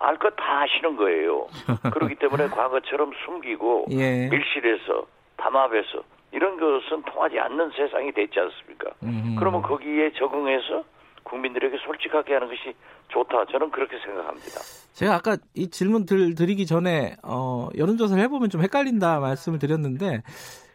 알 0.00 0.16
것 0.16 0.34
다 0.34 0.62
아시는 0.62 0.96
거예요. 0.96 1.46
그렇기 1.92 2.14
때문에 2.16 2.48
과거처럼 2.48 3.12
숨기고 3.24 3.86
예. 3.92 4.28
밀실에서 4.30 5.04
담합해서 5.36 6.02
이런 6.32 6.58
것은 6.58 7.02
통하지 7.02 7.38
않는 7.38 7.70
세상이 7.76 8.12
됐지 8.12 8.38
않습니까? 8.40 8.90
음. 9.02 9.36
그러면 9.38 9.62
거기에 9.62 10.12
적응해서 10.12 10.84
국민들에게 11.24 11.76
솔직하게 11.84 12.34
하는 12.34 12.48
것이 12.48 12.74
좋다. 13.08 13.44
저는 13.46 13.70
그렇게 13.70 13.98
생각합니다. 13.98 14.60
제가 14.92 15.14
아까 15.16 15.36
이 15.54 15.68
질문 15.70 16.06
들, 16.06 16.34
드리기 16.34 16.66
전에 16.66 17.16
어, 17.22 17.68
여론조사를 17.76 18.22
해보면 18.24 18.48
좀 18.50 18.62
헷갈린다 18.62 19.20
말씀을 19.20 19.58
드렸는데 19.58 20.22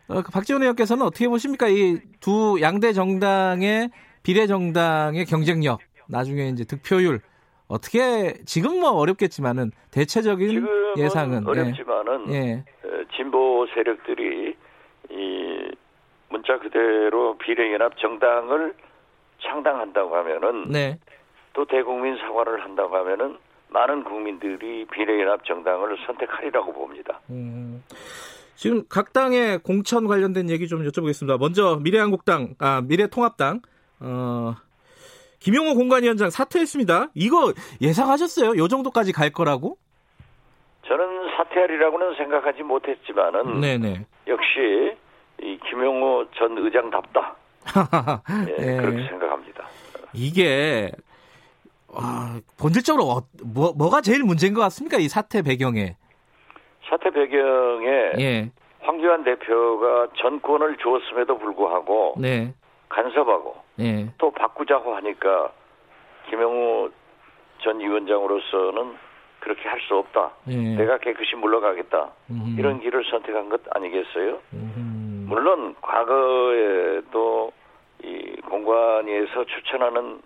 어, 0.08 0.22
그 0.22 0.32
박지원 0.32 0.62
의원께서는 0.62 1.06
어떻게 1.06 1.28
보십니까? 1.28 1.68
이 1.68 2.00
두 2.20 2.58
양대 2.62 2.92
정당의 2.94 3.90
비례 4.24 4.48
정당의 4.48 5.26
경쟁력, 5.26 5.80
나중에 6.08 6.50
이제 6.50 6.64
득표율 6.64 7.22
어떻게 7.68 8.34
지금 8.46 8.80
뭐 8.80 8.92
어렵겠지만은 8.92 9.72
대체적인 9.92 10.68
예상은 10.98 11.44
예. 11.46 11.50
어렵지만은 11.50 12.34
예. 12.34 12.64
진보 13.16 13.66
세력들이 13.74 14.56
이 15.16 15.72
문자 16.30 16.58
그대로 16.60 17.38
비례연합 17.38 17.98
정당을 17.98 18.74
창당한다고 19.42 20.16
하면은 20.18 20.70
네. 20.70 21.00
또 21.54 21.66
대국민 21.66 22.18
사과를 22.18 22.64
한다고 22.64 22.96
하면은 22.98 23.38
많은 23.70 24.04
국민들이 24.04 24.86
비례연합 24.86 25.44
정당을 25.46 25.98
선택하리라고 26.06 26.74
봅니다. 26.74 27.20
음. 27.30 27.84
지금 28.56 28.84
각 28.90 29.12
당의 29.14 29.60
공천 29.60 30.08
관련된 30.08 30.50
얘기 30.50 30.68
좀 30.68 30.84
여쭤보겠습니다. 30.84 31.38
먼저 31.40 31.78
미래한국당, 31.82 32.56
아 32.60 32.82
미래통합당, 32.82 33.62
어, 34.00 34.56
김용호 35.40 35.76
공관위원장 35.76 36.30
사퇴했습니다. 36.30 37.10
이거 37.14 37.54
예상하셨어요? 37.82 38.58
요 38.58 38.68
정도까지 38.68 39.12
갈 39.12 39.30
거라고? 39.30 39.78
저는 40.88 41.06
사퇴하리라고는 41.36 42.16
생각하지 42.16 42.64
못했지만은 42.64 43.60
네네. 43.60 44.06
역시 44.28 44.96
이 45.42 45.58
김용호 45.70 46.26
전 46.36 46.58
의장답다. 46.58 47.36
예, 48.50 48.56
네. 48.56 48.78
그렇게 48.78 49.08
생각합니다. 49.08 49.68
이게 50.14 50.92
와, 51.88 52.40
본질적으로 52.60 53.04
어, 53.06 53.22
뭐, 53.44 53.74
뭐가 53.78 54.02
제일 54.02 54.24
문제인 54.24 54.54
것 54.54 54.62
같습니까? 54.62 54.98
이 54.98 55.08
사태 55.08 55.42
배경에. 55.42 55.96
사태 56.90 57.10
배경에 57.10 57.88
예. 58.20 58.52
황교안 58.82 59.24
대표가 59.24 60.08
전권을 60.18 60.78
주었음에도 60.78 61.38
불구하고 61.40 62.16
네. 62.20 62.54
간섭하고 62.90 63.56
예. 63.80 64.10
또 64.20 64.32
바꾸자고 64.32 64.96
하니까 64.96 65.52
김영우 66.30 66.92
전 67.64 67.80
위원장으로서는 67.80 68.96
그렇게 69.40 69.68
할 69.68 69.80
수 69.88 69.96
없다. 69.96 70.32
예. 70.50 70.56
내가 70.76 70.98
깨끗이 71.00 71.36
물러가겠다. 71.36 72.10
음흠. 72.32 72.60
이런 72.60 72.80
길을 72.80 73.04
선택한 73.10 73.50
것 73.50 73.62
아니겠어요? 73.72 74.40
음흠. 74.54 74.95
물론 75.28 75.76
과거에도 75.82 77.52
이 78.04 78.36
공관위에서 78.50 79.46
추천하는 79.46 80.22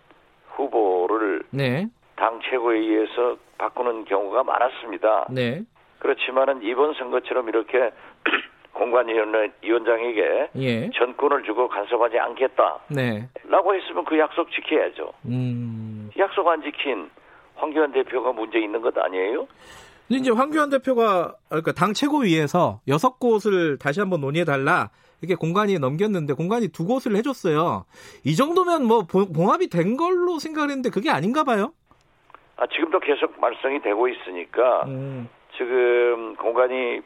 후보를 0.56 1.44
네. 1.52 1.88
당 2.16 2.40
최고회의에서 2.44 3.38
바꾸는 3.58 4.06
경우가 4.06 4.44
많았습니다. 4.44 5.28
네. 5.32 5.62
그렇지만은 6.00 6.62
이번 6.64 6.94
선거처럼 6.94 7.48
이렇게 7.50 7.92
공관위원장에게 8.74 10.50
예. 10.56 10.90
전권을 10.92 11.44
주고 11.44 11.68
간섭하지 11.68 12.18
않겠다. 12.18 12.80
네. 12.90 13.28
라고 13.46 13.76
했으면 13.76 14.06
그 14.06 14.18
약속 14.18 14.50
지켜야죠. 14.52 15.12
음. 15.26 16.10
약속 16.18 16.48
안 16.48 16.62
지킨 16.62 17.10
황교안 17.56 17.92
대표가 17.92 18.32
문제 18.32 18.60
있는 18.60 18.82
것 18.82 18.98
아니에요? 18.98 19.48
근데 20.10 20.22
이제 20.22 20.32
황교안 20.32 20.72
대표가 20.72 21.36
그러니까 21.50 21.72
당 21.72 21.94
최고위에서 21.94 22.82
여섯 22.88 23.20
곳을 23.20 23.78
다시 23.78 24.00
한번 24.00 24.22
논의해 24.22 24.44
달라 24.44 24.90
이렇게 25.22 25.36
공간이 25.36 25.78
넘겼는데 25.78 26.34
공간이 26.34 26.70
두 26.70 26.86
곳을 26.86 27.16
해줬어요. 27.16 27.86
이 28.26 28.36
정도면 28.36 28.86
뭐 28.86 29.04
봉합이 29.04 29.70
된 29.70 29.98
걸로 29.98 30.40
생각을 30.40 30.70
했는데 30.70 30.90
그게 30.90 31.12
아닌가 31.12 31.44
봐요. 31.44 31.74
아 32.58 32.66
지금도 32.66 33.00
계속 33.00 33.40
말썽이 33.40 33.82
되고 33.84 34.08
있으니까 34.08 34.86
음. 34.88 35.30
지금 35.56 36.36
공간이 36.38 37.02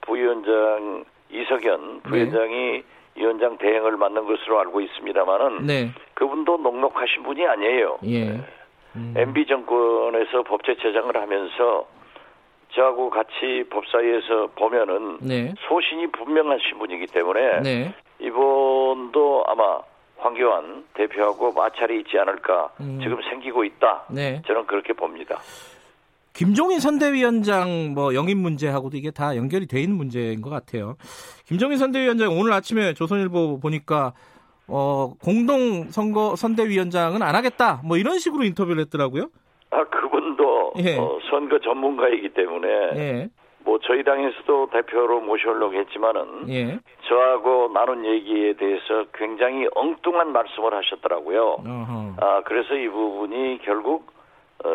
부위원장 0.00 1.04
이석연 1.30 2.02
네. 2.02 2.10
부위원장이 2.10 2.54
네. 2.54 2.82
위원장 3.14 3.56
대행을 3.58 3.96
맡는 3.96 4.26
것으로 4.26 4.58
알고 4.60 4.80
있습니다만은 4.80 5.66
네. 5.66 5.92
그분도 6.14 6.56
녹록하신 6.56 7.22
분이 7.22 7.46
아니에요. 7.46 7.98
예. 8.04 8.24
네. 8.30 8.44
음. 8.96 9.14
MB 9.16 9.46
정권에서 9.46 10.42
법제처장을 10.42 11.16
하면서 11.16 11.86
저하고 12.74 13.10
같이 13.10 13.64
법사위에서 13.70 14.48
보면은 14.56 15.18
네. 15.20 15.54
소신이 15.68 16.10
분명하신 16.12 16.78
분이기 16.78 17.06
때문에 17.06 17.60
네. 17.60 17.94
이번도 18.20 19.44
아마 19.46 19.80
황교안 20.18 20.84
대표하고 20.94 21.52
마찰이 21.52 22.00
있지 22.00 22.18
않을까 22.18 22.70
음. 22.80 22.98
지금 23.02 23.18
생기고 23.22 23.64
있다. 23.64 24.04
네. 24.10 24.42
저는 24.46 24.66
그렇게 24.66 24.92
봅니다. 24.92 25.38
김종인 26.32 26.78
선대위원장 26.78 27.94
뭐 27.94 28.14
영입 28.14 28.36
문제하고도 28.38 28.96
이게 28.96 29.10
다 29.10 29.36
연결이 29.36 29.66
돼 29.66 29.80
있는 29.80 29.96
문제인 29.96 30.40
것 30.40 30.50
같아요. 30.50 30.96
김종인 31.46 31.78
선대위원장 31.78 32.38
오늘 32.38 32.52
아침에 32.52 32.94
조선일보 32.94 33.58
보니까 33.60 34.12
어, 34.68 35.14
공동 35.20 35.90
선거 35.90 36.36
선대위원장은 36.36 37.22
안 37.22 37.34
하겠다. 37.34 37.80
뭐 37.84 37.96
이런 37.96 38.18
식으로 38.18 38.44
인터뷰를 38.44 38.82
했더라고요. 38.82 39.30
아, 39.70 39.84
그 39.84 40.07
분도 40.38 40.72
예. 40.78 40.96
어, 40.96 41.18
선거 41.28 41.58
전문가이기 41.58 42.30
때문에 42.30 42.68
예. 42.96 43.28
뭐 43.64 43.78
저희 43.82 44.02
당에서도 44.04 44.70
대표로 44.70 45.20
모셔오려고 45.20 45.74
했지만은 45.74 46.48
예. 46.48 46.78
저하고 47.06 47.70
나눈 47.74 48.06
얘기에 48.06 48.54
대해서 48.54 49.04
굉장히 49.12 49.68
엉뚱한 49.74 50.32
말씀을 50.32 50.72
하셨더라고요. 50.72 51.44
어허. 51.66 52.14
아, 52.20 52.42
그래서 52.44 52.74
이 52.74 52.88
부분이 52.88 53.60
결국 53.64 54.12
어, 54.64 54.68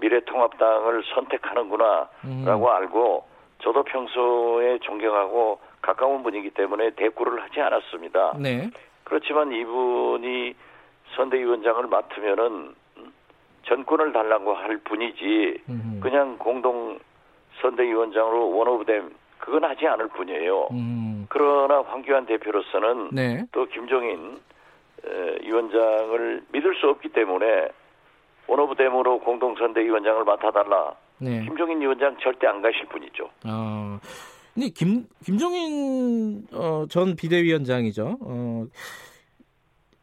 미래통합당을 0.00 1.02
선택하는구나라고 1.14 2.10
음. 2.24 2.66
알고 2.66 3.24
저도 3.62 3.84
평소에 3.84 4.78
존경하고 4.80 5.58
가까운 5.80 6.22
분이기 6.22 6.50
때문에 6.50 6.90
대꾸를 6.90 7.42
하지 7.42 7.60
않았습니다. 7.60 8.36
네. 8.38 8.70
그렇지만 9.04 9.52
이분이 9.52 10.54
선대위원장을 11.16 11.86
맡으면은 11.86 12.74
전권을 13.66 14.12
달라고 14.12 14.54
할 14.54 14.78
뿐이지 14.78 15.62
음. 15.68 16.00
그냥 16.02 16.36
공동 16.38 16.98
선대위원장으로 17.60 18.56
원오브댐 18.56 19.14
그건 19.38 19.64
하지 19.64 19.86
않을 19.86 20.08
뿐이에요. 20.08 20.68
음. 20.72 21.26
그러나 21.28 21.82
황교안 21.82 22.26
대표로서는 22.26 23.10
네. 23.12 23.44
또 23.52 23.66
김종인 23.66 24.38
위원장을 25.42 26.42
믿을 26.52 26.74
수 26.76 26.88
없기 26.88 27.10
때문에 27.10 27.68
원오브댐으로 28.46 29.20
공동선대위원장을 29.20 30.24
맡아달라. 30.24 30.94
네. 31.18 31.42
김종인 31.44 31.80
위원장 31.80 32.16
절대 32.20 32.46
안 32.46 32.62
가실 32.62 32.86
분이죠. 32.86 33.28
어, 33.46 33.98
근데 34.54 34.68
김 34.70 35.06
김종인 35.24 36.46
어, 36.52 36.84
전 36.88 37.16
비대위원장이죠. 37.16 38.18
어, 38.20 38.66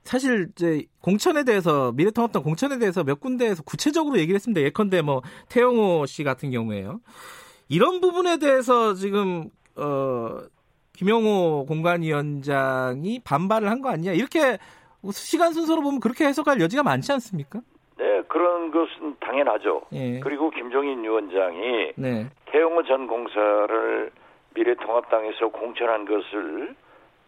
사실 0.03 0.49
이제 0.51 0.83
공천에 1.01 1.43
대해서 1.43 1.91
미래통합당 1.93 2.43
공천에 2.43 2.77
대해서 2.79 3.03
몇 3.03 3.19
군데에서 3.19 3.63
구체적으로 3.63 4.17
얘기를 4.17 4.35
했습니다. 4.35 4.61
예컨대 4.61 5.01
뭐 5.01 5.21
태영호 5.49 6.05
씨 6.05 6.23
같은 6.23 6.51
경우에요. 6.51 6.99
이런 7.69 8.01
부분에 8.01 8.37
대해서 8.37 8.93
지금 8.93 9.49
어, 9.75 10.39
김영호 10.93 11.65
공관위원장이 11.67 13.21
반발을 13.23 13.69
한 13.69 13.81
거 13.81 13.89
아니냐 13.89 14.11
이렇게 14.11 14.57
시간 15.11 15.51
순서로 15.53 15.81
보면 15.81 15.99
그렇게 15.99 16.25
해석할 16.25 16.61
여지가 16.61 16.83
많지 16.83 17.11
않습니까? 17.13 17.61
네, 17.97 18.21
그런 18.27 18.71
것은 18.71 19.15
당연하죠. 19.19 19.81
예. 19.93 20.19
그리고 20.19 20.49
김종인 20.49 21.03
위원장이 21.03 21.93
네. 21.95 22.29
태영호 22.51 22.83
전 22.83 23.07
공사를 23.07 24.11
미래통합당에서 24.53 25.47
공천한 25.49 26.05
것을 26.05 26.75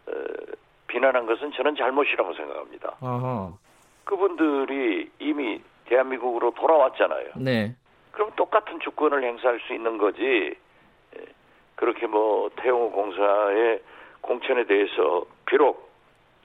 어, 0.06 0.12
비난한 0.86 1.26
것은 1.26 1.52
저는 1.52 1.76
잘못이라고 1.76 2.34
생각합니다. 2.34 2.96
아하. 3.00 3.52
그분들이 4.04 5.10
이미 5.18 5.60
대한민국으로 5.86 6.52
돌아왔잖아요. 6.52 7.30
네. 7.36 7.74
그럼 8.12 8.30
똑같은 8.36 8.80
주권을 8.80 9.22
행사할 9.22 9.60
수 9.66 9.74
있는 9.74 9.98
거지. 9.98 10.22
예. 10.22 11.24
그렇게 11.74 12.06
뭐 12.06 12.50
태영호 12.56 12.92
공사의 12.92 13.82
공천에 14.20 14.64
대해서 14.64 15.26
비록 15.44 15.90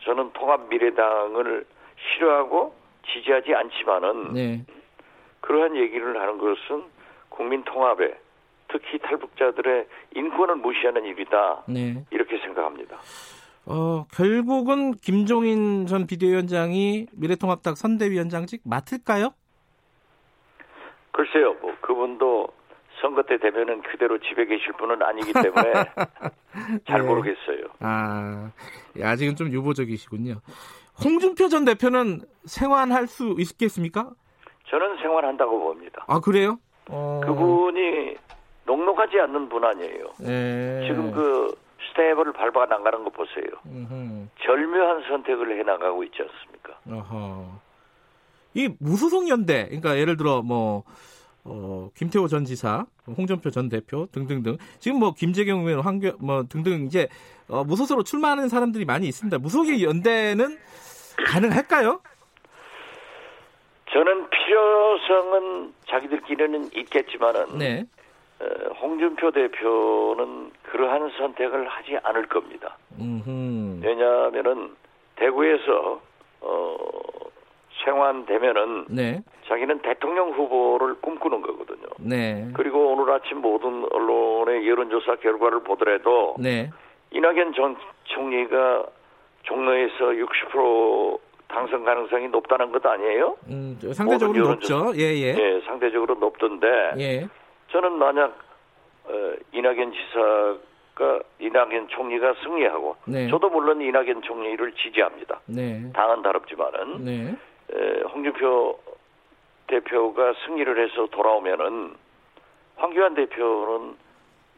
저는 0.02 0.32
통합 0.34 0.68
미래당을 0.70 1.66
싫어하고 1.98 2.76
지지하지 3.08 3.56
않지만은 3.56 4.34
네. 4.34 4.66
그러한 5.42 5.76
얘기를 5.76 6.20
하는 6.20 6.38
것은 6.38 6.84
국민 7.30 7.64
통합에 7.64 8.14
특히 8.68 9.00
탈북자들의 9.00 9.88
인권을 10.16 10.56
무시하는 10.56 11.06
일이다. 11.06 11.64
네. 11.68 12.04
이렇게 12.10 12.38
생각합니다. 12.40 12.98
어, 13.66 14.06
결국은 14.12 14.92
김종인 14.94 15.86
전 15.86 16.08
비대위원장이 16.08 17.08
미래통합당 17.14 17.76
선대위원장직 17.76 18.62
맡을까요? 18.66 19.34
글쎄요, 21.12 21.54
뭐 21.62 21.76
그분도 21.82 22.48
선거 23.02 23.24
때 23.24 23.38
되면은 23.38 23.82
그대로 23.82 24.18
집에 24.20 24.46
계실 24.46 24.74
분은 24.74 25.02
아니기 25.02 25.34
때문에 25.34 25.74
잘 26.88 27.02
네. 27.02 27.08
모르겠어요. 27.08 27.66
아, 27.80 28.52
아직은 29.02 29.36
좀 29.36 29.52
유보적이시군요. 29.52 30.36
홍준표 31.04 31.48
전 31.48 31.66
대표는 31.66 32.22
생환할 32.46 33.08
수 33.08 33.36
있겠습니까? 33.40 34.12
저는 34.70 34.98
생환한다고 34.98 35.60
봅니다. 35.60 36.06
아 36.08 36.20
그래요? 36.20 36.60
어... 36.90 37.22
그분이 37.24 38.16
녹록하지 38.66 39.20
않는 39.20 39.50
분 39.50 39.64
아니에요. 39.64 40.06
네. 40.20 40.88
지금 40.88 41.12
그 41.12 41.54
스텝을 41.92 42.34
밟아 42.34 42.66
나가는 42.66 43.04
거 43.04 43.10
보세요. 43.10 43.46
음흠. 43.66 44.28
절묘한 44.44 45.04
선택을 45.08 45.58
해 45.60 45.64
나가고 45.64 46.04
있지 46.06 46.18
않습니까? 46.22 46.80
어허. 46.90 47.60
이 48.54 48.70
무소속 48.80 49.30
연대, 49.30 49.66
그러니까 49.66 49.98
예를 49.98 50.18
들어 50.18 50.42
뭐 50.42 50.84
어, 51.44 51.90
김태호 51.96 52.28
전 52.28 52.46
지사, 52.46 52.86
홍준표 53.08 53.50
전 53.50 53.70
대표 53.70 54.08
등등등. 54.12 54.58
지금 54.80 55.00
뭐 55.00 55.14
김재경 55.14 55.66
의원, 55.66 55.84
황교 55.84 56.18
뭐 56.20 56.44
등등 56.44 56.86
이제 56.86 57.08
어, 57.48 57.64
무소속으로 57.64 58.04
출마하는 58.04 58.50
사람들이 58.50 58.86
많이 58.86 59.08
있습니다. 59.08 59.38
무소속의 59.38 59.84
연대는 59.84 60.58
가능할까요? 61.26 62.02
저는 63.92 64.30
필요성은 64.30 65.74
자기들끼리는 65.90 66.70
있겠지만은 66.76 67.58
네. 67.58 67.86
어, 68.42 68.74
홍준표 68.82 69.32
대표는 69.32 70.52
그러한 70.64 71.12
선택을 71.18 71.68
하지 71.68 71.98
않을 72.04 72.28
겁니다. 72.28 72.78
음흠. 73.00 73.82
왜냐하면은 73.84 74.76
대구에서 75.16 76.02
어, 76.42 76.78
생환되면은 77.86 78.86
네. 78.90 79.22
자기는 79.48 79.80
대통령 79.80 80.32
후보를 80.32 80.96
꿈꾸는 81.02 81.42
거거든요. 81.42 81.88
네. 82.00 82.50
그리고 82.54 82.92
오늘 82.92 83.12
아침 83.14 83.40
모든 83.42 83.86
언론의 83.92 84.68
여론조사 84.68 85.18
결과를 85.18 85.64
보더라도 85.64 86.36
네. 86.40 86.70
이낙연 87.12 87.54
전 87.54 87.76
총리가 88.06 88.86
종로에서 89.44 90.06
60% 90.06 91.20
당선 91.48 91.84
가능성이 91.84 92.30
높다는 92.30 92.72
것 92.72 92.86
아니에요? 92.86 93.36
음, 93.50 93.78
상대적으로 93.94 94.48
높죠. 94.52 94.94
예, 94.96 95.02
예. 95.02 95.36
예, 95.38 95.62
상대적으로 95.66 96.16
높던데. 96.16 96.68
예. 97.00 97.28
저는 97.72 97.94
만약 97.94 98.38
어, 99.06 99.34
이낙연 99.52 99.94
지사가 99.94 101.22
이낙연 101.40 101.88
총리가 101.90 102.36
승리하고 102.44 102.96
네. 103.06 103.28
저도 103.30 103.50
물론 103.50 103.82
이낙연 103.82 104.22
총리를 104.22 104.72
지지합니다. 104.74 105.40
네. 105.48 105.92
당은 105.94 106.22
다릅지만은 106.22 107.06
네. 107.06 107.36
에, 107.74 108.02
홍준표 108.02 108.80
대표가 109.68 110.34
승리를 110.46 110.84
해서 110.84 111.08
돌아오면은 111.08 111.94
황교안 112.76 113.16
대표는 113.16 113.96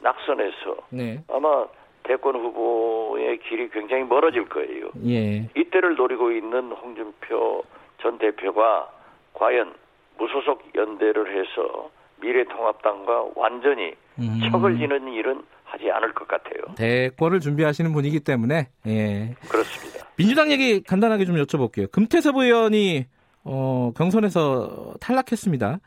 낙선해서 0.02 0.78
네. 0.90 1.20
아마 1.30 1.66
대권 2.04 2.36
후보의 2.36 3.40
길이 3.40 3.70
굉장히 3.70 4.04
멀어질 4.04 4.50
거예요. 4.50 4.90
예. 5.08 5.48
이때를 5.56 5.96
노리고 5.96 6.32
있는 6.32 6.72
홍준표 6.72 7.64
전 8.02 8.18
대표가 8.18 8.90
과연 9.34 9.74
무소속 10.18 10.64
연대를 10.76 11.34
해서 11.34 11.90
미래통합당과 12.24 13.26
완전히 13.36 13.94
음. 14.20 14.40
척을 14.52 14.78
지는 14.78 15.12
일은 15.14 15.44
하지 15.66 15.90
않을 15.92 16.14
것 16.14 16.28
같아요. 16.28 16.76
대권을 16.76 17.40
준비하시는 17.40 17.92
분이기 17.94 18.20
때문에 18.22 18.70
예. 18.88 19.36
그렇습니다. 19.50 20.06
민주당 20.16 20.52
얘기 20.52 20.82
간단하게 20.82 21.26
좀 21.26 21.36
여쭤볼게요. 21.36 21.92
금태섭 21.92 22.38
의원이 22.38 23.06
어, 23.44 23.92
경선에서 23.98 24.94
탈락했습니다. 25.02 25.80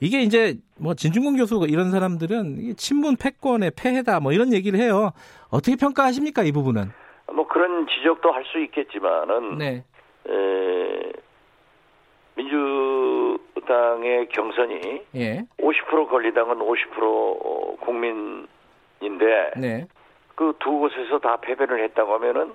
이게 0.00 0.20
이제 0.22 0.56
뭐 0.78 0.94
진중권 0.94 1.36
교수 1.36 1.66
이런 1.68 1.90
사람들은 1.90 2.76
친문 2.76 3.16
패권의 3.16 3.72
폐해다 3.76 4.20
뭐 4.20 4.32
이런 4.32 4.52
얘기를 4.52 4.78
해요. 4.78 5.10
어떻게 5.50 5.76
평가하십니까 5.76 6.44
이 6.44 6.52
부분은? 6.52 6.90
뭐 7.34 7.46
그런 7.48 7.86
지적도 7.88 8.30
할 8.32 8.44
수 8.44 8.58
있겠지만은 8.62 9.58
네. 9.58 9.84
에, 10.28 11.12
민주 12.36 13.27
당의 13.66 14.28
경선이 14.28 15.02
예. 15.16 15.44
50% 15.58 16.08
권리당은 16.08 16.58
50% 16.58 17.80
국민인데 17.80 19.50
네. 19.56 19.86
그두 20.34 20.70
곳에서 20.78 21.18
다 21.18 21.36
패배를 21.40 21.82
했다고 21.84 22.14
하면은 22.14 22.52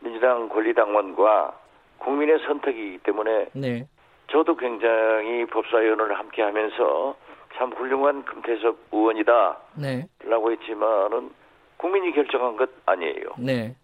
민주당 0.00 0.48
권리당원과 0.48 1.58
국민의 1.98 2.38
선택이기 2.46 2.98
때문에 2.98 3.46
네. 3.54 3.86
저도 4.30 4.56
굉장히 4.56 5.46
법사위원을 5.46 6.18
함께 6.18 6.42
하면서 6.42 7.16
참 7.56 7.70
훌륭한 7.72 8.24
금태섭 8.24 8.76
의원이다. 8.90 9.58
네. 9.76 10.06
라고 10.24 10.50
했지만은 10.52 11.30
국민이 11.76 12.12
결정한 12.12 12.56
것 12.56 12.70
아니에요. 12.86 13.34
네. 13.38 13.74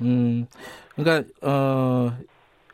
음, 0.00 0.46
그러니까, 0.96 1.28
어, 1.42 2.10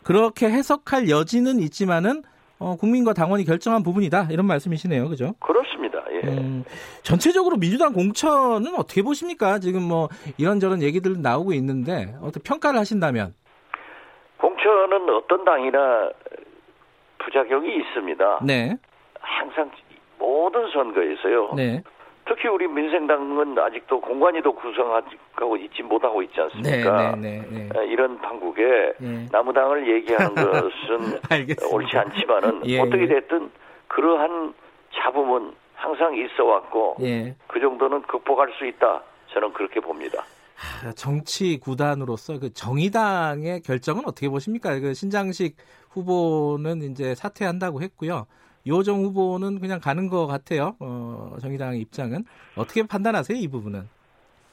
그렇게 0.04 0.46
해석할 0.46 1.08
여지는 1.08 1.60
있지만은, 1.60 2.22
어, 2.58 2.76
국민과 2.76 3.12
당원이 3.14 3.44
결정한 3.44 3.82
부분이다. 3.82 4.28
이런 4.30 4.46
말씀이시네요. 4.46 5.08
그죠? 5.08 5.34
그렇습니다. 5.40 6.04
예. 6.12 6.28
음, 6.28 6.64
전체적으로 7.02 7.56
민주당 7.56 7.92
공천은 7.92 8.74
어떻게 8.76 9.02
보십니까? 9.02 9.58
지금 9.58 9.82
뭐 9.82 10.08
이런저런 10.36 10.82
얘기들 10.82 11.22
나오고 11.22 11.52
있는데, 11.54 12.14
어떻게 12.20 12.42
평가를 12.42 12.78
하신다면? 12.80 13.34
공천은 14.38 15.08
어떤 15.10 15.44
당이나 15.44 16.10
부작용이 17.18 17.76
있습니다. 17.76 18.40
네. 18.44 18.76
항상 19.20 19.70
모든 20.18 20.70
선거에서요. 20.72 21.54
네. 21.56 21.82
특히 22.30 22.48
우리 22.48 22.68
민생당은 22.68 23.58
아직도 23.58 24.00
공관위도 24.00 24.52
구성하고 24.52 25.56
있지 25.56 25.82
못하고 25.82 26.22
있지 26.22 26.40
않습니까? 26.40 27.16
네, 27.16 27.40
네, 27.40 27.46
네, 27.50 27.68
네. 27.74 27.86
이런 27.88 28.20
판국에 28.20 28.92
네. 29.00 29.26
나무당을 29.32 29.92
얘기하는 29.96 30.34
것은 30.38 31.18
옳지 31.72 31.98
않지만은 31.98 32.62
예, 32.66 32.78
어떻게 32.78 33.02
예. 33.02 33.06
됐든 33.08 33.50
그러한 33.88 34.54
잡음은 34.94 35.52
항상 35.74 36.14
있어 36.14 36.44
왔고 36.44 36.98
예. 37.00 37.34
그 37.48 37.58
정도는 37.58 38.02
극복할 38.02 38.52
수 38.58 38.64
있다. 38.64 39.02
저는 39.32 39.52
그렇게 39.52 39.80
봅니다. 39.80 40.22
정치 40.94 41.58
구단으로서 41.58 42.38
그 42.38 42.52
정의당의 42.52 43.62
결정은 43.62 44.02
어떻게 44.06 44.28
보십니까? 44.28 44.78
그 44.78 44.94
신장식 44.94 45.56
후보는 45.90 46.82
이제 46.82 47.16
사퇴한다고 47.16 47.82
했고요. 47.82 48.26
요정 48.70 49.02
후보는 49.02 49.60
그냥 49.60 49.80
가는 49.80 50.08
것 50.08 50.26
같아요. 50.26 50.76
어, 50.80 51.36
정의당의 51.40 51.80
입장은 51.80 52.24
어떻게 52.56 52.86
판단하세요? 52.86 53.36
이 53.36 53.48
부분은? 53.48 53.88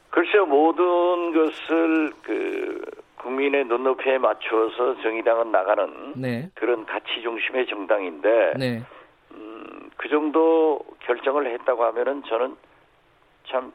글쎄요, 0.09 0.45
모든 0.45 1.34
것을 1.34 2.11
그 2.24 2.82
국민의 3.18 3.65
눈높이에 3.65 4.18
맞춰서 4.18 4.99
정의당은 5.01 5.51
나가는 5.51 6.13
네. 6.15 6.49
그런 6.55 6.86
가치 6.86 7.22
중심의 7.22 7.68
정당인데 7.68 8.53
네. 8.57 8.84
음, 9.32 9.89
그 9.97 10.09
정도 10.09 10.80
결정을 11.01 11.53
했다고 11.53 11.84
하면은 11.86 12.24
저는 12.28 12.55
참 13.49 13.72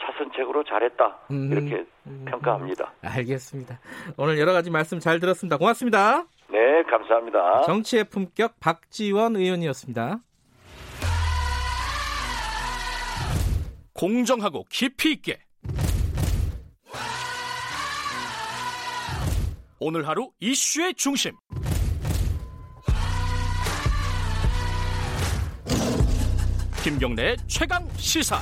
차선책으로 0.00 0.64
잘했다 0.64 1.18
음, 1.30 1.48
이렇게 1.50 1.86
음, 2.06 2.24
평가합니다. 2.28 2.92
알겠습니다. 3.02 3.78
오늘 4.18 4.38
여러 4.38 4.52
가지 4.52 4.70
말씀 4.70 4.98
잘 4.98 5.20
들었습니다. 5.20 5.56
고맙습니다. 5.56 6.26
네, 6.50 6.82
감사합니다. 6.84 7.62
정치의 7.62 8.04
품격 8.04 8.58
박지원 8.60 9.36
의원이었습니다. 9.36 10.20
공정하고 13.92 14.64
깊이 14.70 15.12
있게 15.12 15.38
오늘 19.78 20.06
하루 20.06 20.30
이슈의 20.40 20.94
중심 20.94 21.32
김경래 26.82 27.36
최강 27.46 27.88
시사 27.96 28.38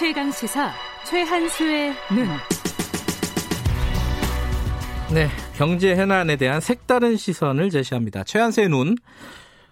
최강 0.00 0.30
시사 0.30 0.70
최한수의 1.04 1.92
눈. 2.16 2.24
네, 5.12 5.26
경제 5.58 5.94
해난에 5.94 6.36
대한 6.36 6.62
색다른 6.62 7.18
시선을 7.18 7.68
제시합니다. 7.68 8.24
최한수의 8.24 8.70
눈. 8.70 8.94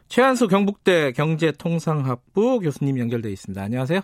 최한수 0.09 0.49
경북대 0.49 1.12
경제통상학부 1.12 2.61
교수님 2.61 2.99
연결돼 2.99 3.31
있습니다. 3.31 3.62
안녕하세요. 3.62 4.01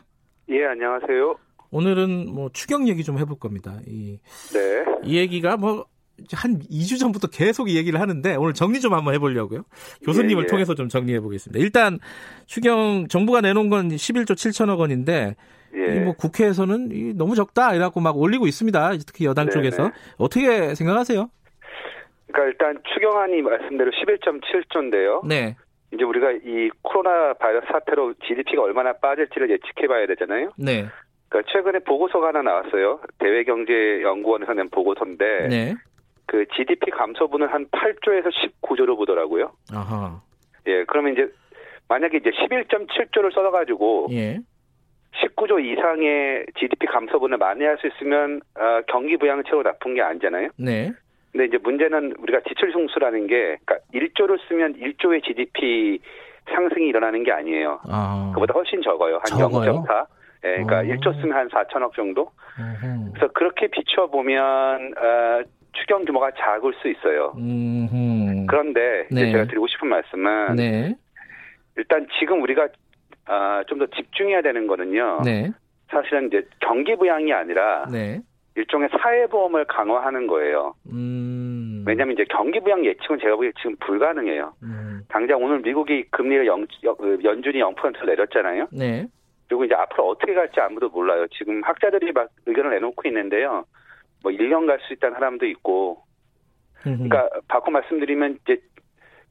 예, 0.49 0.64
안녕하세요. 0.64 1.37
오늘은 1.70 2.33
뭐 2.33 2.49
추경 2.55 2.89
얘기 2.89 3.05
좀 3.05 3.18
해볼 3.18 3.39
겁니다. 3.39 3.79
이, 3.87 4.18
네. 4.55 4.85
이 5.05 5.18
얘기가 5.18 5.59
뭐 5.59 5.85
한 6.33 6.61
2주 6.61 6.99
전부터 6.99 7.29
계속 7.29 7.68
이 7.68 7.77
얘기를 7.77 8.01
하는데 8.01 8.37
오늘 8.37 8.55
정리 8.55 8.81
좀 8.81 8.95
한번 8.95 9.14
해보려고요. 9.14 9.64
교수님을 10.05 10.43
예, 10.43 10.47
예. 10.47 10.47
통해서 10.47 10.75
좀 10.75 10.89
정리해 10.89 11.20
보겠습니다. 11.20 11.62
일단 11.62 11.99
추경 12.47 13.09
정부가 13.09 13.41
내놓은 13.41 13.68
건 13.68 13.89
11조 13.89 14.33
7천억 14.33 14.79
원인데 14.79 15.35
예. 15.75 16.01
뭐 16.01 16.14
국회에서는 16.14 17.16
너무 17.16 17.35
적다 17.35 17.75
이라고 17.75 18.01
막 18.01 18.16
올리고 18.16 18.47
있습니다. 18.47 18.91
특히 19.07 19.25
여당 19.27 19.47
네네. 19.47 19.55
쪽에서 19.55 19.91
어떻게 20.18 20.75
생각하세요? 20.75 21.29
그러니까 22.33 22.45
일단 22.51 22.83
추경안이 22.93 23.43
말씀대로 23.43 23.91
11.7조인데요. 23.91 25.27
네. 25.27 25.57
이제 25.93 26.03
우리가 26.03 26.33
이 26.33 26.70
코로나 26.83 27.33
바이러스 27.35 27.66
사태로 27.70 28.14
GDP가 28.27 28.62
얼마나 28.62 28.93
빠질지를 28.95 29.51
예측해봐야 29.51 30.07
되잖아요. 30.09 30.51
네. 30.57 30.87
그러니까 31.29 31.53
최근에 31.53 31.79
보고서가 31.81 32.29
하나 32.29 32.43
나왔어요. 32.43 33.01
대외경제연구원에서 33.18 34.55
낸 34.55 34.68
보고서인데 34.70 35.49
네. 35.49 35.75
그 36.27 36.45
GDP 36.57 36.91
감소분을 36.91 37.53
한 37.53 37.66
8조에서 37.66 38.31
19조로 38.62 38.97
보더라고요. 38.97 39.53
아하. 39.72 40.20
예, 40.66 40.85
그러면 40.85 41.12
이제 41.12 41.29
만약에 41.89 42.18
이제 42.18 42.31
11.7조를 42.31 43.33
써가지고 43.35 44.09
예. 44.12 44.41
19조 45.23 45.65
이상의 45.65 46.47
GDP 46.59 46.87
감소분을 46.87 47.39
만회할 47.39 47.79
수 47.79 47.87
있으면 47.87 48.41
어, 48.57 48.81
경기 48.89 49.17
최고 49.47 49.62
나쁜 49.62 49.95
게 49.95 50.03
아니잖아요. 50.03 50.49
네. 50.57 50.93
근데 51.33 51.47
이제 51.47 51.59
문제는 51.59 52.15
우리가 52.19 52.41
지출 52.49 52.73
승수라는 52.73 53.27
게 53.27 53.59
그러니까 53.65 53.79
1조를 53.93 54.39
쓰면 54.49 54.75
1조의 54.75 55.25
GDP 55.25 55.99
상승이 56.55 56.87
일어나는 56.87 57.25
게 57.25 57.33
아니에요. 57.33 57.81
아. 57.89 58.31
그보다 58.35 58.55
훨씬 58.55 58.83
적어요. 58.83 59.17
한 59.17 59.39
적어요? 59.39 59.85
0.4. 59.87 60.07
예, 60.45 60.62
그러니까 60.62 60.79
어. 60.79 60.83
1조 60.83 61.21
쓰면 61.21 61.37
한 61.37 61.49
4천억 61.49 61.95
정도. 61.95 62.31
어허. 62.59 63.12
그래서 63.15 63.33
그렇게 63.33 63.67
비춰보면 63.69 64.95
어, 64.97 65.43
추경 65.73 66.05
규모가 66.05 66.31
작을 66.39 66.73
수 66.75 66.89
있어요. 66.89 67.35
음흠. 67.37 68.47
그런데 68.47 69.09
네. 69.11 69.33
제가 69.33 69.47
드리고 69.47 69.67
싶은 69.67 69.89
말씀은 69.89 70.57
네. 70.57 70.95
일단 71.77 72.07
지금 72.19 72.43
우리가 72.43 72.69
아, 73.27 73.62
좀 73.66 73.79
더 73.79 73.87
집중해야 73.87 74.43
되는 74.43 74.66
거는요. 74.66 75.20
네. 75.25 75.51
사실은 75.89 76.29
이제 76.29 76.47
경기 76.61 76.95
부양이 76.97 77.33
아니라 77.33 77.87
네. 77.91 78.20
일종의 78.57 78.89
사회보험을 79.01 79.64
강화하는 79.66 80.27
거예요. 80.27 80.75
음. 80.93 81.85
왜냐하면 81.87 82.14
이제 82.14 82.25
경기 82.31 82.61
부양 82.61 82.85
예측은 82.85 83.18
제가 83.18 83.35
보기에 83.37 83.53
지금 83.59 83.77
불가능해요. 83.81 84.55
음. 84.62 85.03
당장 85.09 85.43
오늘 85.43 85.61
미국이 85.61 86.05
금리를 86.11 86.47
영, 86.47 86.66
연준이 87.25 87.61
0%를 87.61 88.07
내렸잖아요. 88.07 88.68
네. 88.72 89.07
그리고 89.49 89.64
이제 89.64 89.75
앞으로 89.75 90.09
어떻게 90.09 90.33
갈지 90.35 90.61
아무도 90.61 90.89
몰라요. 90.89 91.27
지금 91.37 91.62
학자들이 91.62 92.12
막 92.12 92.29
의견을 92.47 92.70
내놓고 92.70 93.03
있는데요. 93.09 93.64
뭐 94.22 94.33
1년 94.33 94.66
갈 94.66 94.79
수 94.87 94.93
있다는 94.95 95.14
사람도 95.14 95.47
있고. 95.47 96.03
그러니까 96.83 97.29
바꿔 97.49 97.70
말씀드리면 97.70 98.39
이제 98.43 98.61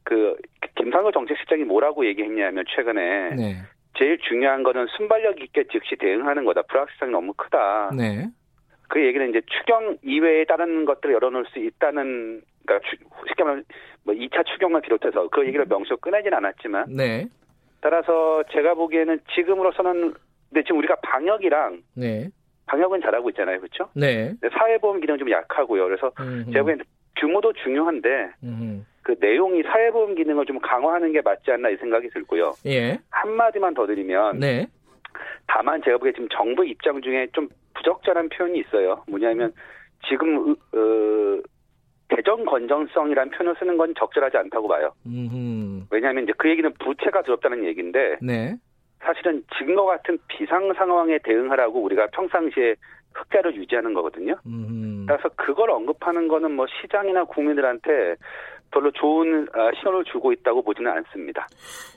그 0.03 0.35
김상호 0.75 1.11
정책실장이 1.11 1.63
뭐라고 1.63 2.05
얘기했냐면 2.05 2.63
최근에 2.75 3.35
네. 3.35 3.55
제일 3.97 4.17
중요한 4.19 4.63
거는 4.63 4.87
순발력 4.97 5.41
있게 5.41 5.65
즉시 5.71 5.95
대응하는 5.95 6.45
거다. 6.45 6.63
불확실성이 6.63 7.11
너무 7.11 7.33
크다. 7.33 7.91
네. 7.95 8.27
그 8.89 9.03
얘기는 9.03 9.29
이제 9.29 9.41
추경 9.47 9.97
이외에 10.03 10.45
다른 10.45 10.85
것들을 10.85 11.13
열어놓을 11.15 11.45
수 11.47 11.59
있다는 11.59 12.41
그러니까 12.65 12.89
쉽게 13.27 13.43
말하면 13.43 13.65
뭐 14.03 14.13
2차 14.13 14.45
추경을 14.45 14.81
비롯해서 14.81 15.29
그 15.29 15.45
얘기를 15.45 15.65
명시로 15.65 15.97
꺼내진 15.97 16.33
않았지만 16.33 16.85
네. 16.95 17.27
따라서 17.81 18.43
제가 18.51 18.75
보기에는 18.75 19.19
지금으로서는 19.35 20.13
근데 20.49 20.63
지금 20.63 20.77
우리가 20.77 20.95
방역이랑 21.01 21.81
네. 21.95 22.29
방역은 22.67 23.01
잘하고 23.01 23.29
있잖아요, 23.31 23.59
그렇죠? 23.59 23.89
네. 23.93 24.33
사회보험 24.57 25.01
기능 25.01 25.17
좀 25.17 25.29
약하고요. 25.29 25.85
그래서 25.85 26.11
음흠. 26.19 26.51
제가 26.51 26.61
보기에는 26.61 26.85
규모도 27.17 27.53
중요한데 27.53 28.31
음흠. 28.43 28.81
그 29.03 29.15
내용이 29.19 29.61
사회보험 29.63 30.15
기능을 30.15 30.45
좀 30.45 30.59
강화하는 30.59 31.11
게 31.11 31.21
맞지 31.21 31.51
않나 31.51 31.69
이 31.69 31.77
생각이 31.77 32.09
들고요. 32.09 32.53
예. 32.65 32.97
한 33.09 33.31
마디만 33.33 33.73
더 33.73 33.85
드리면 33.85 34.39
네. 34.39 34.65
다만 35.47 35.81
제가 35.83 35.97
보기에 35.97 36.13
지금 36.13 36.27
정부 36.29 36.65
입장 36.65 37.01
중에 37.01 37.27
좀 37.33 37.49
부적절한 37.75 38.29
표현이 38.29 38.59
있어요. 38.59 39.03
뭐냐면 39.07 39.53
지금 40.07 40.51
어, 40.51 41.41
대전 42.07 42.45
건전성이라는 42.45 43.31
표현을 43.31 43.55
쓰는 43.59 43.77
건 43.77 43.93
적절하지 43.97 44.37
않다고 44.37 44.67
봐요. 44.67 44.91
음흠. 45.05 45.85
왜냐하면 45.91 46.23
이제 46.23 46.33
그 46.37 46.49
얘기는 46.49 46.71
부채가 46.79 47.23
두렵다는 47.23 47.65
얘기인데 47.65 48.17
네. 48.21 48.55
사실은 48.99 49.43
지금과 49.57 49.83
같은 49.83 50.17
비상 50.27 50.73
상황에 50.73 51.19
대응하라고 51.23 51.81
우리가 51.81 52.07
평상시에 52.07 52.75
흑자를 53.13 53.55
유지하는 53.55 53.93
거거든요. 53.93 54.35
음흠. 54.45 55.05
그래서 55.07 55.29
그걸 55.35 55.71
언급하는 55.71 56.27
거는 56.27 56.51
뭐 56.51 56.65
시장이나 56.67 57.25
국민들한테 57.25 58.15
별로 58.73 58.91
좋은 58.91 59.47
아, 59.53 59.71
신호를 59.79 60.03
주고 60.11 60.33
있다고 60.33 60.63
보지는 60.63 60.91
않습니다. 60.91 61.47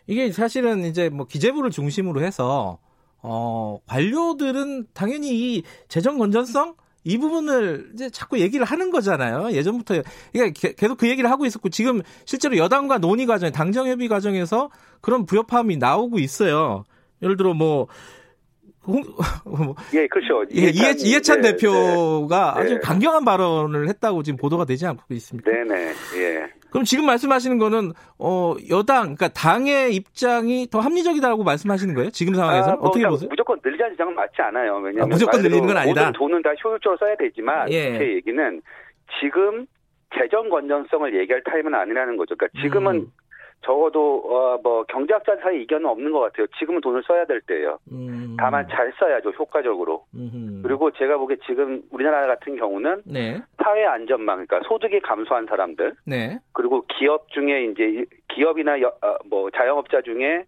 이게 0.07 0.31
사실은 0.31 0.85
이제 0.85 1.09
뭐 1.09 1.27
기재부를 1.27 1.71
중심으로 1.71 2.21
해서 2.21 2.79
어, 3.23 3.79
관료들은 3.89 4.87
당연히 4.95 5.31
이 5.31 5.63
재정 5.89 6.19
건전성 6.19 6.75
이 7.05 7.19
부분을 7.19 7.91
이제 7.95 8.11
자꾸 8.11 8.41
얘기를 8.41 8.67
하는 8.67 8.91
거잖아요. 8.91 9.53
예전부터 9.53 10.03
그러니까 10.33 10.71
계속 10.77 10.99
그 10.99 11.09
얘기를 11.09 11.31
하고 11.31 11.47
있었고 11.47 11.69
지금 11.69 12.03
실제로 12.25 12.57
여당과 12.57 12.99
논의 12.99 13.27
과정, 13.27 13.51
당정 13.53 13.87
협의 13.87 14.09
과정에서 14.09 14.71
그런 15.01 15.25
부협함이 15.25 15.77
나오고 15.77 16.19
있어요. 16.19 16.85
예를 17.23 17.37
들어 17.37 17.55
뭐 17.55 17.87
홍, 18.87 19.03
뭐, 19.45 19.75
예, 19.95 20.07
그렇죠. 20.07 20.45
예, 20.55 20.71
이해찬, 20.71 21.07
이해찬 21.07 21.41
네, 21.41 21.53
대표가 21.53 22.55
네, 22.57 22.61
아주 22.61 22.75
네. 22.75 22.81
강경한 22.81 23.25
발언을 23.25 23.89
했다고 23.89 24.23
지금 24.23 24.37
보도가 24.37 24.65
되지 24.65 24.87
않고 24.87 25.03
있습니다. 25.13 25.51
네네. 25.51 25.93
예. 26.17 26.56
그럼 26.71 26.85
지금 26.85 27.07
말씀하시는 27.07 27.59
거는 27.59 27.93
어 28.19 28.55
여당, 28.71 29.15
그러니까 29.15 29.29
당의 29.29 29.95
입장이 29.95 30.69
더 30.71 30.81
합리적이다라고 30.81 31.45
말씀하시는 31.45 31.95
거예요? 31.95 32.11
지금 32.11 32.35
상황에서 32.35 32.73
아, 32.73 32.77
뭐, 32.77 32.89
어떻게 32.89 33.07
보세요? 33.07 33.29
무조건 33.29 33.59
늘리자는 33.65 33.93
주장은 33.93 34.15
맞지 34.15 34.43
않아요. 34.43 34.77
왜냐하면 34.77 35.03
아, 35.03 35.07
무조건 35.07 35.43
늘리는 35.43 35.67
건 35.67 35.77
아니다. 35.77 36.07
모든 36.07 36.13
돈은 36.13 36.43
다 36.43 36.51
효율적으로 36.63 36.97
써야 36.99 37.17
되지만 37.17 37.71
예. 37.73 37.99
제 37.99 38.15
얘기는 38.15 38.63
지금 39.21 39.67
재정 40.15 40.49
건전성을 40.49 41.19
얘기할 41.21 41.43
타임은 41.45 41.75
아니라는 41.75 42.17
거죠. 42.17 42.37
그러니까 42.37 42.61
지금은 42.61 42.97
음. 42.97 43.13
적어도 43.67 44.23
어, 44.25 44.59
뭐 44.63 44.85
경제학자 44.85 45.37
사이 45.37 45.63
이견은 45.63 45.87
없는 45.87 46.13
것 46.13 46.21
같아요. 46.21 46.47
지금은 46.59 46.81
돈을 46.81 47.03
써야 47.03 47.25
될 47.27 47.41
때예요. 47.41 47.79
음. 47.91 48.37
다만 48.39 48.67
잘 48.69 48.93
써야죠 48.99 49.31
효과적으로. 49.31 50.05
음흠. 50.15 50.63
그리고 50.63 50.91
제가 50.93 51.19
보기에 51.19 51.37
지금 51.47 51.83
우리나라 51.91 52.27
같은 52.29 52.57
경우는 52.57 53.03
네. 53.05 53.43
사회 53.63 53.85
안전망, 53.85 54.47
그러니까 54.47 54.69
소득이 54.69 55.01
감소한 55.01 55.47
사람들, 55.47 55.95
네. 56.07 56.39
그리고 56.53 56.85
기업 56.87 57.29
중에 57.33 57.65
이제 57.65 58.05
기업이나 58.29 58.81
여, 58.81 58.89
어, 59.03 59.17
뭐 59.29 59.51
자영업자 59.51 60.03
중에 60.03 60.45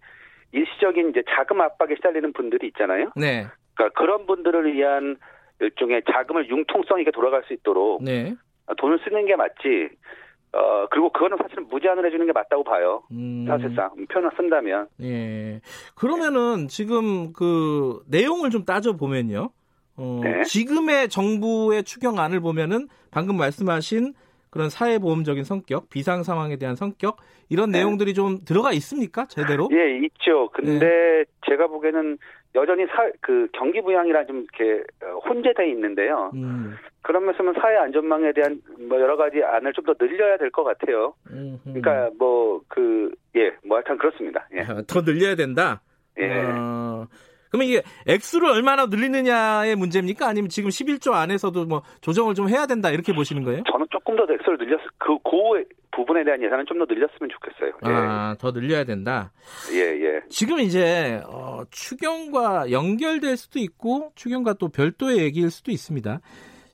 일시적인 0.53 1.11
이제 1.11 1.23
자금 1.29 1.61
압박에 1.61 1.97
시달리는 1.97 2.33
분들이 2.33 2.69
있잖아요. 2.69 3.11
네. 3.16 3.47
그러니까 3.75 4.01
그런 4.01 4.27
분들을 4.27 4.73
위한 4.73 5.16
일종의 5.61 6.03
자금을 6.11 6.49
융통성 6.49 7.01
있게 7.01 7.11
돌아갈 7.11 7.43
수 7.45 7.53
있도록 7.53 8.03
네. 8.03 8.35
돈을 8.77 9.01
쓰는 9.05 9.27
게 9.27 9.35
맞지. 9.35 9.89
어, 10.53 10.86
그리고 10.90 11.11
그거는 11.11 11.36
사실은 11.42 11.68
무제한으로 11.68 12.07
해주는 12.07 12.24
게 12.26 12.32
맞다고 12.32 12.64
봐요. 12.64 13.03
음. 13.11 13.44
사실상. 13.46 13.90
표현을 14.11 14.30
쓴다면. 14.36 14.88
예. 15.03 15.61
그러면은 15.94 16.68
지금 16.68 17.32
그 17.32 18.03
내용을 18.09 18.51
좀 18.51 18.64
따져보면요. 18.64 19.51
어, 19.96 20.20
네. 20.22 20.42
지금의 20.44 21.09
정부의 21.09 21.84
추경안을 21.84 22.40
보면은 22.40 22.88
방금 23.11 23.36
말씀하신 23.36 24.14
그런 24.51 24.70
사회보험적인 24.70 25.44
성격, 25.44 25.90
비상 25.90 26.22
상황에 26.22 26.57
대한 26.57 26.74
성격 26.76 27.18
이런 27.51 27.70
네. 27.70 27.78
내용들이 27.78 28.14
좀 28.14 28.38
들어가 28.44 28.72
있습니까? 28.72 29.26
제대로? 29.26 29.68
예, 29.72 29.99
있죠. 30.07 30.49
근데 30.53 30.78
네. 30.78 31.24
제가 31.49 31.66
보기에는 31.66 32.18
여전히 32.55 32.86
사, 32.86 33.11
그 33.20 33.46
경기 33.53 33.80
부양이랑 33.82 34.26
좀 34.26 34.44
이렇게 34.57 34.82
어, 35.05 35.18
혼재돼 35.28 35.68
있는데요. 35.70 36.30
음. 36.34 36.76
그러면서 37.03 37.42
사회 37.61 37.76
안전망에 37.76 38.32
대한 38.32 38.61
뭐 38.88 39.01
여러 39.01 39.16
가지 39.16 39.42
안을 39.42 39.72
좀 39.72 39.84
더 39.84 39.94
늘려야 39.94 40.36
될 40.38 40.51
것 40.51 40.64
같아요. 40.64 41.14
음흠. 41.30 41.59
그러니까 41.64 42.11
뭐 42.18 42.61
그 42.68 43.11
예, 43.36 43.53
뭐 43.64 43.76
하여튼 43.78 43.96
그렇습니다. 43.99 44.46
예. 44.55 44.64
더 44.86 45.03
늘려야 45.03 45.34
된다. 45.36 45.80
예. 46.18 46.42
어, 46.44 47.07
그러면 47.51 47.68
이게 47.68 47.82
액수를 48.07 48.49
얼마나 48.51 48.86
늘리느냐의 48.86 49.76
문제입니까? 49.76 50.26
아니면 50.28 50.49
지금 50.49 50.70
11조 50.70 51.12
안에서도 51.12 51.64
뭐 51.66 51.82
조정을 52.01 52.34
좀 52.34 52.49
해야 52.49 52.66
된다 52.66 52.90
이렇게 52.90 53.12
보시는 53.12 53.42
거예요? 53.44 53.62
저는 53.70 53.86
조금 53.90 54.16
더 54.16 54.22
액수를 54.32 54.59
늘렸 54.59 54.80
그, 54.99 55.18
그 55.22 55.64
부분에 55.99 56.24
대한 56.24 56.42
예산은 56.42 56.64
좀 56.66 56.78
더 56.78 56.84
늘렸으면 56.84 57.28
좋겠어요. 57.28 57.72
예. 57.86 57.90
아, 57.92 58.36
더 58.38 58.53
늘려야 58.53 58.84
된다. 58.84 59.32
예, 59.72 59.80
예. 59.80 60.20
지금 60.28 60.61
이제 60.61 61.20
어, 61.26 61.62
추경과 61.70 62.70
연결될 62.70 63.36
수도 63.36 63.59
있고 63.59 64.12
추경과 64.14 64.55
또 64.55 64.68
별도의 64.68 65.18
얘기일 65.18 65.51
수도 65.51 65.72
있습니다. 65.72 66.20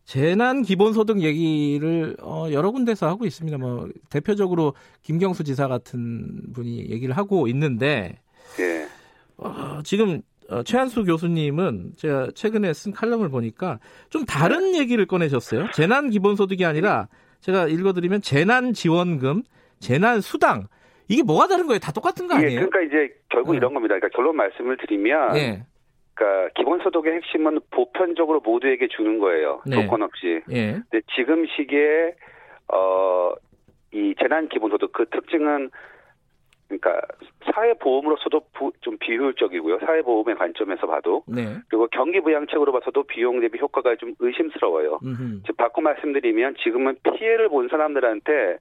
재난 0.05 0.61
기본소득 0.61 1.23
얘기를 1.23 2.17
어, 2.23 2.49
여러 2.53 2.71
군데서 2.71 3.09
하고 3.09 3.25
있습니다. 3.25 3.57
뭐 3.57 3.89
대표적으로 4.11 4.75
김경수 5.03 5.45
지사 5.45 5.67
같은 5.67 6.53
분이 6.53 6.91
얘기를 6.91 7.17
하고 7.17 7.49
있는데 7.49 8.21
예. 8.61 8.87
어, 9.39 9.81
지금 9.85 10.21
어, 10.51 10.63
최한수 10.63 11.05
교수님은 11.05 11.93
제가 11.97 12.29
최근에 12.35 12.73
쓴 12.73 12.93
칼럼을 12.93 13.31
보니까 13.31 13.79
좀 14.11 14.25
다른 14.25 14.73
네. 14.73 14.81
얘기를 14.81 15.07
꺼내셨어요. 15.07 15.71
재난 15.73 16.11
기본소득이 16.11 16.65
아니라 16.65 17.09
제가 17.41 17.67
읽어드리면 17.69 18.23
재난 18.23 18.73
지원금, 18.73 19.43
재난 19.79 20.21
수당 20.21 20.67
이게 21.09 21.23
뭐가 21.23 21.47
다른 21.49 21.67
거예요? 21.67 21.79
다 21.79 21.93
똑같은 21.93 22.27
거 22.27 22.35
예, 22.35 22.39
아니에요? 22.39 22.61
예, 22.61 22.65
그러니까 22.67 22.81
이제 22.83 23.15
결국 23.29 23.53
네. 23.53 23.59
이런 23.59 23.75
겁니다. 23.75 23.95
그러니까 23.95 24.09
결론 24.17 24.37
말씀을 24.37 24.77
드리면, 24.79 25.37
예. 25.37 25.63
그러니까 26.15 26.53
기본소득의 26.55 27.15
핵심은 27.15 27.61
보편적으로 27.71 28.41
모두에게 28.41 28.89
주는 28.89 29.19
거예요. 29.19 29.61
네. 29.67 29.83
조건 29.83 30.03
없이. 30.03 30.41
예. 30.51 30.81
근데 30.91 31.01
지금 31.15 31.47
시기에 31.47 32.15
어 32.69 33.35
이 33.95 34.13
재난 34.21 34.49
기본소득 34.49 34.93
그 34.93 35.07
특징은 35.07 35.71
그러니까 36.79 37.01
사회보험으로서도 37.53 38.41
부, 38.53 38.73
좀 38.81 38.97
비효율적이고요. 38.99 39.81
사회보험의 39.81 40.37
관점에서 40.37 40.87
봐도. 40.87 41.23
네. 41.27 41.57
그리고 41.69 41.87
경기부양책으로 41.89 42.73
봐서도 42.73 43.05
비용 43.05 43.41
대비 43.41 43.59
효과가 43.59 43.97
좀 43.97 44.15
의심스러워요. 44.19 44.99
즉 45.47 45.57
바꿔 45.57 45.81
말씀드리면 45.81 46.57
지금은 46.63 46.97
피해를 47.03 47.49
본 47.49 47.69
사람들한테 47.69 48.59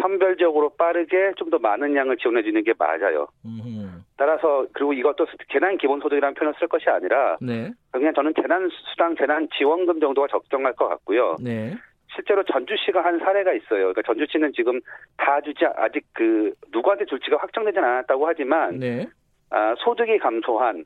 선별적으로 0.00 0.70
빠르게 0.70 1.32
좀 1.36 1.50
더 1.50 1.58
많은 1.58 1.94
양을 1.94 2.16
지원해 2.16 2.42
주는 2.42 2.64
게 2.64 2.74
맞아요. 2.76 3.28
음흠. 3.44 4.02
따라서 4.16 4.66
그리고 4.72 4.92
이것도 4.92 5.26
재난 5.52 5.78
기본소득이라는 5.78 6.34
표현을 6.34 6.54
쓸 6.58 6.66
것이 6.66 6.88
아니라 6.88 7.36
네. 7.40 7.70
그냥 7.92 8.12
저는 8.14 8.32
재난 8.40 8.68
수당, 8.90 9.14
재난 9.14 9.46
지원금 9.56 10.00
정도가 10.00 10.26
적정할 10.28 10.72
것 10.72 10.88
같고요. 10.88 11.36
네. 11.40 11.76
실제로 12.14 12.42
전주시가 12.44 13.04
한 13.04 13.18
사례가 13.18 13.52
있어요. 13.52 13.92
그러니까 13.92 14.02
전주시는 14.02 14.52
지금 14.54 14.80
다 15.16 15.40
주지 15.40 15.64
아직 15.76 16.04
그 16.12 16.52
누구한테 16.72 17.04
줄지가 17.06 17.36
확정되진 17.38 17.82
않았다고 17.82 18.26
하지만 18.26 18.78
네. 18.78 19.06
아, 19.50 19.74
소득이 19.78 20.18
감소한 20.18 20.84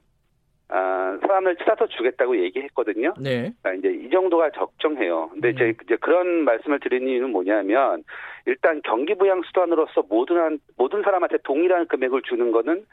아, 0.71 1.19
사람을 1.23 1.57
찾아서 1.57 1.87
주겠다고 1.87 2.39
얘기했거든요. 2.45 3.15
네. 3.19 3.53
그러니까 3.63 3.75
이제 3.75 4.07
이 4.07 4.11
정도가 4.11 4.51
적정해요. 4.51 5.31
근데 5.31 5.49
음. 5.49 5.55
이제, 5.55 5.75
이제 5.85 5.97
그런 5.97 6.45
말씀을 6.45 6.81
드리는 6.81 7.09
이유는 7.09 7.31
뭐냐면 7.31 8.05
일단 8.47 8.81
경기 8.85 9.15
부양 9.15 9.43
수단으로서 9.43 10.05
모든 10.09 10.59
모든 10.77 11.03
사람한테 11.03 11.39
동일한 11.45 11.87
금액을 11.87 12.23
주는 12.23 12.53
거는 12.53 12.85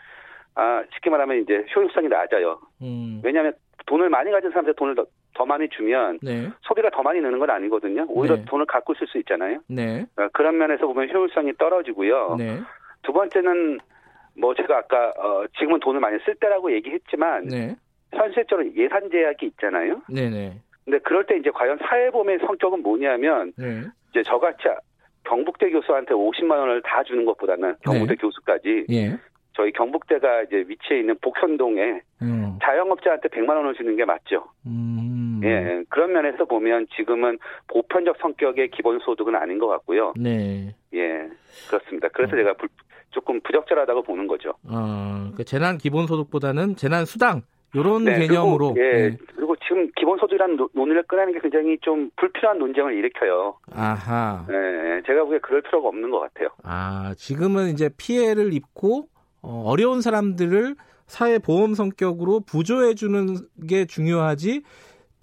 아, 0.55 0.83
쉽게 0.93 1.09
말하면 1.09 1.41
이제 1.41 1.65
효율성이 1.75 2.07
낮아요. 2.07 2.59
음. 2.81 3.21
왜냐하면 3.23 3.53
돈을 3.87 4.09
많이 4.09 4.31
가진 4.31 4.49
사람한테 4.51 4.75
돈을 4.77 4.95
더, 5.35 5.43
더 5.43 5.45
많이 5.45 5.69
주면 5.69 6.19
네. 6.23 6.49
소비가 6.61 6.89
더 6.89 7.03
많이 7.03 7.19
느는 7.19 7.37
건 7.39 7.49
아니거든요. 7.49 8.05
오히려 8.09 8.37
네. 8.37 8.45
돈을 8.45 8.65
갖고 8.65 8.93
쓸 8.95 9.07
수 9.07 9.17
있잖아요. 9.19 9.59
네. 9.67 10.05
그러니까 10.15 10.29
그런 10.37 10.57
면에서 10.57 10.87
보면 10.87 11.09
효율성이 11.09 11.53
떨어지고요. 11.57 12.35
네. 12.37 12.59
두 13.03 13.13
번째는 13.13 13.79
뭐 14.37 14.53
제가 14.55 14.77
아까 14.77 15.13
어, 15.17 15.45
지금은 15.57 15.79
돈을 15.79 15.99
많이 15.99 16.17
쓸 16.25 16.35
때라고 16.35 16.71
얘기했지만 16.73 17.47
네. 17.47 17.75
현실적으로 18.11 18.67
예산 18.75 19.09
제약이 19.11 19.45
있잖아요. 19.45 20.01
네네. 20.09 20.59
근데 20.83 20.99
그럴 20.99 21.25
때 21.25 21.37
이제 21.37 21.49
과연 21.51 21.77
사회보험의 21.79 22.39
성격은 22.39 22.81
뭐냐면 22.81 23.53
네. 23.57 23.83
이제 24.11 24.23
저같이 24.23 24.63
경북대 25.23 25.69
교수한테 25.71 26.13
50만 26.13 26.51
원을 26.51 26.81
다 26.83 27.03
주는 27.03 27.25
것보다는 27.25 27.75
경북대 27.81 28.15
네. 28.15 28.21
교수까지 28.21 28.85
예. 28.89 29.17
저희 29.55 29.71
경북대가 29.71 30.43
이제 30.43 30.65
위치해 30.67 30.99
있는 30.99 31.17
복현동에 31.21 32.01
음. 32.21 32.59
자영업자한테 32.61 33.29
100만 33.29 33.49
원을 33.55 33.73
주는 33.73 33.95
게 33.95 34.03
맞죠. 34.03 34.45
음. 34.65 35.39
예, 35.43 35.83
그런 35.89 36.11
면에서 36.11 36.45
보면 36.45 36.87
지금은 36.95 37.37
보편적 37.67 38.17
성격의 38.19 38.71
기본소득은 38.71 39.35
아닌 39.35 39.57
것 39.57 39.67
같고요. 39.67 40.13
네. 40.17 40.75
예, 40.93 41.29
그렇습니다. 41.69 42.09
그래서 42.09 42.35
어. 42.35 42.37
제가 42.37 42.53
불, 42.53 42.67
조금 43.11 43.39
부적절하다고 43.41 44.03
보는 44.03 44.27
거죠. 44.27 44.53
어, 44.69 45.31
그 45.37 45.45
재난 45.45 45.77
기본소득보다는 45.77 46.75
재난 46.75 47.05
수당 47.05 47.43
이런 47.73 48.03
네, 48.03 48.19
개념으로. 48.19 48.73
그리고, 48.73 48.87
예, 48.87 49.09
네. 49.09 49.17
그리고 49.35 49.55
지금 49.67 49.89
기본소득이라는 49.95 50.57
논의를 50.73 51.03
꺼내는 51.03 51.33
게 51.33 51.39
굉장히 51.39 51.77
좀 51.81 52.09
불필요한 52.17 52.59
논쟁을 52.59 52.93
일으켜요. 52.93 53.57
아하. 53.73 54.45
네, 54.49 55.01
제가 55.05 55.23
보기에 55.23 55.39
그럴 55.39 55.61
필요가 55.61 55.87
없는 55.87 56.09
것 56.09 56.19
같아요. 56.19 56.49
아, 56.63 57.13
지금은 57.17 57.69
이제 57.69 57.89
피해를 57.97 58.53
입고 58.53 59.07
어, 59.45 59.63
어려운 59.67 60.01
사람들을 60.01 60.75
사회 61.05 61.37
보험 61.37 61.75
성격으로 61.75 62.41
부조해 62.41 62.95
주는 62.95 63.35
게 63.69 63.85
중요하지 63.85 64.63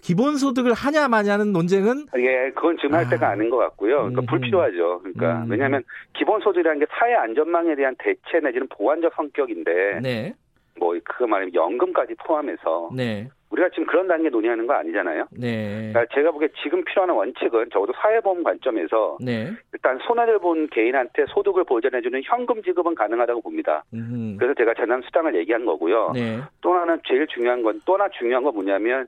기본 0.00 0.36
소득을 0.36 0.72
하냐 0.72 1.08
마냐는 1.08 1.52
논쟁은 1.52 2.06
예 2.18 2.50
그건 2.54 2.76
지금 2.76 2.94
할 2.94 3.04
아. 3.06 3.08
때가 3.08 3.30
아닌 3.30 3.50
것 3.50 3.56
같고요. 3.58 3.96
그러니까 3.98 4.22
음. 4.22 4.26
불필요하죠. 4.26 5.00
그러니까 5.00 5.42
음. 5.42 5.50
왜냐하면 5.50 5.82
기본 6.12 6.40
소득이라는 6.40 6.80
게 6.80 6.86
사회 6.98 7.14
안전망에 7.14 7.74
대한 7.74 7.94
대체 7.98 8.40
내지는 8.42 8.68
보완적 8.68 9.12
성격인데 9.14 10.00
네. 10.02 10.34
뭐 10.78 10.96
그거 11.04 11.26
말하면 11.26 11.54
연금까지 11.54 12.14
포함해서 12.24 12.90
네. 12.94 13.28
우리가 13.52 13.68
지금 13.68 13.84
그런 13.84 14.08
단계 14.08 14.30
논의하는 14.30 14.66
거 14.66 14.72
아니잖아요. 14.72 15.26
네. 15.30 15.90
그러니까 15.92 16.06
제가 16.14 16.30
보기에 16.30 16.48
지금 16.62 16.82
필요한 16.84 17.10
원칙은 17.10 17.68
적어도 17.70 17.92
사회보험 18.00 18.42
관점에서 18.42 19.18
네. 19.20 19.52
일단 19.72 19.98
손해를 20.06 20.38
본 20.38 20.66
개인한테 20.68 21.26
소득을 21.28 21.64
보전해주는 21.64 22.22
현금 22.24 22.62
지급은 22.62 22.94
가능하다고 22.94 23.42
봅니다. 23.42 23.84
음흠. 23.92 24.36
그래서 24.38 24.54
제가 24.54 24.72
재난 24.74 25.02
수당을 25.02 25.34
얘기한 25.36 25.66
거고요. 25.66 26.12
네. 26.14 26.40
또 26.62 26.72
하나는 26.72 27.00
제일 27.06 27.26
중요한 27.26 27.62
건 27.62 27.72
또 27.84 27.94
하나 27.94 28.08
중요한 28.08 28.42
건 28.42 28.54
뭐냐면 28.54 29.06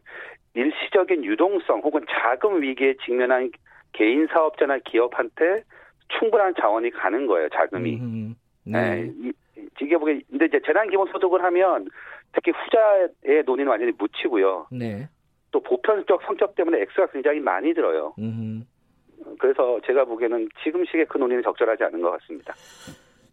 일시적인 0.54 1.24
유동성 1.24 1.80
혹은 1.80 2.04
자금 2.08 2.60
위기에 2.60 2.94
직면한 3.04 3.50
개인 3.92 4.26
사업자나 4.26 4.78
기업한테 4.84 5.62
충분한 6.18 6.54
자원이 6.60 6.90
가는 6.90 7.26
거예요. 7.26 7.48
자금이. 7.50 7.98
네. 8.64 8.80
네. 9.06 9.12
이게 9.80 9.96
보게 9.96 10.20
근데 10.30 10.46
이제 10.46 10.60
재난 10.66 10.88
기본 10.90 11.08
소득을 11.12 11.42
하면 11.44 11.86
특히 12.34 12.52
후자의 12.52 13.42
논의는 13.44 13.70
완전히 13.70 13.92
묻히고요. 13.96 14.68
네. 14.72 15.08
또 15.50 15.60
보편적 15.62 16.20
성격 16.26 16.54
때문에 16.54 16.82
액수가 16.82 17.08
굉장히 17.08 17.40
많이 17.40 17.72
들어요. 17.74 18.14
음흠. 18.18 18.64
그래서 19.38 19.80
제가 19.86 20.04
보기에는 20.04 20.48
지금 20.62 20.84
시기에 20.84 21.04
그 21.04 21.18
논의는 21.18 21.42
적절하지 21.42 21.84
않은 21.84 22.02
것 22.02 22.10
같습니다. 22.18 22.54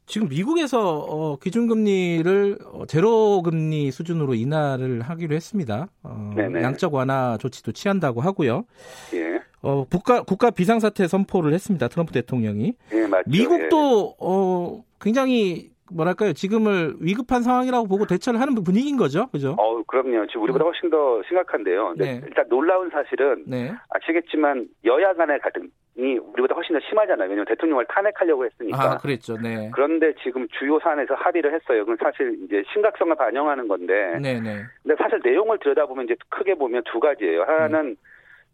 지금 0.06 0.28
미국에서 0.28 1.00
어, 1.00 1.38
기준금리를 1.38 2.58
어, 2.74 2.86
제로금리 2.86 3.92
수준으로 3.92 4.34
인하를 4.36 5.02
하기로 5.02 5.36
했습니다. 5.36 5.88
어, 6.04 6.32
양적 6.38 6.94
완화 6.94 7.38
조치도 7.40 7.72
취한다고 7.72 8.22
하고요. 8.22 8.66
예. 9.14 9.42
어, 9.62 9.86
국가 9.86 10.24
국가 10.24 10.52
비상사태 10.52 11.08
선포를 11.08 11.54
했습니다. 11.54 11.88
트럼프 11.88 12.12
대통령이. 12.12 12.74
예, 12.94 13.08
맞죠. 13.08 13.30
미국도 13.30 14.10
예. 14.10 14.16
어, 14.20 14.84
굉장히 15.00 15.71
뭐랄까요 15.94 16.34
지금을 16.34 16.96
위급한 17.00 17.42
상황이라고 17.44 17.88
보고 17.88 18.06
대처를 18.06 18.40
하는 18.40 18.56
분위기인 18.56 18.98
거죠, 18.98 19.28
그죠? 19.32 19.56
어, 19.58 19.84
그럼요. 19.84 20.26
지금 20.28 20.44
우리보다 20.44 20.66
훨씬 20.66 20.90
더 20.90 21.22
심각한데요. 21.28 21.96
네. 21.98 22.22
일단 22.26 22.46
놀라운 22.50 22.90
사실은 22.90 23.44
네. 23.48 23.74
아시겠지만 23.90 24.68
여야 24.86 25.14
간의 25.14 25.40
갈등이 25.40 26.18
우리보다 26.18 26.56
훨씬 26.56 26.74
더 26.74 26.80
심하잖아요. 26.88 27.30
왜냐하면 27.30 27.46
대통령을 27.46 27.86
탄핵하려고 27.88 28.46
했으니까. 28.46 28.78
아, 28.82 28.98
그랬죠. 28.98 29.38
네. 29.38 29.70
그런데 29.74 30.14
지금 30.24 30.48
주요 30.60 30.80
사안에서 30.80 31.16
합의를 31.16 31.54
했어요. 31.54 31.86
그건 31.86 31.98
사실 32.02 32.38
이제 32.44 32.64
심각성을 32.72 33.16
반영하는 33.16 33.68
건데. 33.68 34.18
네, 34.22 34.40
네. 34.40 34.64
근데 34.84 34.96
사실 34.98 35.20
내용을 35.24 35.60
들여다보면 35.60 36.06
이제 36.06 36.16
크게 36.30 36.56
보면 36.56 36.84
두 36.86 37.00
가지예요. 37.00 37.44
하나는 37.44 37.80
음. 37.92 37.96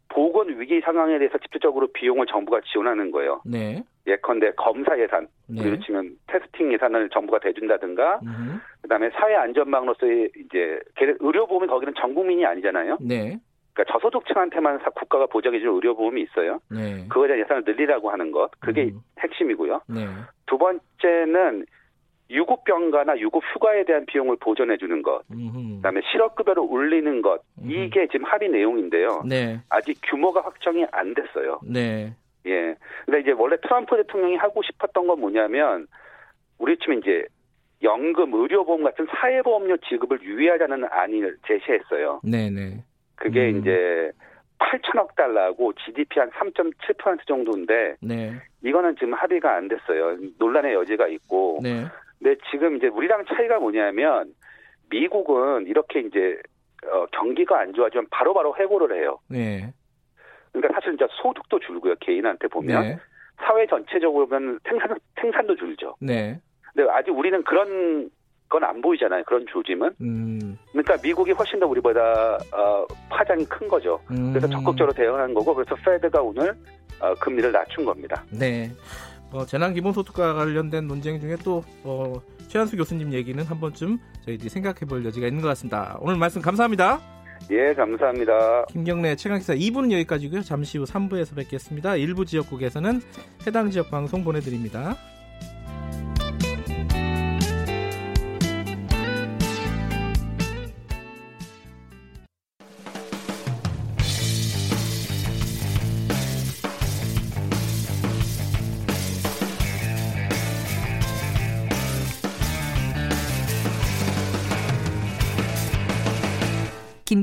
보건 0.10 0.60
위기 0.60 0.80
상황에 0.82 1.18
대해서 1.18 1.38
집중적으로 1.38 1.88
비용을 1.88 2.26
정부가 2.28 2.62
지원하는 2.72 3.12
거예요. 3.12 3.41
네. 3.45 3.84
예컨대 4.05 4.51
검사 4.51 4.97
예산, 4.97 5.28
네. 5.47 5.62
그리고 5.62 5.84
치면 5.84 6.16
테스팅 6.28 6.72
예산을 6.72 7.10
정부가 7.10 7.39
대준다든가, 7.39 8.22
음. 8.24 8.62
그다음에 8.82 9.10
사회 9.12 9.36
안전망으로서의 9.36 10.32
이제 10.45 10.80
의료보험이 11.20 11.68
거기는 11.68 11.93
전 11.99 12.16
국민이 12.16 12.45
아니잖아요. 12.45 12.99
네. 13.01 13.38
그러니까 13.74 13.93
저소득층한테만 13.93 14.80
국가가 14.95 15.26
보장해주는 15.28 15.74
의료보험이 15.74 16.22
있어요. 16.22 16.60
네. 16.72 17.05
그거에 17.10 17.28
대한 17.28 17.41
예산을 17.41 17.64
늘리라고 17.66 18.10
하는 18.10 18.32
것, 18.32 18.49
그게 18.60 18.86
음. 18.86 19.01
핵심이고요. 19.20 19.82
네. 19.89 20.08
두 20.45 20.58
번째는 20.58 21.66
유급병가나 22.30 23.18
유급휴가에 23.20 23.86
대한 23.86 24.06
비용을 24.06 24.38
보전해 24.40 24.78
주는 24.78 25.02
것, 25.02 25.24
음흠. 25.32 25.78
그다음에 25.78 26.02
실업급여를 26.12 26.64
올리는 26.68 27.22
것 27.22 27.42
음흠. 27.60 27.72
이게 27.72 28.08
지금 28.08 28.26
합의 28.26 28.50
내용인데요. 28.50 29.24
네. 29.26 29.60
아직 29.70 29.98
규모가 30.04 30.42
확정이 30.42 30.86
안 30.92 31.14
됐어요. 31.14 31.60
네. 31.64 32.14
예. 32.46 32.76
근데 33.06 33.22
이제 33.22 33.32
원래 33.32 33.58
트럼프 33.62 33.96
대통령이 33.98 34.36
하고 34.36 34.62
싶었던 34.64 35.08
건 35.08 35.20
뭐냐면 35.20 35.88
우리 36.58 36.78
치면 36.78 37.00
이제 37.00 37.26
연금, 37.84 38.34
의료보험 38.34 38.84
같은 38.84 39.06
사회보험료 39.10 39.78
지급을 39.78 40.22
유예하자는 40.22 40.86
안을 40.90 41.38
제시했어요. 41.48 42.22
네네. 42.24 42.50
네. 42.50 42.84
그게 43.16 43.52
음. 43.52 43.60
이제 43.60 44.12
8천억 44.60 45.16
달러고 45.16 45.74
GDP 45.74 46.20
한 46.20 46.30
3.7% 46.32 47.28
정도인데 47.28 47.96
네. 48.02 48.34
이거는 48.64 48.96
지금 48.96 49.14
합의가 49.14 49.56
안 49.56 49.68
됐어요. 49.68 50.18
논란의 50.40 50.74
여지가 50.74 51.08
있고. 51.08 51.60
네. 51.62 51.86
근데 52.20 52.36
지금 52.51 52.78
이제 52.78 52.88
우리랑 52.88 53.26
차이가 53.26 53.59
뭐냐면 53.59 54.34
미국은 54.89 55.68
이렇게 55.68 55.99
이제 55.99 56.38
어, 56.91 57.05
경기가 57.11 57.59
안 57.59 57.74
좋아지면 57.74 58.07
바로바로 58.11 58.55
해고를 58.57 58.97
해요. 59.01 59.20
네. 59.28 59.74
그러니까 60.51 60.80
사실 60.80 60.93
이제 60.93 61.05
소득도 61.22 61.59
줄고요. 61.59 61.95
개인한테 61.99 62.47
보면 62.47 62.82
네. 62.82 62.97
사회 63.38 63.65
전체적으로 63.68 64.28
보면 64.28 64.59
생산 64.68 64.97
생산도 65.20 65.55
줄죠. 65.55 65.95
네. 65.99 66.39
근데 66.74 66.89
아직 66.91 67.11
우리는 67.11 67.43
그런 67.43 68.09
건 68.49 68.63
안 68.63 68.82
보이잖아요. 68.82 69.24
그런 69.26 69.45
조짐은. 69.47 69.95
음. 70.01 70.57
그러니까 70.72 70.95
미국이 71.03 71.32
훨씬 71.32 71.59
더 71.59 71.68
우리보다 71.68 72.38
어, 72.53 72.88
파장이 73.09 73.43
큰 73.45 73.68
거죠. 73.68 73.99
음. 74.09 74.32
그래서 74.32 74.47
적극적으로 74.47 74.93
대응한 74.93 75.34
거고 75.34 75.53
그래서 75.53 75.76
페드가 75.76 76.22
오늘 76.22 76.53
어, 77.01 77.13
금리를 77.15 77.51
낮춘 77.51 77.84
겁니다. 77.84 78.24
네. 78.32 78.72
어, 79.32 79.46
재난 79.46 79.74
기본소득과 79.74 80.34
관련된 80.34 80.88
논쟁 80.88 81.20
중에 81.20 81.36
또 81.44 81.64
어, 81.84 82.14
최한수 82.48 82.78
교수님 82.78 83.14
얘기는 83.14 83.42
한 83.44 83.60
번쯤 83.60 84.00
저희들이 84.26 84.50
생각해 84.50 84.80
볼 84.88 85.06
여지가 85.06 85.28
있는 85.28 85.42
것 85.42 85.50
같습니다. 85.50 85.98
오늘 86.00 86.18
말씀 86.18 86.42
감사합니다. 86.42 87.00
예, 87.52 87.74
감사합니다. 87.74 88.66
김경래 88.66 89.16
최강기사 89.16 89.54
2부는 89.56 89.92
여기까지고요. 89.92 90.42
잠시 90.42 90.78
후 90.78 90.86
3부에서 90.86 91.36
뵙겠습니다. 91.36 91.96
일부 91.96 92.26
지역국에서는 92.26 93.02
해당 93.46 93.70
지역 93.70 93.92
방송 93.92 94.24
보내드립니다. 94.24 94.98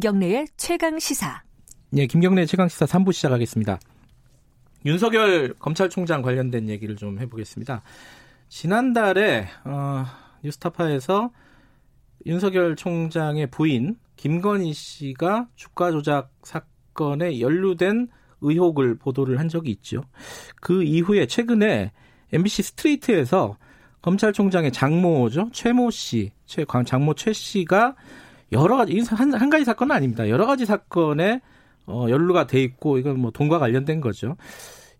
김경래의 0.04 0.48
최강 0.58 0.98
시사. 0.98 1.42
네, 1.88 2.06
김경래 2.06 2.44
최강 2.44 2.68
시사 2.68 2.84
3부 2.84 3.10
시작하겠습니다. 3.14 3.80
윤석열 4.84 5.54
검찰총장 5.54 6.20
관련된 6.20 6.68
얘기를 6.68 6.94
좀 6.94 7.18
해보겠습니다. 7.20 7.82
지난달에 8.50 9.48
어, 9.64 10.04
뉴스타파에서 10.42 11.30
윤석열 12.26 12.76
총장의 12.76 13.46
부인 13.46 13.96
김건희 14.16 14.74
씨가 14.74 15.48
주가 15.54 15.90
조작 15.90 16.30
사건에 16.42 17.40
연루된 17.40 18.08
의혹을 18.42 18.98
보도를 18.98 19.38
한 19.38 19.48
적이 19.48 19.70
있죠. 19.70 20.04
그 20.60 20.82
이후에 20.82 21.24
최근에 21.24 21.92
MBC 22.30 22.62
스트레이트에서 22.62 23.56
검찰총장의 24.02 24.70
장모죠 24.70 25.48
최모 25.54 25.90
씨, 25.90 26.30
최 26.44 26.66
장모 26.84 27.14
최 27.14 27.32
씨가 27.32 27.96
여러 28.52 28.76
가지 28.76 28.98
한, 29.00 29.34
한 29.34 29.50
가지 29.50 29.64
사건은 29.64 29.94
아닙니다. 29.96 30.28
여러 30.28 30.46
가지 30.46 30.66
사건에 30.66 31.40
어, 31.86 32.06
연루가 32.08 32.46
돼 32.46 32.62
있고 32.62 32.98
이건 32.98 33.20
뭐 33.20 33.30
돈과 33.30 33.58
관련된 33.58 34.00
거죠. 34.00 34.36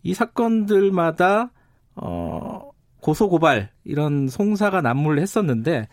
이 0.02 0.14
사건들마다 0.14 1.50
어, 1.96 2.70
고소 3.00 3.28
고발 3.28 3.70
이런 3.84 4.28
송사가 4.28 4.80
난무를 4.80 5.20
했었는데 5.20 5.88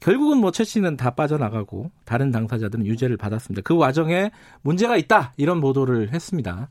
결국은 0.00 0.38
뭐 0.38 0.50
최 0.50 0.64
씨는 0.64 0.96
다 0.96 1.10
빠져나가고 1.10 1.90
다른 2.04 2.30
당사자들은 2.30 2.86
유죄를 2.86 3.16
받았습니다. 3.16 3.62
그 3.64 3.76
과정에 3.76 4.30
문제가 4.62 4.96
있다 4.96 5.32
이런 5.36 5.60
보도를 5.60 6.12
했습니다. 6.12 6.68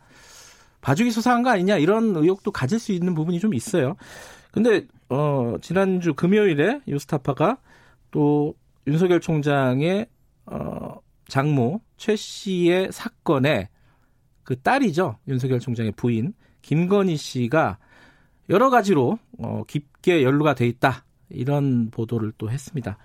봐주기 0.82 1.12
수사한 1.12 1.44
거 1.44 1.50
아니냐 1.50 1.78
이런 1.78 2.16
의혹도 2.16 2.52
가질 2.52 2.80
수 2.80 2.92
있는 2.92 3.14
부분이 3.16 3.40
좀 3.40 3.54
있어요. 3.54 3.96
근데 4.52 4.86
어 5.10 5.56
지난주 5.62 6.14
금요일에 6.14 6.82
유스타파가 6.88 7.58
또 8.12 8.56
윤석열 8.88 9.20
총장의 9.20 10.08
어, 10.46 11.00
장모 11.28 11.82
최 11.98 12.16
씨의 12.16 12.92
사건에 12.92 13.70
그 14.44 14.60
딸이죠 14.60 15.18
윤석열 15.28 15.60
총장의 15.60 15.92
부인 15.92 16.34
김건희 16.62 17.18
씨가 17.18 17.78
여러 18.50 18.70
가지로 18.70 19.20
어, 19.40 19.64
깊게 19.68 20.24
연루가 20.24 20.56
돼 20.56 20.68
있다. 20.68 21.04
이런 21.30 21.90
보도를 21.92 22.32
또 22.38 22.50
했습니다. 22.50 22.98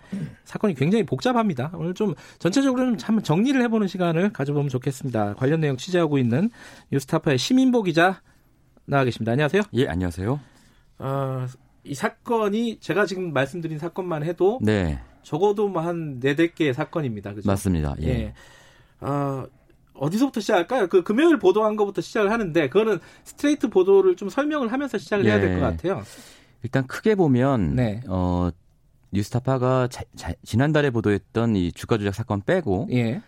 사건이 0.44 0.74
굉장히 0.74 1.04
복잡합니다. 1.04 1.72
오늘 1.74 1.92
좀 1.92 2.14
전체적으로 2.38 2.96
좀 2.96 3.20
정리를 3.20 3.60
해보는 3.62 3.88
시간을 3.88 4.32
가져보면 4.32 4.68
좋겠습니다. 4.68 5.34
관련 5.34 5.60
내용 5.60 5.76
취재하고 5.76 6.18
있는 6.18 6.50
뉴스타파의 6.92 7.38
시민보 7.38 7.82
기자 7.82 8.22
나와 8.84 9.02
계십니다. 9.02 9.32
안녕하세요. 9.32 9.62
예, 9.74 9.88
안녕하세요. 9.88 10.40
어, 10.98 11.46
이 11.84 11.94
사건이 11.94 12.78
제가 12.80 13.06
지금 13.06 13.32
말씀드린 13.32 13.78
사건만 13.78 14.22
해도 14.24 14.58
네. 14.62 15.00
적어도 15.22 15.68
뭐한 15.68 16.20
네댓 16.20 16.54
개의 16.54 16.74
사건입니다. 16.74 17.34
그죠? 17.34 17.48
맞습니다. 17.48 17.94
예. 18.02 18.08
예. 18.08 18.34
어, 19.00 19.44
어디서부터 19.94 20.40
시작할까요? 20.40 20.88
그 20.88 21.02
금요일 21.02 21.38
보도한 21.38 21.76
것부터 21.76 22.00
시작을 22.00 22.30
하는데 22.30 22.68
그거는 22.68 22.98
스트레이트 23.24 23.68
보도를 23.68 24.16
좀 24.16 24.28
설명을 24.28 24.72
하면서 24.72 24.96
시작을 24.98 25.24
예. 25.26 25.30
해야 25.30 25.40
될 25.40 25.54
것 25.54 25.60
같아요. 25.60 26.02
일단 26.62 26.86
크게 26.86 27.14
보면 27.16 27.74
네. 27.74 28.00
어 28.08 28.50
뉴스타파가 29.10 29.88
자, 29.88 30.02
자, 30.14 30.32
지난달에 30.44 30.90
보도했던 30.90 31.56
이 31.56 31.72
주가 31.72 31.98
조작 31.98 32.14
사건 32.14 32.40
빼고 32.42 32.88
예. 32.92 33.20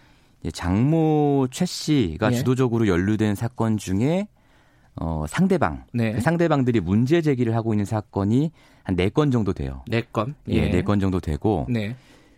장모 0.53 1.49
최 1.51 1.65
씨가 1.65 2.33
예. 2.33 2.37
주도적으로 2.37 2.87
연루된 2.87 3.35
사건 3.35 3.77
중에 3.77 4.29
어, 4.97 5.25
상대방, 5.29 5.85
네. 5.93 6.13
그 6.13 6.21
상대방들이 6.21 6.81
문제 6.81 7.21
제기를 7.23 7.55
하고 7.57 7.73
있는 7.75 7.85
사건이 7.85 8.53
한 8.85 8.97
네 8.97 9.09
건 9.11 9.31
정도 9.31 9.53
돼요. 9.53 9.83
네 9.89 10.03
건? 10.13 10.35
예, 10.49 10.69
네건 10.69 11.01
정도 11.01 11.19
되고. 11.21 11.67
네. 11.69 11.97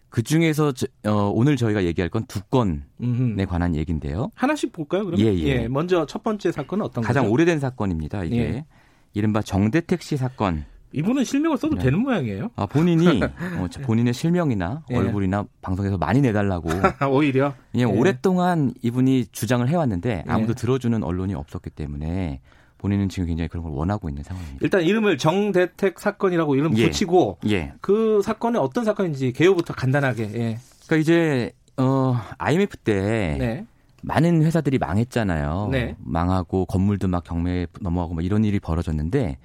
그 0.09 0.23
중에서 0.23 0.73
어, 1.05 1.11
오늘 1.35 1.57
저희가 1.57 1.85
얘기할 1.85 2.09
건 2.09 2.25
두 2.27 2.41
건에 2.45 3.45
관한 3.47 3.75
얘기인데요. 3.75 4.31
하나씩 4.35 4.73
볼까요, 4.73 5.05
그럼? 5.05 5.21
예, 5.21 5.27
예. 5.35 5.43
예, 5.63 5.69
먼저 5.69 6.07
첫 6.07 6.23
번째 6.23 6.51
사건은 6.53 6.85
어떤 6.87 7.05
가장 7.05 7.25
거죠? 7.25 7.33
오래된 7.35 7.61
사건입니다, 7.61 8.25
이게. 8.25 8.37
예. 8.39 8.65
이른바 9.13 9.43
정대택 9.43 10.03
씨 10.03 10.17
사건. 10.17 10.65
이분은 10.93 11.25
실명을 11.25 11.59
써도 11.59 11.77
네. 11.77 11.85
되는 11.85 12.01
모양이에요? 12.01 12.51
아, 12.57 12.67
본인이 12.67 13.21
어, 13.59 13.69
본인의 13.83 14.15
실명이나 14.15 14.83
예. 14.91 14.97
얼굴이나 14.97 15.45
방송에서 15.61 15.99
많이 15.99 16.21
내달라고 16.21 16.69
오히려 17.11 17.55
그냥 17.73 17.91
예. 17.91 17.99
오랫동안 17.99 18.73
이분이 18.83 19.27
주장을 19.33 19.67
해왔는데 19.69 20.25
아무도 20.27 20.51
예. 20.51 20.55
들어주는 20.55 21.03
언론이 21.03 21.35
없었기 21.35 21.71
때문에 21.71 22.41
본인은 22.79 23.09
지금 23.09 23.27
굉장히 23.27 23.49
그런 23.49 23.65
걸 23.65 23.73
원하고 23.73 24.09
있는 24.09 24.23
상황입니다. 24.23 24.59
일단 24.61 24.83
이름을 24.83 25.19
정대택 25.19 25.99
사건이라고 25.99 26.55
이름 26.55 26.77
예. 26.79 26.87
붙이고 26.87 27.39
예. 27.49 27.73
그 27.81 28.21
사건이 28.23 28.59
어떤 28.59 28.85
사건인지 28.85 29.33
개요부터 29.33 29.75
간단하게. 29.75 30.23
예. 30.35 30.59
그러니까 30.87 30.97
이제 30.97 31.53
어 31.77 32.17
IMF 32.39 32.77
때 32.79 33.37
네. 33.39 33.67
많은 34.03 34.43
회사들이 34.45 34.79
망했잖아요. 34.79 35.69
네. 35.73 35.97
망하고 35.99 36.67
건물도 36.67 37.09
막 37.09 37.25
경매에 37.25 37.67
넘어가고 37.81 38.15
막 38.15 38.25
이런 38.25 38.45
일이 38.45 38.61
벌어졌는데 38.61 39.39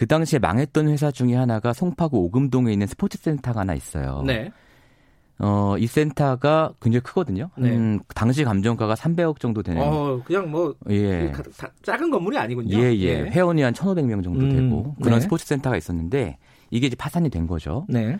그 0.00 0.06
당시에 0.06 0.38
망했던 0.38 0.88
회사 0.88 1.10
중에 1.10 1.34
하나가 1.34 1.74
송파구 1.74 2.16
오금동에 2.16 2.72
있는 2.72 2.86
스포츠 2.86 3.18
센터가 3.18 3.60
하나 3.60 3.74
있어요. 3.74 4.22
네. 4.26 4.50
어, 5.38 5.76
이 5.78 5.86
센터가 5.86 6.72
굉장히 6.80 7.02
크거든요. 7.02 7.50
네. 7.58 7.76
음, 7.76 8.00
당시 8.14 8.42
감정가가 8.42 8.94
300억 8.94 9.40
정도 9.40 9.62
되는. 9.62 9.82
어, 9.82 10.22
그냥 10.24 10.50
뭐 10.50 10.74
예. 10.88 11.30
작은 11.82 12.10
건물이 12.10 12.38
아니군요. 12.38 12.78
예, 12.78 12.94
예. 12.94 12.98
예. 12.98 13.20
회원이 13.24 13.60
한 13.60 13.74
1,500명 13.74 14.24
정도 14.24 14.40
음, 14.40 14.56
되고 14.56 14.94
그런 15.02 15.18
네. 15.18 15.20
스포츠 15.20 15.44
센터가 15.44 15.76
있었는데 15.76 16.38
이게 16.70 16.86
이제 16.86 16.96
파산이 16.96 17.28
된 17.28 17.46
거죠. 17.46 17.84
네. 17.86 18.18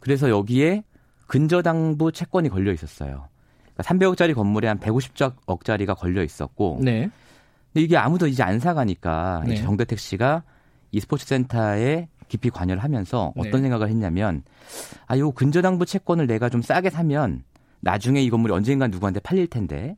그래서 0.00 0.28
여기에 0.28 0.84
근저당부 1.28 2.12
채권이 2.12 2.50
걸려 2.50 2.74
있었어요. 2.74 3.28
그러니까 3.72 3.82
300억짜리 3.84 4.34
건물에 4.34 4.68
한 4.68 4.78
150억짜리가 4.80 5.96
걸려 5.96 6.22
있었고. 6.22 6.80
네. 6.82 7.08
근데 7.72 7.84
이게 7.84 7.96
아무도 7.96 8.26
이제 8.26 8.42
안 8.42 8.58
사가니까 8.58 9.44
네. 9.46 9.54
정대택 9.54 9.98
씨가 9.98 10.42
이 10.92 11.00
스포츠 11.00 11.26
센터에 11.26 12.08
깊이 12.28 12.50
관여를 12.50 12.82
하면서 12.82 13.32
어떤 13.36 13.52
네. 13.52 13.62
생각을 13.62 13.88
했냐면 13.88 14.42
아, 15.06 15.18
요 15.18 15.32
근저당부 15.32 15.84
채권을 15.84 16.26
내가 16.26 16.48
좀 16.48 16.62
싸게 16.62 16.90
사면 16.90 17.42
나중에 17.80 18.22
이 18.22 18.30
건물이 18.30 18.52
언젠가 18.54 18.86
누구한테 18.86 19.20
팔릴 19.20 19.48
텐데 19.48 19.96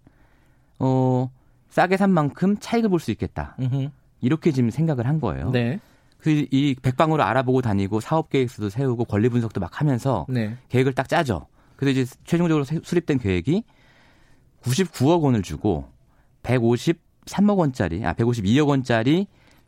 어, 0.78 1.30
싸게 1.68 1.96
산 1.96 2.10
만큼 2.10 2.56
차익을 2.58 2.88
볼 2.88 2.98
수 3.00 3.10
있겠다. 3.10 3.56
으흠. 3.60 3.90
이렇게 4.20 4.52
지금 4.52 4.70
생각을 4.70 5.06
한 5.06 5.20
거예요. 5.20 5.50
네. 5.50 5.78
그이 6.18 6.76
백방으로 6.80 7.22
알아보고 7.22 7.60
다니고 7.60 8.00
사업 8.00 8.30
계획서도 8.30 8.70
세우고 8.70 9.04
권리 9.04 9.28
분석도 9.28 9.60
막 9.60 9.80
하면서 9.80 10.24
네. 10.28 10.56
계획을 10.70 10.94
딱 10.94 11.08
짜죠. 11.08 11.46
그래서 11.76 12.00
이제 12.00 12.14
최종적으로 12.24 12.64
수립된 12.64 13.18
계획이 13.18 13.62
99억 14.62 15.20
원을 15.22 15.42
주고 15.42 15.84
153억 16.42 17.58
원짜리, 17.58 18.04
아 18.06 18.14
152억 18.14 18.68
원짜리 18.68 19.26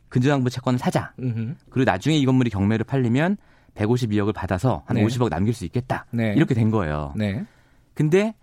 근저당부 0.09 0.49
채권을 0.49 0.79
사자. 0.79 1.13
음흠. 1.19 1.55
그리고 1.69 1.89
나중에 1.89 2.17
이 2.17 2.25
건물이 2.25 2.49
경매를 2.49 2.83
팔리면 2.85 3.37
152억을 3.75 4.33
받아서 4.33 4.83
한 4.85 4.95
네. 4.95 5.05
50억 5.05 5.29
남길 5.29 5.53
수 5.53 5.65
있겠다. 5.65 6.05
네. 6.11 6.33
이렇게 6.35 6.53
된 6.53 6.71
거예요. 6.71 7.13
네. 7.15 7.45
근데 7.93 8.33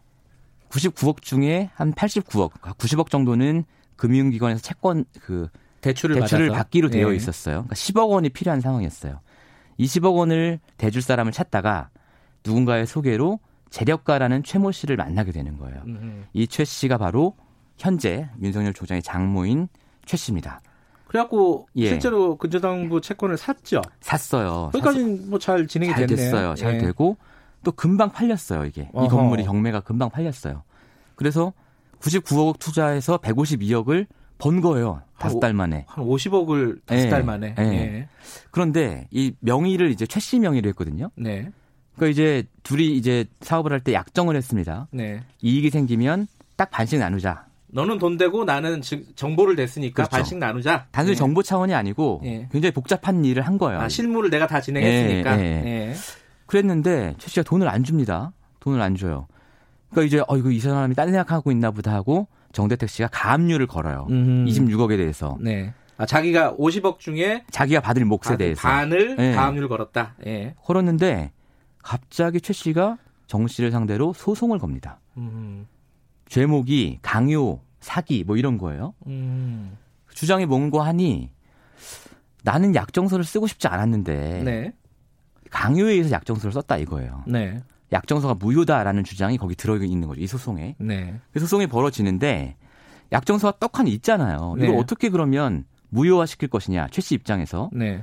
99억 0.69 1.23
중에 1.23 1.71
한 1.75 1.93
89억, 1.93 2.53
90억 2.53 3.11
정도는 3.11 3.65
금융기관에서 3.97 4.61
채권 4.61 5.05
그 5.21 5.49
대출을, 5.81 6.21
대출을 6.21 6.51
받기로 6.51 6.91
되어 6.91 7.11
네. 7.11 7.17
있었어요. 7.17 7.55
그러니까 7.65 7.75
10억 7.75 8.09
원이 8.11 8.31
필요한 8.31 8.61
상황이었어요. 8.61 9.21
20억 9.79 10.15
원을 10.17 10.61
대줄 10.77 11.03
사람을 11.03 11.33
찾다가 11.33 11.91
누군가의 12.45 12.87
소개로 12.87 13.41
재력가라는 13.71 14.43
최모 14.45 14.71
씨를 14.73 14.97
만나게 14.97 15.33
되는 15.33 15.59
거예요. 15.59 15.83
이 16.33 16.47
최 16.47 16.65
씨가 16.65 16.97
바로 16.99 17.35
현재 17.77 18.29
윤석열 18.41 18.73
조장의 18.73 19.03
장모인 19.03 19.69
최 20.05 20.17
씨입니다. 20.17 20.61
그래갖고 21.15 21.69
예. 21.77 21.91
실제로 21.91 22.37
근저당부 22.37 23.01
채권을 23.01 23.37
샀죠. 23.37 23.83
샀어요. 24.01 24.71
거기까지는 24.73 25.31
뭐 25.31 25.39
잘 25.39 25.69
진행이 25.69 25.93
잘 25.93 26.07
됐네요. 26.07 26.17
됐어요. 26.17 26.55
잘 26.57 26.75
예. 26.75 26.79
되고 26.79 27.17
또 27.63 27.71
금방 27.71 28.11
팔렸어요. 28.11 28.65
이게 28.65 28.89
어허. 28.93 29.07
이 29.07 29.09
건물이 29.09 29.45
경매가 29.45 29.81
금방 29.83 30.11
팔렸어요. 30.11 30.65
그래서 31.15 31.53
99억 32.01 32.59
투자해서 32.59 33.19
152억을 33.19 34.07
번 34.39 34.61
거예요. 34.61 35.03
다섯 35.17 35.39
달 35.39 35.55
만에. 35.55 35.85
한 35.87 36.05
50억을 36.05 36.81
다섯 36.85 37.03
예. 37.07 37.09
달 37.09 37.23
만에. 37.23 37.55
예. 37.61 38.09
그런데 38.51 39.07
이 39.13 39.35
명의를 39.39 39.91
이제 39.93 40.07
최씨 40.07 40.41
명의로 40.41 40.69
했거든요. 40.71 41.11
네. 41.15 41.49
그러니까 41.95 42.11
이제 42.11 42.43
둘이 42.65 42.97
이제 42.97 43.25
사업을 43.41 43.71
할 43.71 43.79
때 43.81 43.93
약정을 43.93 44.35
했습니다. 44.35 44.89
네. 44.91 45.23
이익이 45.43 45.71
생기면 45.71 46.27
딱 46.57 46.73
반씩 46.73 46.99
나누자. 46.99 47.47
너는 47.75 47.99
돈 47.99 48.17
되고 48.17 48.45
나는 48.45 48.83
정보를 49.17 49.57
냈으니까 49.57 50.05
그렇죠. 50.05 50.11
반씩 50.11 50.39
나누자. 50.39 50.87
단순히 50.93 51.17
네. 51.17 51.19
정보 51.19 51.43
차원이 51.43 51.75
아니고 51.75 52.21
네. 52.23 52.49
굉장히 52.53 52.73
복잡한 52.73 53.25
일을 53.25 53.43
한 53.43 53.59
거예요. 53.59 53.81
아, 53.81 53.89
실무를 53.89 54.31
내가 54.31 54.47
다 54.47 54.61
진행했으니까. 54.61 55.37
네, 55.37 55.43
네. 55.61 55.95
그랬는데 56.47 57.17
최 57.19 57.29
씨가 57.29 57.43
돈을 57.43 57.69
안 57.69 57.83
줍니다. 57.83 58.33
돈을 58.61 58.81
안 58.81 58.95
줘요. 58.95 59.27
그러니까 59.91 60.07
이제 60.07 60.25
어 60.29 60.37
이거 60.37 60.51
이 60.51 60.61
사람이 60.61 60.95
딴 60.95 61.09
생각하고 61.09 61.51
있나 61.51 61.73
보다 61.73 61.93
하고 61.93 62.29
정대택 62.53 62.89
씨가 62.89 63.09
가압류를 63.11 63.67
걸어요. 63.67 64.07
음. 64.09 64.47
26억에 64.47 64.97
대해서. 64.97 65.37
네. 65.41 65.75
아, 65.97 66.07
자기가 66.07 66.55
50억 66.55 67.01
중에 67.01 67.45
자기가 67.51 67.81
받을 67.81 68.05
몫에 68.05 68.37
대해서 68.39 68.69
반을 68.69 69.17
네. 69.17 69.35
가압류를 69.35 69.69
걸었다. 69.69 70.15
예. 70.27 70.55
걸었는데 70.63 71.33
갑자기 71.83 72.41
최 72.41 72.53
씨가 72.53 72.99
정 73.27 73.49
씨를 73.49 73.73
상대로 73.73 74.13
소송을 74.13 74.61
겁니다. 74.61 75.01
음. 75.17 75.67
죄목이 76.29 76.99
강요, 77.03 77.61
사기 77.81 78.25
뭐 78.25 78.37
이런 78.37 78.59
거예요. 78.59 78.95
음. 79.07 79.77
주장이 80.15 80.47
뭔고 80.47 80.81
하니 80.83 81.31
나는 82.43 82.75
약정서를 82.75 83.25
쓰고 83.25 83.47
싶지 83.47 83.69
않았는데 83.69 84.43
네. 84.45 84.73
강요에 85.51 85.93
의해서 85.93 86.11
약정서를 86.11 86.53
썼다 86.53 86.77
이거예요. 86.79 87.25
네. 87.27 87.61
약정서가 87.93 88.35
무효다라는 88.35 89.05
주장이 89.05 89.39
거기 89.39 89.55
들어 89.55 89.77
있는 89.77 90.09
거죠. 90.09 90.21
이 90.21 90.27
소송에. 90.27 90.77
네. 90.79 91.21
그 91.33 91.41
소송이 91.41 91.67
벌어지는데 91.67 92.57
약정서가 93.13 93.59
떡하니 93.59 93.91
있잖아요. 93.93 94.55
이걸 94.57 94.71
네. 94.71 94.79
어떻게 94.79 95.09
그러면 95.11 95.65
무효화 95.91 96.27
시킬 96.27 96.49
것이냐. 96.49 96.89
최 96.91 97.01
씨 97.01 97.15
입장에서. 97.15 97.71
네. 97.73 98.03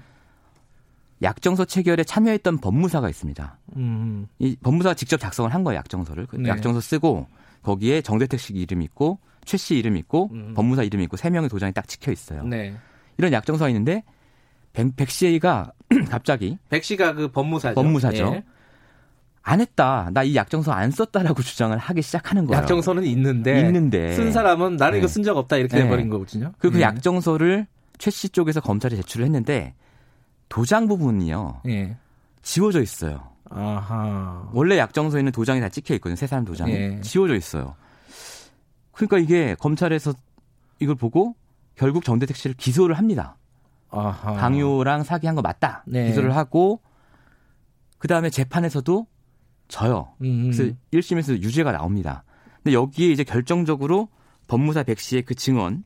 약정서 1.22 1.66
체결에 1.66 2.04
참여했던 2.04 2.60
법무사가 2.60 3.10
있습니다. 3.10 3.58
음. 3.76 4.28
이 4.40 4.56
법무사가 4.64 4.96
직접 4.96 5.18
작성을 5.20 5.54
한 5.54 5.64
거예요. 5.64 5.78
약정서를. 5.78 6.26
그 6.28 6.38
네. 6.38 6.50
약정서 6.50 6.80
쓰고 6.82 7.28
거기에 7.64 8.01
정대택 8.01 8.39
씨 8.39 8.53
이름 8.53 8.82
있고 8.82 9.20
최 9.45 9.57
씨 9.57 9.76
이름 9.76 9.97
있고 9.97 10.30
음. 10.34 10.53
법무사 10.55 10.84
이름 10.84 11.01
있고 11.01 11.18
세 11.18 11.30
명의 11.30 11.49
도장이 11.49 11.74
딱 11.74 11.88
찍혀 11.88 12.12
있어요. 12.12 12.43
네. 12.43 12.76
이런 13.18 13.32
약정서가 13.34 13.70
있는데 13.70 14.03
백, 14.74 14.95
백 14.95 15.09
씨가 15.09 15.72
갑자기 16.09 16.57
백 16.70 16.84
씨가 16.84 17.14
그 17.14 17.28
법무사죠. 17.32 17.76
법무사죠. 17.76 18.30
네. 18.32 18.43
안 19.43 19.59
했다. 19.59 20.09
나 20.14 20.24
이 20.24 20.36
약정서 20.36 20.72
안 20.72 20.91
썼다라고 20.91 21.41
주장을 21.43 21.76
하기 21.76 22.01
시작하는 22.03 22.45
거예요. 22.45 22.62
약정서는 22.62 23.03
있는데, 23.05 23.59
있는데 23.62 24.14
쓴 24.14 24.32
사람은 24.32 24.76
나는 24.78 24.93
네. 24.93 24.97
이거 24.99 25.07
쓴 25.07 25.24
적 25.24 25.36
없다 25.38 25.57
이렇게 25.57 25.78
네. 25.78 25.84
돼버린 25.84 26.09
거거든요. 26.09 26.53
그, 26.59 26.70
그 26.70 26.78
네. 26.78 26.84
약정서를 26.84 27.66
최 27.97 28.12
씨 28.12 28.30
쪽에서 28.30 28.62
검찰에 28.62 28.95
제출을 28.95 29.26
했는데 29.26 29.74
도장 30.49 30.88
부분이요. 30.88 31.62
네. 31.66 31.97
지워져 32.43 32.82
있어요. 32.82 33.31
아하. 33.54 34.49
원래 34.54 34.78
약정서에는 34.78 35.32
도장이 35.32 35.62
다 35.62 35.70
찍혀 35.70 35.93
있거든요. 35.95 36.16
세 36.16 36.28
사람 36.28 36.45
도장이 36.45 36.72
예. 36.74 37.02
지워져 37.02 37.36
있어요. 37.36 37.76
그러니까 38.91 39.18
이게 39.20 39.56
검찰에서 39.56 40.14
이걸 40.80 40.95
보고 40.95 41.36
결국 41.76 42.04
정대택 42.04 42.36
씨를 42.36 42.56
기소를 42.56 42.97
합니다. 42.97 43.38
아하. 43.89 44.34
강요랑 44.34 45.04
사기한 45.04 45.36
거 45.36 45.41
맞다. 45.41 45.84
네. 45.86 46.08
기소를 46.08 46.36
하고 46.36 46.82
그 47.97 48.08
다음에 48.08 48.30
재판에서도 48.30 49.06
져요. 49.68 50.14
음. 50.22 50.52
그래서 50.52 50.74
1심에서 50.93 51.41
유죄가 51.41 51.72
나옵니다. 51.72 52.24
근데 52.58 52.74
여기에 52.74 53.12
이제 53.12 53.24
결정적으로 53.24 54.10
법무사 54.47 54.84
백 54.84 54.99
씨의 54.99 55.24
그 55.24 55.36
증언 55.36 55.84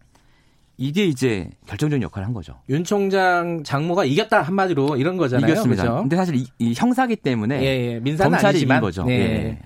이게 0.77 1.05
이제 1.05 1.49
결정적인 1.67 2.01
역할을 2.03 2.25
한 2.25 2.33
거죠. 2.33 2.59
윤 2.69 2.83
총장 2.83 3.63
장모가 3.63 4.05
이겼다 4.05 4.41
한마디로 4.41 4.97
이런 4.97 5.17
거잖아요. 5.17 5.51
이겼습니다. 5.51 5.83
그렇죠? 5.83 6.01
근데 6.01 6.15
사실 6.15 6.35
이, 6.35 6.45
이 6.59 6.73
형사기 6.75 7.15
때문에 7.15 7.61
예, 7.61 7.93
예. 7.93 7.99
민사는 7.99 8.29
검찰이 8.31 8.49
아니지만. 8.49 8.77
이긴 8.77 8.81
거죠. 8.81 9.05
예. 9.09 9.13
예. 9.13 9.19
예. 9.45 9.59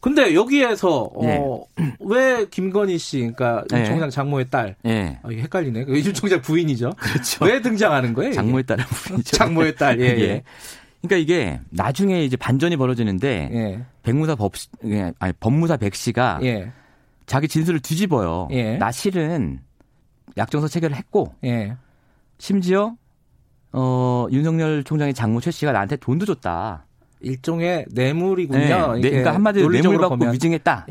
근데 0.00 0.34
여기에서 0.34 1.10
어, 1.14 1.64
예. 1.78 1.94
왜 2.00 2.46
김건희 2.50 2.98
씨, 2.98 3.18
그러니까 3.18 3.64
윤 3.72 3.80
예. 3.80 3.84
총장 3.84 4.10
장모의 4.10 4.50
딸, 4.50 4.74
예. 4.84 5.18
아, 5.22 5.30
이게 5.30 5.42
헷갈리네. 5.42 5.84
윤 5.86 6.14
총장 6.14 6.42
부인이죠. 6.42 6.90
그렇죠. 6.96 7.44
왜 7.44 7.62
등장하는 7.62 8.12
거예요? 8.12 8.32
장모의 8.32 8.64
딸은 8.64 8.84
부인이죠. 8.84 9.30
장모의 9.38 9.76
딸, 9.76 9.98
예. 10.02 10.06
예. 10.06 10.42
그러니까 11.02 11.16
이게 11.16 11.60
나중에 11.70 12.24
이제 12.24 12.36
반전이 12.36 12.76
벌어지는데 12.76 13.50
예. 13.52 13.80
백무사 14.02 14.34
법 14.34 14.54
예, 14.86 15.12
아니 15.20 15.32
법무사 15.38 15.76
백 15.76 15.94
씨가 15.94 16.40
예. 16.42 16.72
자기 17.26 17.46
진술을 17.46 17.80
뒤집어요. 17.80 18.48
예. 18.50 18.76
나 18.78 18.90
실은 18.90 19.60
약정서 20.36 20.68
체결을 20.68 20.96
했고 20.96 21.34
예. 21.44 21.76
심지어 22.38 22.94
어 23.72 24.26
윤석열 24.30 24.84
총장의 24.84 25.14
장모 25.14 25.40
최 25.40 25.50
씨가 25.50 25.72
나한테 25.72 25.96
돈도 25.96 26.26
줬다. 26.26 26.86
일종의 27.20 27.86
뇌물이군요. 27.92 28.94
네. 28.94 29.00
네. 29.00 29.10
그러니까 29.10 29.34
한마디로 29.34 29.68
뇌물 29.70 29.98
받고 29.98 30.16
보면. 30.16 30.34
위증했다라고 30.34 30.88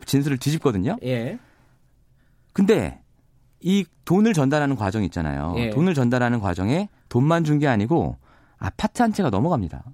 예. 0.00 0.04
진술을 0.04 0.36
뒤집거든요. 0.38 0.96
예. 1.04 1.38
근데 2.52 3.00
이 3.60 3.84
돈을 4.04 4.34
전달하는 4.34 4.76
과정 4.76 5.02
있잖아요. 5.04 5.54
예. 5.56 5.70
돈을 5.70 5.94
전달하는 5.94 6.40
과정에 6.40 6.88
돈만 7.08 7.44
준 7.44 7.58
게 7.58 7.66
아니고 7.66 8.16
아파트 8.58 9.02
한 9.02 9.12
채가 9.12 9.30
넘어갑니다. 9.30 9.84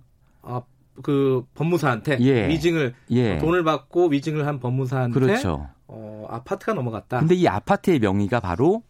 아, 0.43 0.60
그 1.02 1.44
법무사한테 1.54 2.18
예. 2.20 2.48
위증을 2.48 2.94
예. 3.10 3.38
돈을 3.38 3.64
받고 3.64 4.08
위증을 4.08 4.46
한 4.46 4.60
법무사한테 4.60 5.18
그렇죠. 5.18 5.68
어, 5.86 6.26
아파트가 6.28 6.74
넘어갔다. 6.74 7.20
근데 7.20 7.34
이 7.34 7.46
아파트의 7.46 7.98
명의가 7.98 8.40
바로 8.40 8.82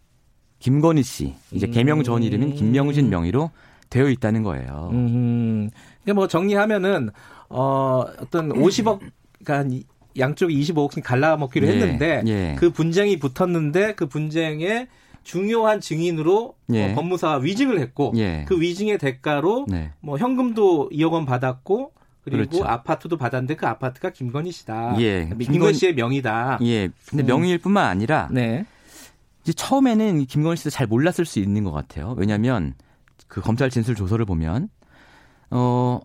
김건희 0.58 1.02
씨, 1.02 1.34
이제 1.50 1.66
음. 1.66 1.72
개명 1.72 2.02
전 2.02 2.22
이름인 2.22 2.54
김명진 2.54 3.10
명의로 3.10 3.50
되어 3.90 4.08
있다는 4.08 4.42
거예요. 4.42 4.90
음. 4.92 5.70
그러니까 6.02 6.14
뭐 6.14 6.28
정리하면은 6.28 7.10
어 7.48 8.04
어떤 8.20 8.50
50억 8.50 9.00
그러니까 9.44 9.84
양쪽이 10.18 10.58
25억씩 10.60 11.02
갈라먹기로 11.02 11.66
예. 11.66 11.72
했는데 11.72 12.22
예. 12.26 12.56
그 12.58 12.70
분쟁이 12.70 13.18
붙었는데 13.18 13.94
그 13.94 14.06
분쟁에 14.06 14.88
중요한 15.24 15.80
증인으로 15.80 16.54
예. 16.72 16.92
어, 16.92 16.94
법무사가 16.94 17.38
위증을 17.38 17.80
했고 17.80 18.12
예. 18.16 18.44
그 18.46 18.60
위증의 18.60 18.98
대가로 18.98 19.66
네. 19.68 19.90
뭐 20.00 20.18
현금도 20.18 20.90
2억 20.92 21.12
원 21.12 21.24
받았고 21.24 21.92
그리고 22.22 22.50
그렇죠. 22.50 22.64
아파트도 22.64 23.16
받았는데 23.16 23.56
그 23.56 23.66
아파트가 23.66 24.10
김건희 24.10 24.52
씨다. 24.52 24.96
예. 25.00 25.26
김건... 25.28 25.38
김건희 25.38 25.74
씨의 25.74 25.94
명의다. 25.94 26.58
예. 26.62 26.88
근데 27.08 27.24
음. 27.24 27.26
명의일 27.26 27.58
뿐만 27.58 27.86
아니라 27.86 28.28
네. 28.30 28.64
이제 29.42 29.52
처음에는 29.52 30.24
김건희 30.26 30.56
씨도 30.56 30.70
잘 30.70 30.86
몰랐을 30.86 31.24
수 31.26 31.38
있는 31.38 31.64
것 31.64 31.72
같아요. 31.72 32.14
왜냐하면 32.16 32.74
그 33.28 33.40
검찰 33.40 33.68
진술 33.68 33.94
조서를 33.94 34.24
보면 34.24 34.68
어 35.50 36.00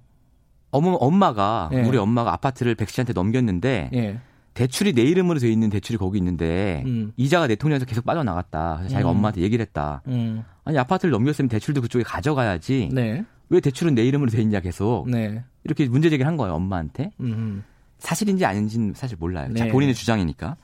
어머 0.71 0.91
엄마가 0.93 1.69
예. 1.73 1.81
우리 1.81 1.97
엄마가 1.97 2.33
아파트를 2.33 2.75
백 2.75 2.89
씨한테 2.89 3.13
넘겼는데 3.13 3.91
예. 3.93 4.19
대출이 4.59 4.91
내 4.91 5.03
이름으로 5.03 5.39
돼 5.39 5.49
있는 5.49 5.69
대출이 5.69 5.97
거기 5.97 6.17
있는데 6.17 6.83
음. 6.85 7.13
이자가 7.15 7.47
내 7.47 7.55
통장에서 7.55 7.85
계속 7.85 8.03
빠져나갔다. 8.03 8.75
그래서 8.79 8.91
자기가 8.91 9.09
음. 9.09 9.15
엄마한테 9.15 9.39
얘기를 9.39 9.65
했다. 9.65 10.01
음. 10.07 10.43
아니 10.65 10.77
아파트를 10.77 11.11
넘겼으면 11.11 11.47
대출도 11.47 11.79
그쪽에 11.79 12.03
가져가야지. 12.03 12.89
네. 12.91 13.23
왜 13.47 13.61
대출은 13.61 13.95
내 13.95 14.03
이름으로 14.03 14.29
돼 14.29 14.41
있냐 14.41 14.59
계속. 14.59 15.09
네. 15.09 15.41
이렇게 15.63 15.87
문제 15.87 16.09
제기를 16.09 16.27
한 16.27 16.35
거예요 16.35 16.55
엄마한테. 16.55 17.11
음. 17.21 17.63
사실인지 17.99 18.43
아닌지는 18.43 18.93
사실 18.97 19.15
몰라요. 19.17 19.47
네. 19.49 19.69
본인의 19.69 19.95
주장이니까. 19.95 20.57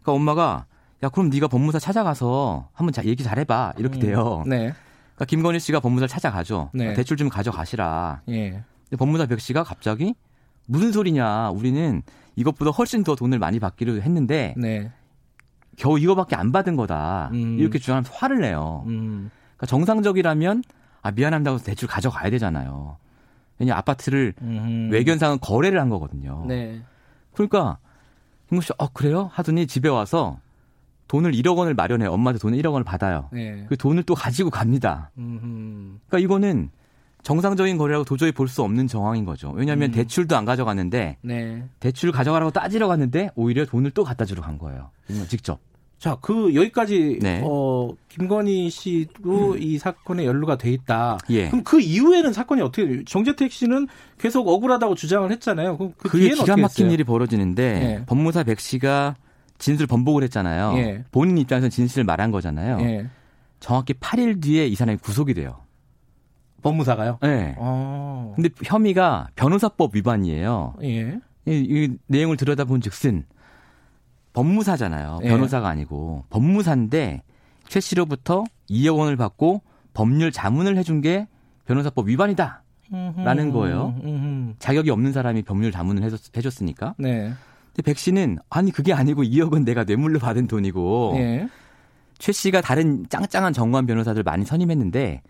그러니까 0.00 0.12
엄마가 0.12 0.64
야 1.02 1.10
그럼 1.10 1.28
네가 1.28 1.48
법무사 1.48 1.78
찾아가서 1.78 2.70
한번 2.72 2.94
자, 2.94 3.04
얘기 3.04 3.22
잘 3.22 3.38
해봐 3.38 3.74
이렇게 3.76 3.98
음. 3.98 4.00
돼요. 4.00 4.42
네. 4.46 4.72
그러니까 5.16 5.24
김건희 5.26 5.60
씨가 5.60 5.80
법무사를 5.80 6.08
찾아가죠. 6.08 6.70
네. 6.72 6.94
대출 6.94 7.18
좀 7.18 7.28
가져가시라. 7.28 8.22
예. 8.30 8.62
근데 8.88 8.96
법무사 8.98 9.26
백 9.26 9.38
씨가 9.38 9.64
갑자기 9.64 10.14
무슨 10.64 10.92
소리냐. 10.92 11.50
우리는 11.50 12.02
이것보다 12.36 12.70
훨씬 12.70 13.04
더 13.04 13.14
돈을 13.14 13.38
많이 13.38 13.58
받기로 13.60 14.02
했는데 14.02 14.54
네. 14.56 14.90
겨우 15.76 15.98
이거밖에 15.98 16.36
안 16.36 16.52
받은 16.52 16.76
거다. 16.76 17.30
음. 17.32 17.58
이렇게 17.58 17.78
주장하면서 17.78 18.12
화를 18.14 18.40
내요. 18.40 18.84
음. 18.86 19.30
그러니까 19.56 19.66
정상적이라면 19.66 20.62
아 21.02 21.10
미안한다고 21.10 21.58
대출 21.58 21.88
가져가야 21.88 22.30
되잖아요. 22.30 22.96
왜냐 23.58 23.76
아파트를 23.76 24.34
음. 24.42 24.88
외견상은 24.90 25.38
거래를 25.40 25.80
한 25.80 25.88
거거든요. 25.88 26.44
네. 26.46 26.82
그러니까 27.32 27.78
김구 28.48 28.62
씨, 28.62 28.72
어 28.78 28.88
그래요? 28.88 29.30
하더니 29.32 29.66
집에 29.66 29.88
와서 29.88 30.38
돈을 31.08 31.32
1억 31.32 31.56
원을 31.56 31.74
마련해 31.74 32.06
엄마한테 32.06 32.38
돈을 32.40 32.58
1억 32.58 32.72
원을 32.72 32.84
받아요. 32.84 33.28
네. 33.32 33.66
그 33.68 33.76
돈을 33.76 34.04
또 34.04 34.14
가지고 34.14 34.50
갑니다. 34.50 35.10
그러니까 35.14 36.18
이거는 36.18 36.70
정상적인 37.24 37.76
거래라고 37.78 38.04
도저히 38.04 38.30
볼 38.30 38.46
수 38.48 38.62
없는 38.62 38.86
정황인 38.86 39.24
거죠. 39.24 39.50
왜냐하면 39.50 39.90
음. 39.90 39.92
대출도 39.92 40.36
안 40.36 40.44
가져갔는데 40.44 41.16
네. 41.22 41.64
대출 41.80 42.12
가져가라고 42.12 42.52
따지러 42.52 42.86
갔는데 42.86 43.30
오히려 43.34 43.64
돈을 43.64 43.90
또 43.90 44.04
갖다 44.04 44.24
주러 44.24 44.42
간 44.42 44.58
거예요. 44.58 44.90
직접. 45.28 45.58
자, 45.98 46.18
그 46.20 46.54
여기까지 46.54 47.18
네. 47.22 47.40
어 47.42 47.88
김건희 48.10 48.68
씨도 48.68 49.52
음. 49.52 49.58
이 49.62 49.78
사건에 49.78 50.26
연루가 50.26 50.58
돼 50.58 50.70
있다. 50.70 51.16
예. 51.30 51.48
그럼 51.48 51.64
그 51.64 51.80
이후에는 51.80 52.32
사건이 52.34 52.60
어떻게 52.60 53.02
정재택 53.06 53.50
씨는 53.50 53.88
계속 54.18 54.46
억울하다고 54.46 54.94
주장을 54.94 55.30
했잖아요. 55.32 55.78
그럼 55.78 55.94
그 55.96 56.10
그게 56.10 56.28
기가 56.28 56.56
막힌 56.58 56.90
일이 56.90 57.04
벌어지는데 57.04 57.72
네. 57.80 58.04
법무사 58.06 58.42
백 58.44 58.60
씨가 58.60 59.16
진술 59.58 59.86
번복을 59.86 60.22
했잖아요. 60.24 60.74
예. 60.76 61.04
본인 61.10 61.38
입장에서 61.38 61.70
진실을 61.70 62.04
말한 62.04 62.30
거잖아요. 62.30 62.78
예. 62.82 63.06
정확히 63.60 63.94
8일 63.94 64.42
뒤에 64.42 64.66
이 64.66 64.74
사람이 64.74 64.98
구속이 64.98 65.32
돼요. 65.32 65.63
법무사가요? 66.64 67.18
네. 67.22 67.54
아. 67.58 68.32
근데 68.34 68.48
혐의가 68.64 69.28
변호사법 69.36 69.94
위반이에요. 69.94 70.74
예. 70.82 71.20
이, 71.46 71.52
이 71.52 71.96
내용을 72.06 72.36
들여다본 72.36 72.80
즉슨 72.80 73.24
법무사잖아요. 74.32 75.20
예. 75.22 75.28
변호사가 75.28 75.68
아니고 75.68 76.24
법무사인데 76.30 77.22
최 77.68 77.80
씨로부터 77.80 78.44
2억 78.68 78.98
원을 78.98 79.16
받고 79.16 79.62
법률 79.92 80.32
자문을 80.32 80.76
해준 80.76 81.00
게 81.00 81.28
변호사법 81.66 82.08
위반이다. 82.08 82.62
라는 83.16 83.50
거예요. 83.50 83.94
자격이 84.58 84.90
없는 84.90 85.12
사람이 85.12 85.42
법률 85.42 85.72
자문을 85.72 86.02
해줬, 86.04 86.36
해줬으니까. 86.36 86.94
네. 86.98 87.32
근데 87.74 87.82
백 87.82 87.98
씨는 87.98 88.38
아니 88.50 88.70
그게 88.70 88.92
아니고 88.92 89.22
2억은 89.24 89.64
내가 89.64 89.84
뇌물로 89.84 90.18
받은 90.20 90.46
돈이고 90.46 91.14
예. 91.16 91.48
최 92.18 92.32
씨가 92.32 92.60
다른 92.60 93.04
짱짱한 93.08 93.52
정관 93.52 93.86
변호사들 93.86 94.22
많이 94.22 94.44
선임했는데 94.44 95.22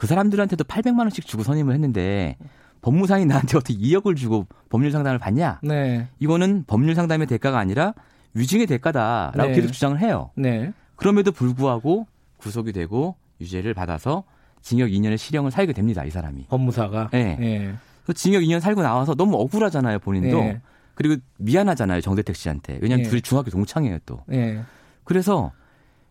그 0.00 0.06
사람들한테도 0.06 0.64
800만 0.64 1.00
원씩 1.00 1.26
주고 1.26 1.42
선임을 1.42 1.74
했는데 1.74 2.38
법무상이 2.80 3.26
나한테 3.26 3.58
어떻게 3.58 3.74
2억을 3.74 4.16
주고 4.16 4.46
법률 4.70 4.92
상담을 4.92 5.18
받냐? 5.18 5.60
네. 5.62 6.08
이거는 6.18 6.64
법률 6.66 6.94
상담의 6.94 7.26
대가가 7.26 7.58
아니라 7.58 7.92
위증의 8.32 8.66
대가다라고 8.66 9.50
네. 9.50 9.54
계속 9.54 9.72
주장을 9.72 10.00
해요. 10.00 10.30
네. 10.36 10.72
그럼에도 10.96 11.32
불구하고 11.32 12.06
구속이 12.38 12.72
되고 12.72 13.16
유죄를 13.42 13.74
받아서 13.74 14.24
징역 14.62 14.88
2년의 14.88 15.18
실형을 15.18 15.50
살게 15.50 15.74
됩니다. 15.74 16.02
이 16.06 16.10
사람이. 16.10 16.46
법무사가. 16.48 17.10
네. 17.12 17.36
네. 17.38 17.74
징역 18.14 18.40
2년 18.40 18.60
살고 18.60 18.80
나와서 18.80 19.14
너무 19.14 19.36
억울하잖아요. 19.36 19.98
본인도. 19.98 20.40
네. 20.40 20.62
그리고 20.94 21.20
미안하잖아요. 21.36 22.00
정대택 22.00 22.36
씨한테. 22.36 22.78
왜냐하면 22.80 23.04
네. 23.04 23.10
둘이 23.10 23.20
중학교 23.20 23.50
동창이에요 23.50 23.98
또. 24.06 24.22
네. 24.28 24.62
그래서 25.04 25.52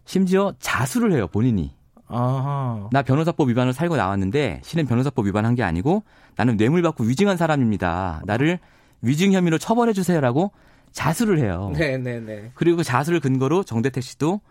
심지어 0.06 0.54
자수를 0.60 1.12
해요. 1.12 1.26
본인이. 1.26 1.79
아하. 2.10 2.90
나 2.92 3.02
변호사법 3.02 3.50
위반을 3.50 3.74
살고 3.74 3.96
나왔는데 3.96 4.62
실은 4.64 4.86
변호사법 4.86 5.26
위반한 5.26 5.56
게 5.56 5.64
아니고 5.64 6.04
나는 6.36 6.58
뇌물 6.58 6.82
받고 6.82 7.04
위증한 7.04 7.38
사람입니다. 7.38 8.22
나를 8.26 8.60
위증 9.02 9.32
혐의로 9.32 9.58
처벌해 9.58 9.94
주세요라고 9.94 10.52
자수를 10.92 11.40
해요. 11.40 11.72
네네네. 11.78 12.20
네, 12.20 12.20
네. 12.20 12.52
그리고 12.56 12.78
그 12.78 12.84
자수를 12.84 13.20
근거로 13.20 13.64
정대택 13.64 14.04
씨도 14.04 14.42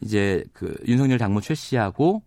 이제 0.00 0.44
그 0.52 0.76
윤석열 0.86 1.18
장모 1.18 1.40
최 1.40 1.54
씨하고 1.54 2.22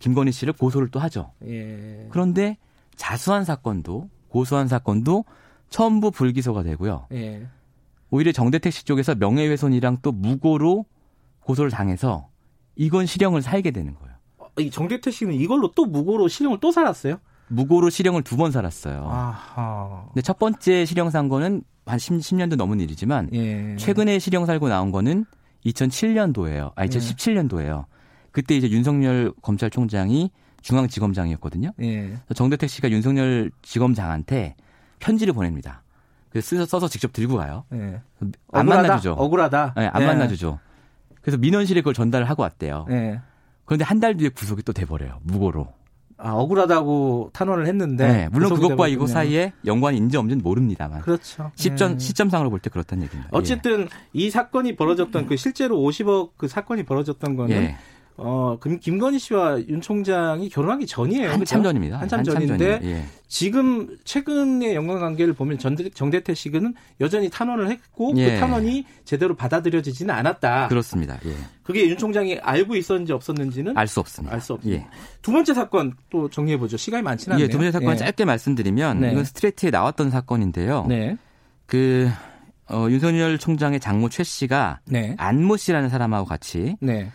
김건희 0.00 0.32
씨를 0.32 0.54
고소를 0.54 0.88
또 0.88 0.98
하죠. 1.00 1.30
예. 1.46 2.08
그런데 2.10 2.56
자수한 2.96 3.44
사건도 3.44 4.08
고소한 4.28 4.66
사건도 4.66 5.24
전부 5.68 6.10
불기소가 6.10 6.62
되고요. 6.62 7.06
예. 7.12 7.46
오히려 8.10 8.32
정대택 8.32 8.72
씨 8.72 8.84
쪽에서 8.84 9.14
명예훼손이랑 9.14 9.98
또 10.02 10.10
무고로 10.10 10.84
고소를 11.40 11.70
당해서 11.70 12.29
이건 12.80 13.04
실형을 13.04 13.42
살게 13.42 13.72
되는 13.72 13.94
거예요. 13.94 14.14
이 14.58 14.70
정대택 14.70 15.12
씨는 15.12 15.34
이걸로 15.34 15.70
또 15.76 15.84
무고로 15.84 16.28
실형을 16.28 16.58
또 16.60 16.72
살았어요? 16.72 17.18
무고로 17.48 17.90
실형을 17.90 18.22
두 18.22 18.38
번 18.38 18.50
살았어요. 18.52 19.06
아하. 19.06 20.04
근데 20.08 20.22
첫 20.22 20.38
번째 20.38 20.86
실형 20.86 21.10
산 21.10 21.28
거는 21.28 21.62
한 21.84 21.98
10, 21.98 22.34
년도 22.36 22.56
넘은 22.56 22.80
일이지만 22.80 23.28
예. 23.34 23.76
최근에 23.76 24.18
실형 24.18 24.46
살고 24.46 24.68
나온 24.70 24.92
거는 24.92 25.26
2007년도예요. 25.66 26.72
아 26.74 26.86
2017년도예요. 26.86 27.84
그때 28.32 28.56
이제 28.56 28.70
윤석열 28.70 29.32
검찰총장이 29.42 30.30
중앙지검장이었거든요. 30.62 31.72
예. 31.82 32.16
정대택 32.34 32.70
씨가 32.70 32.90
윤석열 32.90 33.50
지검장한테 33.60 34.56
편지를 35.00 35.34
보냅니다. 35.34 35.82
그래서 36.30 36.64
써서 36.64 36.88
직접 36.88 37.12
들고 37.12 37.36
가요. 37.36 37.64
예. 37.74 38.00
안 38.52 38.62
억울하다? 38.68 38.82
만나주죠. 38.82 39.12
억울하다. 39.12 39.74
네, 39.76 39.86
안 39.92 40.02
예. 40.02 40.06
만나주죠. 40.06 40.58
그래서 41.22 41.38
민원실에 41.38 41.80
그걸 41.80 41.94
전달을 41.94 42.28
하고 42.28 42.42
왔대요. 42.42 42.86
예. 42.90 43.20
그런데 43.64 43.84
한 43.84 44.00
달 44.00 44.16
뒤에 44.16 44.30
구속이 44.30 44.62
또 44.62 44.72
돼버려요. 44.72 45.20
무고로. 45.22 45.68
아, 46.22 46.32
억울하다고 46.32 47.30
탄원을 47.32 47.66
했는데. 47.66 48.06
네, 48.06 48.28
물론 48.30 48.54
그것과 48.54 48.88
이거 48.88 49.06
사이에 49.06 49.52
연관이 49.64 49.96
있는지 49.96 50.16
없는지는 50.18 50.42
모릅니다만. 50.42 51.00
그렇죠. 51.00 51.50
시점, 51.54 51.92
네. 51.92 51.98
시점상으로 51.98 52.50
볼 52.50 52.60
때 52.60 52.68
그렇다는 52.68 53.04
얘기입니다. 53.04 53.30
어쨌든 53.32 53.82
예. 53.82 53.86
이 54.12 54.28
사건이 54.30 54.76
벌어졌던 54.76 55.26
그 55.26 55.36
실제로 55.36 55.78
50억 55.78 56.32
그 56.36 56.46
사건이 56.48 56.82
벌어졌던 56.82 57.36
거는 57.36 57.56
예. 57.56 57.76
어, 58.22 58.58
김건희 58.58 59.18
씨와 59.18 59.60
윤 59.68 59.80
총장이 59.80 60.50
결혼하기 60.50 60.86
전이에요. 60.86 61.30
한참 61.30 61.38
그렇죠? 61.38 61.62
전입니다. 61.62 61.98
한참, 62.00 62.18
한참 62.18 62.34
전인데 62.34 62.80
예. 62.82 63.04
지금 63.28 63.96
최근의 64.04 64.74
연관 64.74 65.00
관계를 65.00 65.32
보면 65.32 65.58
정대태 65.58 66.34
씨는 66.34 66.74
여전히 67.00 67.30
탄원을 67.30 67.70
했고 67.70 68.12
그 68.12 68.20
예. 68.20 68.34
그 68.34 68.40
탄원이 68.40 68.84
제대로 69.06 69.34
받아들여지지는 69.34 70.14
않았다. 70.14 70.68
그렇습니다. 70.68 71.18
예. 71.24 71.34
그게 71.62 71.88
윤 71.88 71.96
총장이 71.96 72.38
알고 72.40 72.76
있었는지 72.76 73.12
없었는지는 73.12 73.78
알 73.78 73.86
수 73.86 74.00
없습니다. 74.00 74.34
알 74.34 74.40
수 74.42 74.52
없습니다. 74.52 74.82
예. 74.82 74.86
두 75.22 75.32
번째 75.32 75.54
사건 75.54 75.94
또 76.10 76.28
정리해 76.28 76.58
보죠. 76.58 76.76
시간이 76.76 77.02
많지는 77.02 77.36
않네요. 77.36 77.44
예, 77.46 77.48
두 77.48 77.56
번째 77.56 77.72
사건 77.72 77.92
예. 77.94 77.96
짧게 77.96 78.26
말씀드리면 78.26 79.00
네. 79.00 79.12
이건 79.12 79.24
스트레이트에 79.24 79.70
나왔던 79.70 80.10
사건인데요. 80.10 80.84
네. 80.88 81.16
그 81.64 82.10
어, 82.68 82.86
윤석열 82.90 83.38
총장의 83.38 83.80
장모 83.80 84.10
최 84.10 84.24
씨가 84.24 84.80
네. 84.84 85.14
안모 85.18 85.56
씨라는 85.56 85.88
사람하고 85.88 86.26
같이 86.26 86.76
네. 86.80 87.10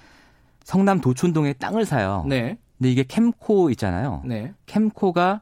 성남 0.66 1.00
도촌동에 1.00 1.54
땅을 1.54 1.86
사요. 1.86 2.26
네. 2.28 2.58
근데 2.78 2.92
이게 2.92 3.04
캠코 3.08 3.70
있잖아요. 3.72 4.22
네. 4.26 4.52
캠코가 4.66 5.42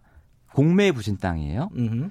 공매에 0.53 0.91
부신 0.91 1.17
땅이에요. 1.17 1.69
음흠. 1.75 2.09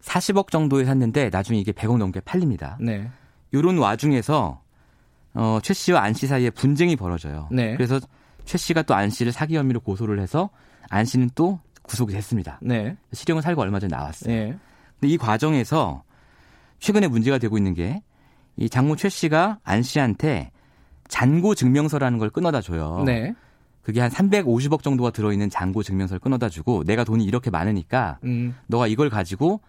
40억 0.00 0.50
정도에 0.50 0.84
샀는데 0.86 1.28
나중에 1.30 1.58
이게 1.58 1.72
100억 1.72 1.98
넘게 1.98 2.20
팔립니다. 2.20 2.78
네. 2.80 3.10
요런 3.52 3.76
와중에서 3.78 4.62
어, 5.34 5.58
최 5.62 5.74
씨와 5.74 6.00
안 6.00 6.14
씨 6.14 6.26
사이에 6.26 6.48
분쟁이 6.48 6.96
벌어져요. 6.96 7.48
네. 7.52 7.74
그래서 7.76 8.00
최 8.46 8.56
씨가 8.56 8.82
또 8.82 8.94
안 8.94 9.10
씨를 9.10 9.32
사기 9.32 9.56
혐의로 9.56 9.80
고소를 9.80 10.18
해서 10.20 10.48
안 10.88 11.04
씨는 11.04 11.30
또 11.34 11.60
구속이 11.82 12.14
됐습니다. 12.14 12.58
네. 12.62 12.96
실형을 13.12 13.42
살고 13.42 13.60
얼마 13.60 13.78
전에 13.80 13.94
나왔어요. 13.94 14.32
네. 14.34 14.56
근데 14.98 15.12
이 15.12 15.18
과정에서 15.18 16.04
최근에 16.78 17.08
문제가 17.08 17.38
되고 17.38 17.58
있는 17.58 17.74
게 17.74 18.00
이 18.58 18.70
장모 18.70 18.96
최 18.96 19.10
씨가 19.10 19.58
안 19.64 19.82
씨한테 19.82 20.50
잔고 21.08 21.54
증명서라는 21.54 22.18
걸 22.18 22.30
끊어다 22.30 22.60
줘요. 22.60 23.02
네. 23.06 23.34
그게 23.82 24.00
한 24.00 24.10
350억 24.10 24.82
정도가 24.82 25.10
들어있는 25.10 25.48
잔고 25.48 25.82
증명서를 25.82 26.18
끊어다 26.18 26.48
주고 26.48 26.82
내가 26.84 27.04
돈이 27.04 27.24
이렇게 27.24 27.50
많으니까 27.50 28.18
음. 28.24 28.56
너가 28.66 28.88
이걸 28.88 29.08
가지고 29.10 29.60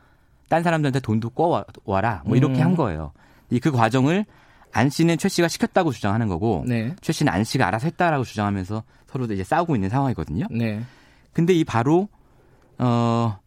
딴 0.49 0.63
사람들한테 0.63 1.01
돈도 1.01 1.29
꿔와라 1.31 2.23
뭐 2.25 2.35
이렇게 2.35 2.59
음. 2.59 2.65
한 2.65 2.75
거예요. 2.75 3.11
이 3.51 3.59
그 3.59 3.71
과정을 3.71 4.25
안 4.73 4.89
씨는 4.89 5.17
최 5.17 5.29
씨가 5.29 5.47
시켰다고 5.47 5.91
주장하는 5.91 6.27
거고 6.27 6.63
네. 6.67 6.95
최 7.01 7.13
씨는 7.13 7.31
안 7.31 7.43
씨가 7.43 7.67
알아서 7.67 7.85
했다라고 7.87 8.23
주장하면서 8.23 8.83
서로 9.07 9.25
이제 9.25 9.43
싸우고 9.43 9.75
있는 9.75 9.89
상황이거든요. 9.89 10.47
네. 10.51 10.81
근데 11.33 11.53
이 11.53 11.63
바로 11.63 12.09
어 12.77 13.39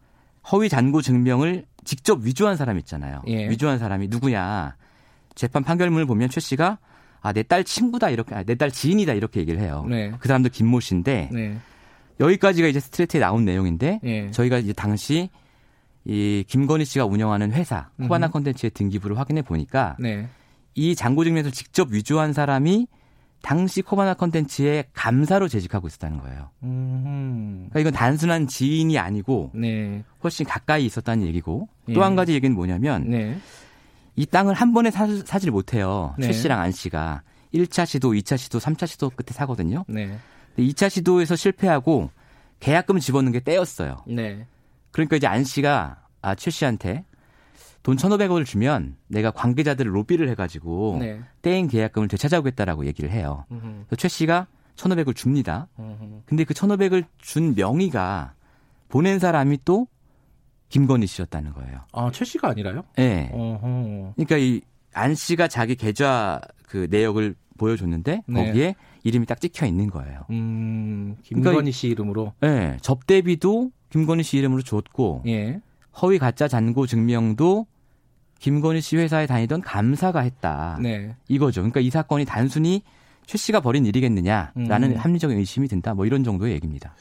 허위 0.51 0.69
잔고 0.69 1.03
증명을 1.03 1.67
직접 1.85 2.21
위조한 2.23 2.57
사람 2.57 2.79
있잖아요. 2.79 3.23
예. 3.27 3.49
위조한 3.49 3.79
사람이 3.79 4.09
누구냐? 4.09 4.77
재판 5.35 5.63
판결문을 5.65 6.07
보면 6.07 6.29
최 6.31 6.41
씨가 6.41 6.79
아, 7.23 7.33
내 7.33 7.43
딸 7.43 7.65
친구다 7.65 8.11
이렇게, 8.11 8.35
아, 8.35 8.43
내 8.43 8.55
딸 8.55 8.71
지인이다 8.71 9.13
이렇게 9.15 9.41
얘기를 9.41 9.61
해요. 9.61 9.85
네. 9.89 10.13
그 10.19 10.27
사람도 10.29 10.49
김모 10.51 10.81
씨인데 10.81 11.29
네. 11.33 11.57
여기까지가 12.19 12.69
이제 12.69 12.81
스트레이트에 12.81 13.21
나온 13.21 13.45
내용인데 13.45 14.01
네. 14.03 14.31
저희가 14.31 14.59
이제 14.59 14.73
당시 14.73 15.31
이 16.05 16.45
김건희 16.49 16.85
씨가 16.85 17.05
운영하는 17.05 17.53
회사 17.53 17.91
코바나 18.01 18.29
컨텐츠의 18.29 18.71
등기부를 18.71 19.19
확인해 19.19 19.43
보니까 19.43 19.97
네. 19.99 20.29
이 20.75 20.95
장고 20.95 21.25
증명서 21.25 21.51
직접 21.51 21.91
위조한 21.91 22.33
사람이 22.33 22.87
당시 23.43 23.81
코바나 23.83 24.15
컨텐츠의 24.15 24.85
감사로 24.93 25.49
재직하고 25.49 25.89
있었다는 25.89 26.19
거예요. 26.19 26.51
음. 26.63 27.67
그러니까 27.71 27.81
이건 27.81 27.93
단순한 27.95 28.47
지인이 28.49 28.99
아니고 28.99 29.51
네. 29.55 30.05
훨씬 30.23 30.45
가까이 30.47 30.85
있었다는 30.87 31.27
얘기고 31.27 31.69
예. 31.89 31.95
또한 31.95 32.17
가지 32.17 32.33
얘기는 32.35 32.55
뭐냐면 32.55 33.09
네. 33.09 33.39
이 34.21 34.27
땅을 34.27 34.53
한 34.53 34.75
번에 34.75 34.91
사, 34.91 35.07
사질 35.25 35.51
못해요. 35.51 36.15
네. 36.19 36.27
최 36.27 36.33
씨랑 36.33 36.61
안 36.61 36.73
씨가 36.73 37.23
1차 37.55 37.87
시도, 37.87 38.11
2차 38.11 38.37
시도, 38.37 38.59
3차 38.59 38.87
시도 38.87 39.09
끝에 39.09 39.33
사거든요. 39.33 39.87
네. 39.89 40.19
2차 40.59 40.91
시도에서 40.91 41.37
실패하고 41.37 42.11
계약금 42.61 42.99
집어넣는 42.99 43.33
게 43.33 43.41
떼였어요. 43.41 44.05
네. 44.07 44.47
그러니까 44.91 45.17
이제 45.17 45.27
안 45.27 45.43
씨가 45.43 46.05
아, 46.21 46.35
최 46.35 46.51
씨한테 46.51 47.07
돈 47.83 47.97
1,500원을 47.97 48.45
주면 48.45 48.97
내가 49.07 49.31
관계자들을 49.31 49.95
로비를 49.95 50.29
해가지고 50.29 50.99
네. 51.01 51.23
떼인 51.41 51.67
계약금을 51.69 52.09
되찾아오겠다라고 52.09 52.85
얘기를 52.85 53.11
해요. 53.11 53.47
그래서 53.49 53.97
최 53.97 54.09
씨가 54.09 54.49
1,500을 54.77 55.17
줍니다. 55.17 55.69
음흠. 55.79 56.23
근데 56.27 56.45
그 56.45 56.53
1,500을 56.53 57.07
준 57.17 57.55
명의가 57.55 58.35
보낸 58.91 59.19
사람이 59.19 59.61
또 59.65 59.87
김건희 60.71 61.07
씨였다는 61.07 61.53
거예요. 61.53 61.81
아, 61.93 62.11
최 62.13 62.25
씨가 62.25 62.49
아니라요? 62.49 62.83
네. 62.97 63.31
어허. 63.33 64.15
그러니까 64.17 64.37
이 64.39 64.63
안 64.93 65.15
씨가 65.15 65.49
자기 65.49 65.77
계좌 65.77 66.41
그 66.67 66.87
내역을 66.91 67.35
보여줬는데 67.59 68.23
네. 68.27 68.47
거기에 68.47 68.75
이름이 69.03 69.27
딱 69.27 69.41
찍혀 69.41 69.67
있는 69.67 69.89
거예요. 69.91 70.25
음, 70.31 71.17
김건희 71.23 71.43
그러니까, 71.55 71.73
씨 71.73 71.89
이름으로? 71.89 72.33
네. 72.41 72.77
접대비도 72.81 73.71
김건희 73.91 74.23
씨 74.23 74.39
이름으로 74.39 74.63
줬고 74.63 75.23
예. 75.27 75.61
허위 76.01 76.19
가짜 76.19 76.49
잔고 76.49 76.87
증명도 76.87 77.67
김건희 78.39 78.81
씨 78.81 78.97
회사에 78.97 79.27
다니던 79.27 79.61
감사가 79.61 80.21
했다. 80.21 80.79
네. 80.81 81.15
이거죠. 81.29 81.61
그러니까 81.61 81.81
이 81.81 81.91
사건이 81.91 82.25
단순히 82.25 82.83
최 83.27 83.37
씨가 83.37 83.61
벌인 83.61 83.85
일이겠느냐라는 83.85 84.93
음. 84.93 84.97
합리적인 84.97 85.37
의심이 85.37 85.69
든다. 85.69 85.95
뭐 85.95 86.07
이런 86.07 86.25
정도의 86.25 86.55
얘기입니다. 86.55 86.95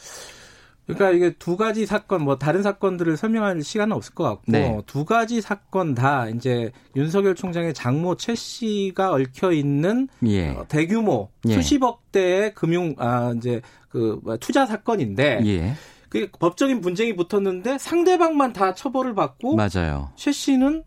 그러니까 0.94 1.12
이게 1.12 1.36
두 1.38 1.56
가지 1.56 1.86
사건 1.86 2.24
뭐 2.24 2.38
다른 2.38 2.64
사건들을 2.64 3.16
설명할 3.16 3.62
시간은 3.62 3.96
없을 3.96 4.16
것 4.16 4.24
같고 4.24 4.44
네. 4.48 4.82
두 4.88 5.06
가지 5.06 5.40
사건 5.40 5.94
다 5.94 6.28
이제 6.30 6.72
윤석열 6.96 7.36
총장의 7.36 7.74
장모 7.74 8.16
최 8.16 8.34
씨가 8.34 9.14
얽혀 9.14 9.52
있는 9.52 10.08
예. 10.26 10.50
어, 10.50 10.66
대규모 10.68 11.30
예. 11.48 11.54
수십억 11.54 12.12
대의 12.12 12.54
금융 12.56 12.96
아 12.98 13.34
이제 13.38 13.62
그뭐 13.90 14.38
투자 14.40 14.66
사건인데 14.66 15.42
예. 15.46 15.74
그 16.10 16.28
법적인 16.40 16.82
분쟁이 16.82 17.16
붙었는데 17.16 17.78
상대방만 17.78 18.54
다 18.54 18.74
처벌을 18.74 19.14
받고 19.14 19.56
맞아요. 19.56 20.10
최 20.16 20.32
씨는 20.32 20.84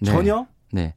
네. 0.00 0.10
전혀 0.10 0.46
네. 0.70 0.94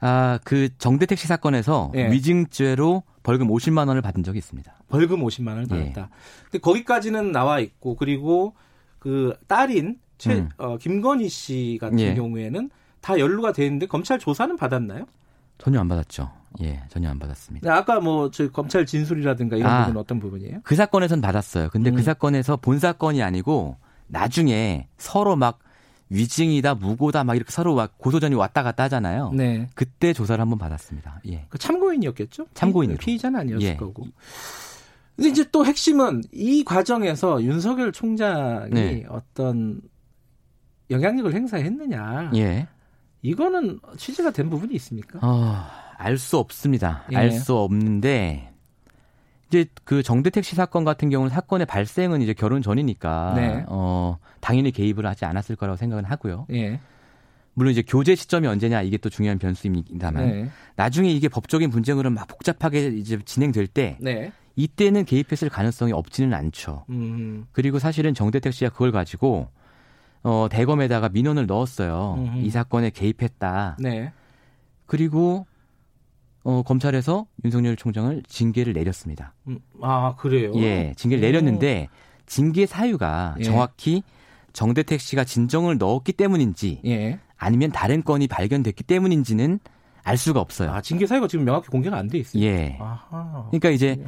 아, 0.00 0.38
그 0.44 0.68
정대택 0.78 1.18
씨 1.18 1.26
사건에서 1.26 1.90
예. 1.94 2.10
위증죄로 2.10 3.02
벌금 3.28 3.48
50만 3.48 3.88
원을 3.88 4.00
받은 4.00 4.22
적이 4.22 4.38
있습니다. 4.38 4.72
벌금 4.88 5.20
50만 5.20 5.48
원을 5.48 5.64
예. 5.64 5.68
받았다. 5.68 6.00
예. 6.00 6.06
근데 6.44 6.58
거기까지는 6.60 7.30
나와 7.30 7.60
있고 7.60 7.94
그리고 7.94 8.54
그 8.98 9.36
딸인 9.46 9.98
최 10.16 10.36
음. 10.36 10.48
어, 10.56 10.78
김건희 10.78 11.28
씨 11.28 11.76
같은 11.78 12.00
예. 12.00 12.14
경우에는 12.14 12.70
다 13.02 13.18
연루가 13.18 13.52
돼 13.52 13.66
있는데 13.66 13.84
검찰 13.84 14.18
조사는 14.18 14.56
받았나요? 14.56 15.04
전혀 15.58 15.78
안 15.78 15.88
받았죠. 15.88 16.30
예, 16.62 16.82
전혀 16.88 17.10
안 17.10 17.18
받았습니다. 17.18 17.70
아까 17.70 18.00
뭐 18.00 18.30
저 18.30 18.50
검찰 18.50 18.86
진술이라든가 18.86 19.56
이런 19.56 19.70
아, 19.70 19.80
부분은 19.80 20.00
어떤 20.00 20.20
부분이에요? 20.20 20.60
그 20.62 20.74
사건에선 20.74 21.20
받았어요. 21.20 21.68
근데 21.68 21.90
그 21.90 21.96
음. 21.96 21.98
그 21.98 22.02
사건에서 22.04 22.56
본 22.56 22.78
사건이 22.78 23.22
아니고 23.22 23.76
나중에 24.06 24.88
서로 24.96 25.36
막 25.36 25.58
위증이다, 26.10 26.74
무고다 26.76 27.24
막 27.24 27.34
이렇게 27.34 27.50
서로 27.50 27.74
막 27.74 27.98
고소전이 27.98 28.34
왔다 28.34 28.62
갔다 28.62 28.84
하잖아요. 28.84 29.32
네. 29.34 29.68
그때 29.74 30.12
조사를 30.12 30.40
한번 30.40 30.58
받았습니다. 30.58 31.20
예. 31.28 31.46
그 31.48 31.58
참고인이었겠죠? 31.58 32.46
참고인 32.54 32.96
피의자는 32.96 33.40
아니었을 33.40 33.66
예. 33.66 33.76
거고. 33.76 34.06
근데 35.16 35.30
이제 35.30 35.44
또 35.50 35.66
핵심은 35.66 36.22
이 36.32 36.64
과정에서 36.64 37.42
윤석열 37.42 37.92
총장이 37.92 38.70
네. 38.70 39.04
어떤 39.08 39.80
영향력을 40.90 41.34
행사했느냐. 41.34 42.30
예. 42.36 42.68
이거는 43.22 43.80
취재가 43.96 44.30
된 44.30 44.48
부분이 44.48 44.74
있습니까? 44.76 45.18
어, 45.22 45.64
알 45.96 46.16
수 46.16 46.38
없습니다. 46.38 47.04
예. 47.12 47.16
알수 47.16 47.56
없는데 47.56 48.47
이제 49.48 49.66
그 49.84 50.02
정대택 50.02 50.44
씨 50.44 50.54
사건 50.54 50.84
같은 50.84 51.08
경우는 51.08 51.30
사건의 51.30 51.66
발생은 51.66 52.20
이제 52.22 52.34
결혼 52.34 52.62
전이니까 52.62 53.32
네. 53.34 53.64
어 53.68 54.18
당연히 54.40 54.70
개입을 54.70 55.06
하지 55.06 55.24
않았을 55.24 55.56
거라고 55.56 55.76
생각은 55.76 56.04
하고요. 56.04 56.46
예. 56.52 56.80
물론 57.54 57.72
이제 57.72 57.82
교제 57.82 58.14
시점이 58.14 58.46
언제냐 58.46 58.82
이게 58.82 58.98
또 58.98 59.08
중요한 59.08 59.38
변수입니다만 59.38 60.28
네. 60.28 60.50
나중에 60.76 61.10
이게 61.10 61.28
법적인 61.28 61.70
분쟁으로 61.70 62.10
막 62.10 62.28
복잡하게 62.28 62.88
이제 62.88 63.18
진행될 63.24 63.66
때 63.66 63.96
네. 64.00 64.30
이때는 64.54 65.04
개입했을 65.04 65.48
가능성이 65.48 65.92
없지는 65.92 66.34
않죠. 66.34 66.84
음. 66.90 67.46
그리고 67.50 67.80
사실은 67.80 68.14
정대택 68.14 68.52
씨가 68.52 68.70
그걸 68.70 68.92
가지고 68.92 69.48
어 70.22 70.46
대검에다가 70.50 71.08
민원을 71.08 71.46
넣었어요. 71.46 72.14
음. 72.18 72.42
이 72.44 72.50
사건에 72.50 72.90
개입했다. 72.90 73.78
네. 73.80 74.12
그리고 74.86 75.46
어, 76.44 76.62
검찰에서 76.62 77.26
윤석열 77.44 77.76
총장을 77.76 78.22
징계를 78.26 78.72
내렸습니다. 78.72 79.34
음, 79.48 79.58
아, 79.82 80.14
그래요? 80.16 80.52
예, 80.56 80.94
징계를 80.96 81.20
내렸는데 81.22 81.88
징계 82.26 82.66
사유가 82.66 83.34
예. 83.38 83.42
정확히 83.44 84.02
정대택 84.52 85.00
씨가 85.00 85.24
진정을 85.24 85.78
넣었기 85.78 86.12
때문인지 86.12 86.80
예. 86.86 87.18
아니면 87.36 87.70
다른 87.70 88.02
건이 88.02 88.26
발견됐기 88.28 88.84
때문인지는 88.84 89.60
알 90.02 90.16
수가 90.16 90.40
없어요. 90.40 90.70
아, 90.70 90.80
징계 90.80 91.06
사유가 91.06 91.28
지금 91.28 91.44
명확히 91.44 91.68
공개가 91.68 91.96
안 91.98 92.08
돼 92.08 92.18
있어요. 92.18 92.42
예. 92.42 92.76
아하. 92.80 93.46
그러니까 93.50 93.70
이제 93.70 94.02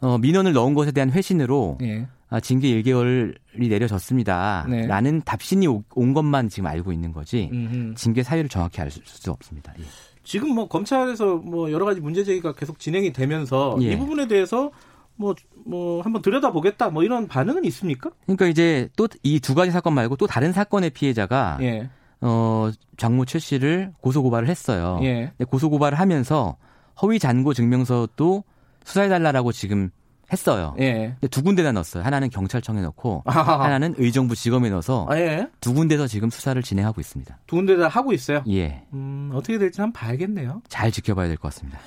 어, 0.00 0.16
민원을 0.18 0.52
넣은 0.52 0.74
것에 0.74 0.92
대한 0.92 1.10
회신으로 1.10 1.78
예. 1.82 2.06
아, 2.28 2.40
징계 2.40 2.68
1개월이 2.82 3.34
내려졌습니다. 3.68 4.66
네. 4.68 4.86
라는 4.86 5.20
답신이 5.24 5.66
오, 5.66 5.82
온 5.94 6.14
것만 6.14 6.48
지금 6.48 6.66
알고 6.68 6.92
있는 6.92 7.12
거지 7.12 7.48
음흠. 7.52 7.94
징계 7.94 8.22
사유를 8.22 8.48
정확히 8.48 8.80
알 8.80 8.90
수 8.90 9.30
없습니다. 9.30 9.72
예. 9.78 9.82
지금 10.24 10.54
뭐 10.54 10.68
검찰에서 10.68 11.36
뭐 11.36 11.70
여러 11.70 11.84
가지 11.84 12.00
문제 12.00 12.24
제기가 12.24 12.52
계속 12.54 12.78
진행이 12.78 13.12
되면서 13.12 13.76
예. 13.82 13.92
이 13.92 13.98
부분에 13.98 14.26
대해서 14.26 14.70
뭐, 15.16 15.34
뭐, 15.64 16.02
한번 16.02 16.22
들여다보겠다, 16.22 16.90
뭐, 16.90 17.04
이런 17.04 17.28
반응은 17.28 17.64
있습니까? 17.66 18.10
그러니까 18.26 18.46
이제 18.46 18.88
또 18.96 19.06
이 19.22 19.38
두 19.38 19.54
가지 19.54 19.70
사건 19.70 19.94
말고 19.94 20.16
또 20.16 20.26
다른 20.26 20.52
사건의 20.52 20.90
피해자가, 20.90 21.58
예. 21.60 21.88
어, 22.20 22.70
장모 22.96 23.24
최 23.26 23.38
씨를 23.38 23.92
고소고발을 24.00 24.48
했어요. 24.48 24.98
예. 25.02 25.32
고소고발을 25.48 26.00
하면서 26.00 26.56
허위 27.00 27.20
잔고 27.20 27.54
증명서도 27.54 28.42
수사해달라고 28.84 29.52
지금 29.52 29.90
했어요. 30.34 30.74
예. 30.78 31.14
근데 31.20 31.28
두 31.28 31.42
군데다 31.42 31.72
넣었어요. 31.72 32.02
하나는 32.04 32.28
경찰청에 32.28 32.82
넣고 32.82 33.22
아하하. 33.24 33.64
하나는 33.64 33.94
의정부 33.96 34.34
지검에 34.36 34.68
넣어서 34.70 35.06
아, 35.08 35.16
예. 35.18 35.48
두 35.60 35.72
군데서 35.72 36.06
지금 36.06 36.28
수사를 36.28 36.60
진행하고 36.62 37.00
있습니다. 37.00 37.38
두 37.46 37.56
군데다 37.56 37.88
하고 37.88 38.12
있어요? 38.12 38.42
예. 38.48 38.82
음, 38.92 39.30
어떻게 39.32 39.56
될지 39.58 39.80
한번 39.80 39.92
봐야겠네요. 40.00 40.60
잘 40.68 40.90
지켜봐야 40.92 41.28
될 41.28 41.36
것 41.38 41.48
같습니다. 41.54 41.78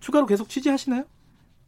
추가로 0.00 0.26
계속 0.26 0.48
취재하시나요? 0.48 1.04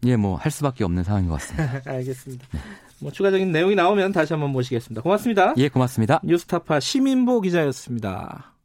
예, 0.04 0.16
뭐 0.16 0.36
할 0.36 0.52
수밖에 0.52 0.84
없는 0.84 1.02
상황인 1.04 1.28
것 1.28 1.40
같습니다. 1.40 1.80
알겠습니다. 1.90 2.46
네. 2.52 2.60
뭐 3.00 3.10
추가적인 3.10 3.50
내용이 3.50 3.74
나오면 3.74 4.12
다시 4.12 4.32
한번 4.32 4.50
모시겠습니다. 4.50 5.02
고맙습니다. 5.02 5.54
예, 5.56 5.68
고맙습니다. 5.68 6.20
뉴스타파 6.24 6.78
시민보 6.80 7.40
기자였습니다. 7.40 8.57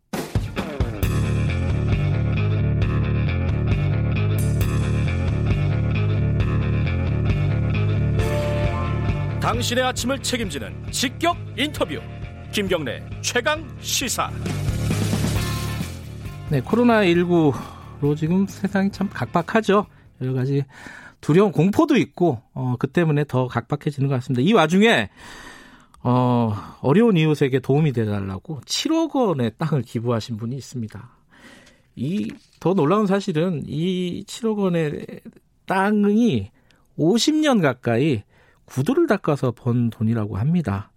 당신의 9.43 9.83
아침을 9.83 10.23
책임지는 10.23 10.89
직격 10.89 11.35
인터뷰. 11.57 11.99
김경래 12.53 13.03
최강 13.21 13.67
시사. 13.81 14.31
네 16.49 16.61
코로나19로 16.61 18.15
지금 18.17 18.47
세상이 18.47 18.89
참 18.93 19.09
각박하죠? 19.09 19.85
여러 20.21 20.31
가지 20.31 20.63
두려운 21.19 21.51
공포도 21.51 21.97
있고 21.97 22.41
어, 22.53 22.75
그 22.79 22.87
때문에 22.87 23.25
더 23.25 23.49
각박해지는 23.49 24.07
것 24.07 24.15
같습니다. 24.15 24.41
이 24.41 24.53
와중에 24.53 25.09
어, 26.03 26.55
어려운 26.79 27.17
이웃에게 27.17 27.59
도움이 27.59 27.91
되달라고 27.91 28.61
7억 28.61 29.13
원의 29.13 29.51
땅을 29.57 29.81
기부하신 29.81 30.37
분이 30.37 30.55
있습니다. 30.55 31.09
이 31.97 32.29
더 32.61 32.73
놀라운 32.73 33.07
사실은 33.07 33.63
이 33.67 34.23
7억 34.25 34.57
원의 34.57 35.05
땅이 35.65 36.49
50년 36.97 37.61
가까이 37.61 38.23
구두를 38.65 39.07
닦아서 39.07 39.51
번 39.51 39.89
돈이라고 39.89 40.37
합니다. 40.37 40.91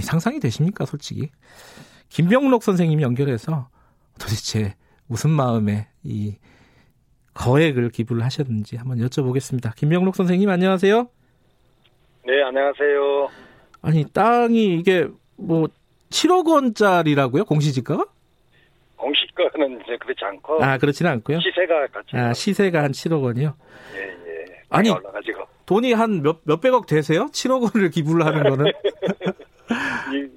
상상이 0.00 0.40
되십니까, 0.40 0.84
솔직히? 0.86 1.30
김병록 2.08 2.62
선생님이 2.62 3.02
연결해서 3.02 3.68
도대체 4.18 4.74
무슨 5.06 5.30
마음에 5.30 5.88
이 6.02 6.36
거액을 7.34 7.90
기부를 7.90 8.22
하셨는지 8.24 8.76
한번 8.76 8.98
여쭤보겠습니다. 8.98 9.74
김병록 9.74 10.14
선생님 10.16 10.48
안녕하세요. 10.48 11.08
네, 12.26 12.42
안녕하세요. 12.42 13.28
아니, 13.82 14.04
땅이 14.04 14.78
이게 14.78 15.08
뭐 15.36 15.68
7억 16.10 16.46
원짜리라고요? 16.46 17.44
공시지가가? 17.44 18.04
공시가는 18.96 19.80
이제 19.82 19.96
그렇지 19.98 20.24
않고. 20.24 20.62
아, 20.62 20.78
그렇지는 20.78 21.10
않고요. 21.10 21.40
시세가 21.40 21.86
같이. 21.88 22.16
아, 22.16 22.32
시세가 22.32 22.82
한 22.82 22.92
7억 22.92 23.22
원이요? 23.22 23.56
예, 23.94 23.98
예. 24.00 24.62
아니, 24.68 24.90
올라가지고. 24.90 25.40
돈이 25.72 25.94
한 25.94 26.22
몇, 26.22 26.40
몇백억 26.44 26.86
되세요? 26.86 27.26
7억 27.32 27.62
원을 27.74 27.88
기부를 27.88 28.26
하는 28.26 28.42
거는? 28.42 28.66
이, 30.12 30.28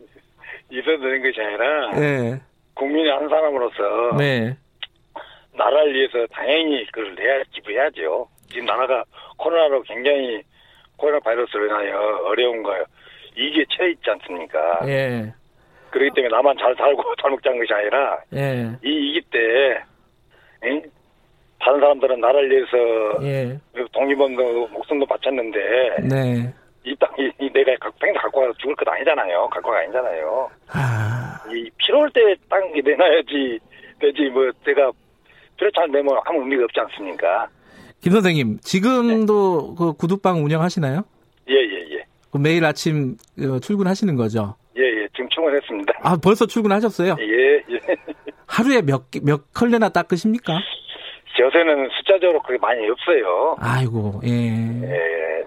있어도 0.72 1.02
되는 1.02 1.22
것이 1.22 1.41
아니라. 1.41 1.91
네. 1.91 2.41
국민의 2.74 3.12
한 3.12 3.28
사람으로서. 3.28 4.16
네. 4.18 4.56
나라를 5.53 5.94
위해서 5.94 6.26
당연히 6.32 6.86
그걸 6.88 7.18
해야, 7.20 7.44
기부해야죠. 7.52 8.30
지금 8.49 8.66
나라가 8.66 9.03
코로나로 9.38 9.84
굉장히 9.84 10.41
코로나 10.95 11.20
바이러스로 11.20 11.66
인하여 11.66 11.98
어려운 12.28 12.64
거예요. 12.64 12.86
이게 13.36 13.66
처해 13.76 13.91
있지 13.91 14.10
않습니까? 14.10 14.88
예. 14.88 15.34
그렇기 15.90 16.12
때문에 16.16 16.34
나만 16.34 16.56
잘 16.57 16.74
살고 16.76 17.03
잘 17.22 17.32
먹자는 17.32 17.60
것이 17.60 17.74
아니라 17.74 18.20
예. 18.34 18.78
이 18.84 18.90
위기 18.90 19.22
때 19.30 19.84
응? 20.64 20.82
다른 21.60 21.80
사람들은 21.80 22.19
나라를 22.19 22.49
위해서 22.52 23.23
예. 23.23 23.60
독립운동 23.91 24.69
목숨도 24.72 25.06
바쳤는데 25.06 25.60
네. 26.03 26.53
이 26.86 26.95
땅이 26.98 27.32
내가 27.53 27.90
평생 27.99 28.14
갖고 28.14 28.41
가서 28.41 28.53
죽을 28.60 28.76
것 28.76 28.88
아니잖아요. 28.88 29.49
갖고 29.49 29.72
가 29.72 29.80
아니잖아요. 29.80 30.49
아... 30.69 31.40
이 31.52 31.69
필요할 31.77 32.10
때 32.11 32.36
땅이 32.49 32.82
내놔야지 32.84 33.60
되지 33.99 34.30
뭐 34.30 34.52
내가 34.65 34.91
그렇지 35.57 35.80
않으면 35.80 36.18
아무 36.26 36.41
의미가 36.41 36.65
없지 36.65 36.80
않습니까? 36.82 37.48
김 38.02 38.11
선생님 38.11 38.60
지금도 38.60 39.69
네. 39.69 39.76
그 39.77 39.94
구두방 39.94 40.44
운영하시나요? 40.44 41.03
예예예. 41.49 41.88
예, 41.90 41.95
예. 41.95 42.06
매일 42.38 42.65
아침 42.65 43.15
어, 43.40 43.60
출근하시는 43.60 44.15
거죠? 44.15 44.56
예예. 44.77 45.03
예. 45.03 45.07
지금 45.15 45.30
출근했습니다. 45.30 45.94
아 46.03 46.18
벌써 46.18 46.45
출근하셨어요? 46.45 47.15
예 47.19 47.56
예. 47.73 47.80
하루에 48.45 48.82
몇몇 48.82 49.52
컬레나 49.53 49.90
닦으십니까? 49.90 50.60
요새는 51.40 51.90
숫자적으로 51.98 52.41
그게 52.41 52.57
많이 52.60 52.88
없어요. 52.90 53.56
아이고 53.60 54.22
예. 54.26 54.30
예. 54.84 55.44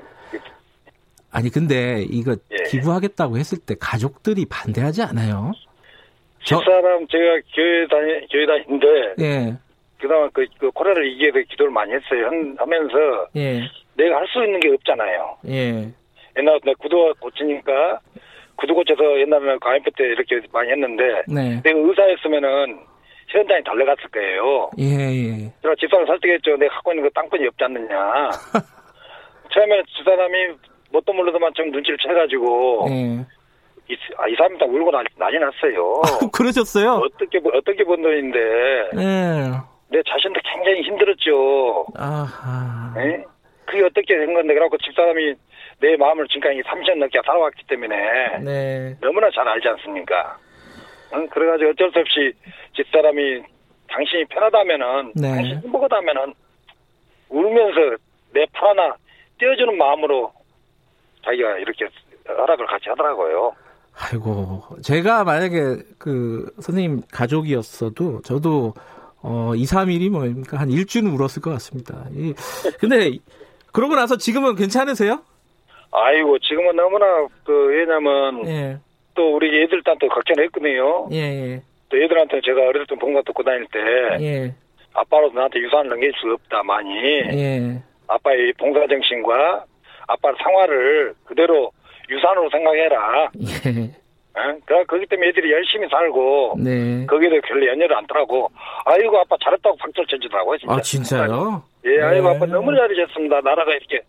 아니 1.31 1.51
근데 1.51 2.05
이거 2.09 2.33
예. 2.51 2.57
기부하겠다고 2.71 3.37
했을 3.39 3.59
때 3.59 3.75
가족들이 3.79 4.47
반대하지 4.51 5.03
않아요? 5.03 5.53
집사람 6.45 7.07
제가 7.09 7.41
교회 7.55 7.87
다니 7.89 8.27
교회 8.31 8.47
다니는데 8.47 8.87
예. 9.21 9.57
그다음에 10.01 10.29
그, 10.33 10.47
그 10.59 10.71
코로나를 10.71 11.11
이기에 11.13 11.33
대해 11.33 11.45
기도를 11.51 11.73
많이 11.73 11.93
했어요. 11.93 12.27
하면서 12.57 13.27
예. 13.37 13.61
내가 13.97 14.17
할 14.17 14.27
수 14.29 14.45
있는 14.45 14.61
게 14.61 14.69
없잖아요. 14.71 15.37
예. 15.49 15.89
옛날에 16.39 16.59
내 16.65 16.73
구두 16.79 17.13
고치니까 17.21 17.99
구두 18.57 18.75
고쳐서 18.75 19.21
옛날에는 19.21 19.59
가임표 19.61 19.91
때 19.97 20.05
이렇게 20.05 20.41
많이 20.53 20.71
했는데 20.71 21.23
네. 21.29 21.61
내가 21.63 21.79
의사였으면은 21.79 22.79
현장에 23.29 23.61
달려갔을 23.63 24.09
거예요. 24.11 24.71
예, 24.79 24.85
예. 24.85 25.53
제가 25.63 25.75
집사람 25.79 26.07
설득했죠. 26.07 26.57
내가 26.57 26.75
갖고 26.75 26.93
있는 26.93 27.05
거 27.05 27.11
땅권이 27.15 27.47
없지 27.47 27.65
않느냐. 27.65 28.31
처음에는 29.53 29.85
집사람이 29.97 30.35
뭣도 30.91 31.13
몰라도만 31.13 31.53
좀 31.55 31.71
눈치를 31.71 31.99
채가지고 31.99 32.87
예. 32.91 33.27
이, 33.91 33.97
아, 34.19 34.29
이 34.29 34.35
사람이 34.37 34.59
다 34.59 34.67
울고 34.67 34.91
난리, 34.91 35.07
난리 35.17 35.39
났어요. 35.39 36.03
아, 36.05 36.31
그러셨어요? 36.33 37.03
어떻게, 37.05 37.41
어떻게 37.53 37.85
본 37.85 38.03
돈인데. 38.03 38.39
예. 38.97 39.51
내 39.91 40.03
자신도 40.07 40.41
굉장히 40.45 40.83
힘들었죠. 40.83 41.87
아하. 41.97 42.93
네? 42.95 43.25
그게 43.65 43.83
어떻게 43.85 44.19
된 44.19 44.35
건데, 44.35 44.53
그래갖고 44.53 44.77
집사람이 44.79 45.35
내 45.81 45.97
마음을 45.97 46.27
지금까지 46.29 46.61
30년 46.63 46.99
넘게 46.99 47.21
살아왔기 47.25 47.67
때문에. 47.67 47.97
네. 48.45 48.97
너무나 49.01 49.31
잘 49.31 49.49
알지 49.49 49.69
않습니까? 49.69 50.37
응? 51.15 51.29
그래가지고 51.29 51.71
어쩔 51.71 51.91
수 51.93 51.99
없이 52.01 52.33
집사람이 52.77 53.43
당신이 53.89 54.25
편하다면은, 54.27 55.13
네. 55.17 55.29
당신이 55.31 55.55
행복하다면은, 55.65 56.35
울면서 57.31 57.97
내 58.35 58.45
팔 58.53 58.69
하나 58.71 58.95
떼어주는 59.39 59.77
마음으로 59.77 60.33
자기가 61.25 61.59
이렇게 61.59 61.87
허락을 62.27 62.67
같이 62.67 62.89
하더라고요. 62.91 63.53
아이고, 64.01 64.63
제가 64.83 65.25
만약에 65.25 65.83
그 65.99 66.51
선생님 66.61 67.03
가족이었어도 67.13 68.23
저도 68.23 68.75
어, 69.21 69.53
2, 69.57 69.65
3일이 69.65 70.11
뭐입니까? 70.11 70.59
한 70.59 70.71
일주는 70.71 71.11
울었을 71.11 71.43
것 71.43 71.51
같습니다. 71.55 72.05
이, 72.13 72.33
근데, 72.79 73.19
그러고 73.73 73.97
나서 73.97 74.17
지금은 74.17 74.55
괜찮으세요? 74.55 75.23
아이고, 75.91 76.39
지금은 76.39 76.77
너무나, 76.77 77.27
그, 77.45 77.53
왜냐면, 77.67 78.47
예. 78.47 78.79
또 79.19 79.35
우리 79.35 79.63
애들한테 79.63 80.07
걱정했거든요. 80.07 81.09
예, 81.11 81.17
예. 81.17 81.63
또 81.89 82.01
애들한테 82.01 82.41
제가 82.41 82.61
어렸을 82.69 82.87
때 82.87 82.95
본가 82.95 83.23
듣고 83.23 83.43
다닐 83.43 83.67
때, 83.73 83.81
예. 84.25 84.55
아빠로서 84.95 85.35
나한테 85.35 85.59
유산을 85.59 85.89
넘길 85.91 86.13
수 86.13 86.33
없다, 86.33 86.63
많이. 86.63 86.95
예. 86.95 87.83
아빠의 88.07 88.53
봉사정신과 88.53 89.65
아빠 90.07 90.33
상화를 90.41 91.15
그대로 91.25 91.73
유산으로 92.09 92.49
생각해라. 92.51 93.31
예. 93.43 93.91
그러니까 94.33 94.85
거기 94.85 95.05
때문에 95.07 95.31
애들이 95.31 95.51
열심히 95.51 95.89
살고 95.89 96.59
네. 96.63 97.05
거기에 97.07 97.29
별로 97.41 97.67
연연을 97.67 97.93
않더라고. 97.97 98.49
아이고 98.85 99.19
아빠 99.19 99.37
잘했다고 99.43 99.77
박수를 99.79 100.07
쳐주더라고요. 100.07 100.59
진짜. 100.59 100.75
아 100.75 100.81
진짜요? 100.81 101.63
예, 101.87 102.01
아이고 102.01 102.29
네. 102.29 102.37
아빠 102.37 102.47
너무 102.47 102.73
잘하셨습니다. 102.73 103.41
나라가 103.41 103.73
이렇게 103.75 104.01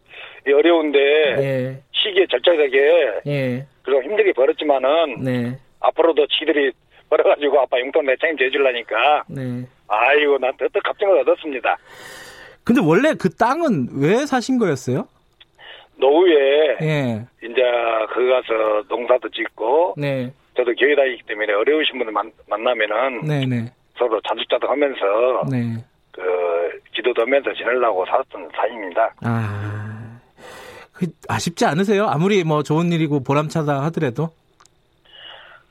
어려운데 0.45 0.99
네. 1.35 1.83
시기에 2.01 2.25
절절하게 2.27 3.21
네. 3.25 3.65
그리고 3.83 4.03
힘들게 4.03 4.33
벌었지만은 4.33 5.23
네. 5.23 5.57
앞으로도 5.79 6.27
지들이 6.27 6.71
벌어가지고 7.09 7.59
아빠 7.61 7.79
용돈 7.79 8.05
내 8.05 8.15
책임져 8.17 8.49
주려니까. 8.49 9.23
네. 9.27 9.65
아이고 9.87 10.37
난 10.37 10.55
더더 10.57 10.79
갑자을 10.83 11.19
얻었습니다. 11.19 11.77
근데 12.63 12.81
원래 12.83 13.13
그 13.19 13.29
땅은 13.29 13.89
왜 13.99 14.25
사신 14.25 14.59
거였어요? 14.59 15.07
노후에 15.95 16.77
예. 16.81 17.25
이제 17.43 17.61
그 18.13 18.29
가서 18.29 18.83
농사도 18.87 19.27
짓고 19.29 19.95
네. 19.97 20.31
저도 20.55 20.73
교회 20.75 20.95
다니기 20.95 21.23
때문에 21.23 21.53
어려우신 21.53 21.97
분들 21.97 22.13
만, 22.13 22.31
만나면은 22.47 23.21
네네. 23.21 23.45
네. 23.45 23.71
서로 23.97 24.21
자주자도 24.21 24.67
하면서 24.67 25.43
네. 25.49 25.83
그 26.11 26.21
기도도 26.93 27.23
하면서 27.23 27.53
지내려고 27.53 28.05
살았던 28.05 28.49
사입니다. 28.55 29.13
아, 29.23 29.69
그 29.87 29.88
아쉽지 31.27 31.65
않으세요? 31.65 32.05
아무리 32.07 32.43
뭐 32.43 32.63
좋은 32.63 32.91
일이고 32.91 33.23
보람차다 33.23 33.83
하더라도. 33.85 34.29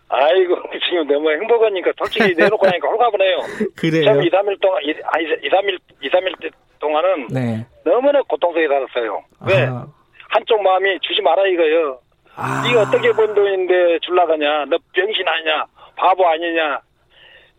아이고 0.09 0.57
지금 0.89 1.07
너무 1.07 1.31
행복하니까 1.31 1.93
솔직히 1.99 2.35
내놓고 2.37 2.65
나니까 2.67 2.89
홀가분해요. 2.89 3.37
그래요. 3.77 4.05
처음 4.05 4.23
2, 4.23 4.31
3일 4.31 4.61
동안 4.61 4.83
2, 4.85 4.93
3일 4.95 5.79
2, 6.03 6.09
3일 6.11 6.53
동안은 6.81 7.29
네. 7.29 7.67
너무나 7.85 8.23
고통스럽게 8.23 8.69
살았어요. 8.69 9.23
왜? 9.47 9.67
아. 9.67 9.87
한쪽 10.31 10.63
마음이 10.63 10.99
주지 11.01 11.21
마라 11.23 11.47
이거요. 11.49 11.99
아. 12.37 12.63
네가 12.67 12.83
어떻게 12.83 13.11
번 13.13 13.35
돈인데 13.35 13.99
줄라가냐? 14.03 14.67
너 14.71 14.79
병신 14.93 15.27
아니냐? 15.27 15.65
바보 15.97 16.27
아니냐? 16.29 16.81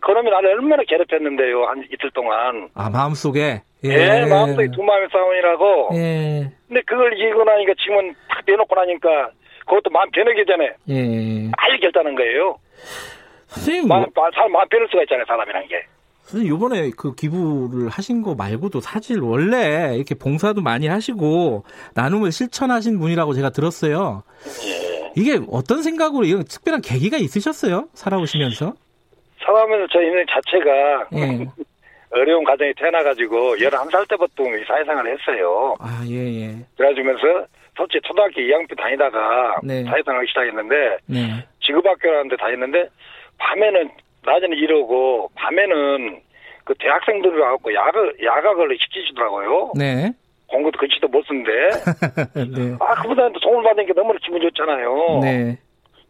그러면 0.01 0.33
나를 0.33 0.51
얼마나 0.51 0.83
괴롭혔는데요. 0.87 1.65
한 1.65 1.83
이틀 1.91 2.11
동안. 2.11 2.69
아 2.73 2.89
마음속에. 2.89 3.61
예, 3.85 3.89
예 3.89 4.25
마음속에 4.25 4.69
두 4.71 4.83
마음의 4.83 5.09
싸움이라고. 5.11 5.89
예. 5.93 6.51
근데 6.67 6.81
그걸 6.85 7.13
이기고 7.13 7.43
나니까 7.43 7.73
지금은 7.81 8.13
탁 8.29 8.43
내놓고 8.45 8.75
나니까 8.75 9.31
그것도 9.65 9.89
마음 9.91 10.09
변하기 10.11 10.45
전에 10.45 10.65
예. 10.89 11.51
빨리 11.57 11.79
결단한 11.79 12.15
거예요. 12.15 12.57
선생님, 13.47 13.87
마음, 13.87 14.05
뭐... 14.13 14.29
마음 14.51 14.67
변할 14.69 14.87
수가 14.89 15.03
있잖아요, 15.03 15.25
사람이란 15.27 15.67
게. 15.67 15.83
선생님 16.23 16.55
이번에 16.55 16.91
그 16.95 17.15
기부를 17.15 17.89
하신 17.89 18.21
거 18.21 18.35
말고도 18.35 18.81
사실 18.81 19.19
원래 19.19 19.95
이렇게 19.95 20.13
봉사도 20.13 20.61
많이 20.61 20.87
하시고 20.87 21.63
나눔을 21.95 22.31
실천하신 22.31 22.99
분이라고 22.99 23.33
제가 23.33 23.49
들었어요. 23.49 24.23
예. 24.65 25.11
이게 25.15 25.39
어떤 25.49 25.81
생각으로 25.81 26.25
이런 26.25 26.43
특별한 26.43 26.81
계기가 26.81 27.17
있으셨어요? 27.17 27.87
살아오시면서? 27.93 28.73
살아오면서 29.49 29.87
저 29.91 30.01
인생 30.01 30.25
자체가 30.29 31.07
예. 31.15 31.45
어려운 32.11 32.43
가정에 32.43 32.73
태어나가지고 32.75 33.55
11살 33.57 34.07
때부터 34.09 34.43
사회생활을 34.67 35.17
했어요. 35.17 35.75
아, 35.79 36.03
예, 36.07 36.41
예. 36.41 36.55
그래가지면서 36.75 37.45
솔직히 37.77 38.01
초등학교 38.07 38.41
2학년 38.41 38.77
다니다가 38.77 39.59
네. 39.63 39.83
사회생활을 39.83 40.27
시작했는데 40.27 40.97
네. 41.05 41.45
지급학교라는 41.61 42.29
데 42.29 42.35
다녔는데 42.37 42.89
밤에는 43.37 43.89
낮에는 44.25 44.57
이러고 44.57 45.29
밤에는 45.35 46.21
그 46.65 46.73
대학생들을 46.79 47.39
갖고 47.39 47.73
야각 47.73 48.23
야각을 48.23 48.77
시키시더라고요. 48.79 49.73
네. 49.77 50.11
공부도 50.47 50.79
그치도 50.79 51.07
못 51.07 51.23
쓴데. 51.27 51.51
네. 52.33 52.75
아 52.79 53.01
그보다는 53.03 53.33
돈을 53.41 53.63
받는 53.63 53.85
게 53.85 53.93
너무 53.93 54.13
기분 54.23 54.41
좋잖아요. 54.41 55.19
네. 55.21 55.57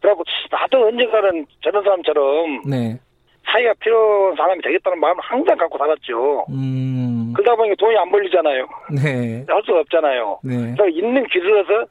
그래갖고 0.00 0.24
나도 0.50 0.86
언젠가는 0.86 1.46
저런 1.62 1.84
사람처럼 1.84 2.62
네. 2.68 2.98
사이가 3.44 3.74
필요한 3.80 4.36
사람이 4.36 4.62
되겠다는 4.62 5.00
마음을 5.00 5.22
항상 5.22 5.56
갖고 5.56 5.78
살았죠. 5.78 6.46
음. 6.50 7.32
그러다 7.34 7.56
보니까 7.56 7.74
돈이 7.78 7.96
안 7.96 8.10
벌리잖아요. 8.10 8.68
네. 9.02 9.44
할 9.48 9.62
수가 9.64 9.80
없잖아요. 9.80 10.40
네. 10.44 10.74
그래서 10.76 10.88
있는 10.88 11.26
길을어서 11.26 11.86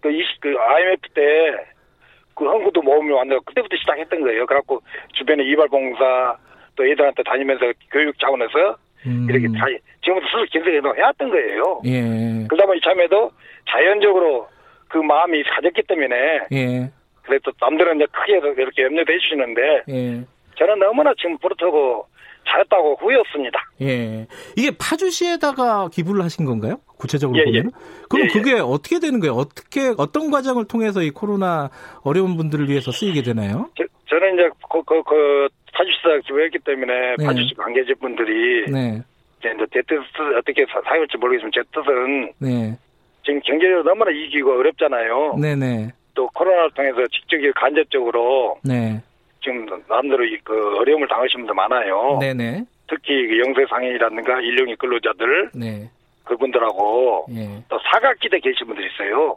그, 0.00 0.10
20, 0.10 0.40
그 0.40 0.54
IMF 0.58 1.08
때그 1.14 2.44
한국도 2.46 2.82
모험을 2.82 3.14
만들어 3.14 3.40
그때부터 3.40 3.76
시작했던 3.76 4.20
거예요. 4.22 4.46
그래갖고 4.46 4.80
주변에 5.14 5.44
이발봉사 5.44 6.36
또또 6.76 6.86
애들한테 6.86 7.22
다니면서 7.22 7.72
교육 7.90 8.18
차원에서 8.18 8.76
음. 9.06 9.26
이렇게 9.28 9.46
다, 9.58 9.66
지금부터 10.02 10.26
스스로 10.26 10.44
긴장해도 10.50 10.96
해왔던 10.96 11.30
거예요. 11.30 11.80
예. 11.86 12.46
그다음에 12.48 12.76
이참에도 12.76 13.30
자연적으로 13.68 14.48
그 14.88 14.98
마음이 14.98 15.42
가졌기 15.44 15.82
때문에 15.82 16.16
예. 16.52 16.90
그래도 17.22 17.52
남들은 17.60 17.96
이제 17.96 18.06
크게 18.10 18.40
이렇게 18.60 18.82
염려해 18.82 19.18
주시는데 19.18 19.82
예. 19.88 20.24
저는 20.60 20.78
너무나 20.78 21.12
지금 21.16 21.38
뿌듯하고 21.38 22.06
잘했다고 22.46 22.98
후회였습니다. 23.00 23.58
예. 23.80 24.26
이게 24.56 24.70
파주시에다가 24.78 25.88
기부를 25.88 26.22
하신 26.24 26.44
건가요? 26.44 26.76
구체적으로 26.98 27.38
예, 27.38 27.44
보면? 27.44 27.64
예. 27.64 28.06
그럼 28.08 28.24
예, 28.24 28.28
예, 28.28 28.28
그게 28.28 28.60
어떻게 28.60 28.98
되는 28.98 29.20
거예요? 29.20 29.34
어떻게 29.34 29.94
어떤 29.96 30.30
과정을 30.30 30.66
통해서 30.66 31.02
이 31.02 31.10
코로나 31.10 31.70
어려운 32.02 32.36
분들을 32.36 32.68
위해서 32.68 32.92
쓰이게 32.92 33.22
되나요? 33.22 33.70
저, 33.76 33.84
저는 34.10 34.34
이제 34.34 34.50
그, 34.70 34.82
그, 34.82 35.02
그 35.02 35.48
파주시가 35.72 36.18
기부했기 36.26 36.58
때문에 36.58 37.16
네. 37.16 37.24
파주시 37.24 37.54
관계자분들이 37.54 38.70
네. 38.70 39.02
이제 39.38 39.48
제 39.72 39.80
뜻을 39.82 40.36
어떻게 40.36 40.66
사용할지 40.84 41.16
모르겠지만 41.16 41.52
제 41.54 41.62
뜻은 41.72 42.32
네. 42.38 42.76
지금 43.24 43.40
경제적으로 43.44 43.82
너무나 43.84 44.10
이기고 44.10 44.58
어렵잖아요. 44.58 45.36
네네. 45.40 45.92
또 46.14 46.28
코로나를 46.34 46.70
통해서 46.72 46.98
직접 47.08 47.38
간접적으로 47.54 48.58
네. 48.62 49.00
지금 49.42 49.66
남대로 49.88 50.24
그 50.44 50.78
어려움을 50.78 51.08
당하신 51.08 51.40
분들 51.40 51.54
많아요. 51.54 52.18
네네. 52.20 52.64
특히 52.88 53.26
그 53.26 53.38
영세상인이라든가 53.38 54.40
일용직 54.40 54.78
근로자들 54.78 55.50
네. 55.54 55.90
그분들하고 56.24 57.26
예. 57.30 57.62
또 57.68 57.78
사각지대 57.90 58.40
계신 58.40 58.66
분들 58.66 58.84
있어요. 58.90 59.36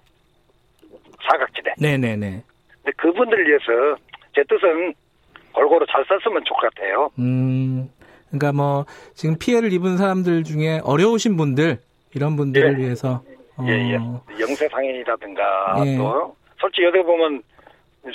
사각지대. 1.29 1.75
네네네. 1.79 2.43
근데 2.83 2.91
그분들을 2.97 3.47
위해서 3.47 3.97
제 4.35 4.43
뜻은 4.43 4.93
골고루 5.53 5.85
잘 5.89 6.03
썼으면 6.05 6.43
좋을 6.45 6.59
것 6.59 6.73
같아요. 6.73 7.09
음, 7.19 7.89
그러니까 8.27 8.51
뭐 8.51 8.85
지금 9.13 9.37
피해를 9.37 9.71
입은 9.71 9.97
사람들 9.97 10.43
중에 10.43 10.81
어려우신 10.83 11.37
분들 11.37 11.77
이런 12.15 12.35
분들을 12.35 12.79
예. 12.79 12.83
위해서 12.83 13.23
어... 13.55 13.65
예, 13.67 13.73
예. 13.73 13.93
영세 14.39 14.67
상인이라든가 14.67 15.83
예. 15.85 15.97
또 15.97 16.35
솔직히 16.59 16.87
어떻게 16.87 17.03
보면 17.03 17.43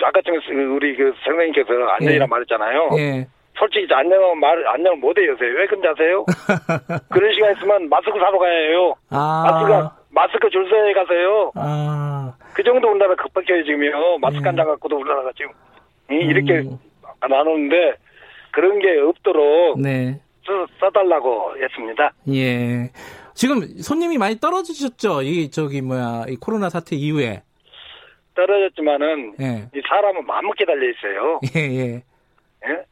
아까 0.03 0.21
전에 0.23 0.65
우리 0.65 0.95
그 0.97 1.13
선생님께서 1.25 1.69
안녕이라 2.01 2.25
예. 2.25 2.27
말했잖아요. 2.27 2.91
예. 2.99 3.27
솔직히 3.59 3.93
안녕 3.93 4.39
말 4.39 4.67
안녕 4.69 5.01
못해요. 5.01 5.35
왜 5.41 5.67
아세요? 5.91 6.25
그런 7.11 7.33
시간 7.35 7.57
있으면 7.57 7.89
마스크 7.89 8.13
사러 8.19 8.39
가야 8.39 8.53
해요. 8.53 8.95
아. 9.11 9.45
마스크 9.51 9.97
마스크 10.11 10.51
줄 10.51 10.69
서야 10.69 10.95
가세요. 10.95 11.53
아. 11.57 12.35
그 12.55 12.63
정도 12.63 12.89
우리나라 12.91 13.15
급박해요 13.17 13.65
지금요. 13.65 14.19
마스크 14.21 14.43
예. 14.43 14.47
한장 14.47 14.67
갖고도 14.67 14.97
우리나라가 14.97 15.33
지금 15.37 15.53
이렇게 16.11 16.69
음. 16.69 16.79
나누는데 17.29 17.95
그런 18.53 18.79
게 18.79 18.99
없도록 19.01 19.81
네. 19.81 20.21
써, 20.47 20.67
써달라고 20.81 21.55
했습니다. 21.61 22.13
예. 22.29 22.91
지금 23.35 23.61
손님이 23.81 24.19
많이 24.19 24.39
떨어지셨죠? 24.39 25.23
이 25.23 25.51
저기 25.51 25.81
뭐야 25.81 26.25
이 26.29 26.37
코로나 26.37 26.69
사태 26.69 26.97
이후에. 26.97 27.43
떨어졌지만은 28.39 29.35
예. 29.41 29.69
이 29.75 29.83
사람은 29.89 30.25
마음먹게 30.25 30.65
달려 30.65 30.89
있어요. 30.91 31.41
예, 31.57 31.61
예. 31.61 31.95
예? 32.69 32.85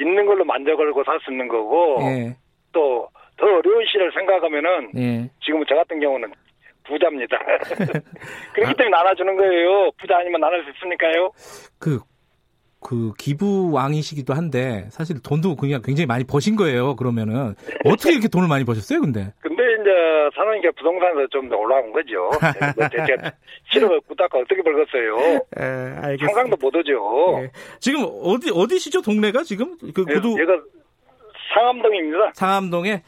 있는 0.00 0.24
걸로 0.24 0.44
만족을 0.44 0.88
하고 0.88 1.04
살 1.04 1.20
수 1.20 1.30
있는 1.30 1.46
거고 1.46 1.98
예. 2.00 2.34
또더 2.72 3.44
어려운 3.58 3.84
시를 3.92 4.10
생각하면은 4.12 4.90
예. 4.96 5.30
지금 5.44 5.62
저 5.68 5.74
같은 5.74 6.00
경우는 6.00 6.32
부자입니다. 6.84 7.38
그렇기 8.54 8.70
아. 8.70 8.72
때문에 8.72 8.88
나눠주는 8.90 9.36
거예요. 9.36 9.90
부자 9.98 10.16
아니면 10.18 10.40
나눌 10.40 10.64
수 10.64 10.70
있으니까요. 10.70 11.30
그 11.78 12.00
그 12.84 13.12
기부왕이시기도 13.18 14.34
한데 14.34 14.86
사실 14.90 15.20
돈도 15.22 15.56
그냥 15.56 15.80
굉장히 15.82 16.06
많이 16.06 16.22
버신 16.22 16.54
거예요. 16.54 16.96
그러면은 16.96 17.54
어떻게 17.86 18.12
이렇게 18.12 18.28
돈을 18.28 18.46
많이 18.46 18.64
버셨어요, 18.64 19.00
근데? 19.00 19.32
근데 19.40 19.62
이제 19.80 19.90
사는 20.36 20.60
게 20.60 20.70
부동산에서 20.72 21.26
좀더 21.30 21.56
올라온 21.56 21.90
거죠. 21.92 22.30
제가 22.90 23.32
실업을 23.72 24.02
붙다가 24.06 24.38
어떻게 24.38 24.62
벌겠어요? 24.62 25.16
에, 25.58 25.62
알겠습니다. 25.62 26.26
상상도 26.26 26.56
못 26.60 26.76
오죠. 26.76 27.40
예. 27.42 27.50
지금 27.80 28.06
어디 28.22 28.50
어디시죠, 28.52 29.00
동네가 29.00 29.42
지금? 29.44 29.78
그 29.94 30.04
구두. 30.04 30.38
얘가 30.38 30.52
상암동입니다. 31.54 32.32
상암동에? 32.34 33.02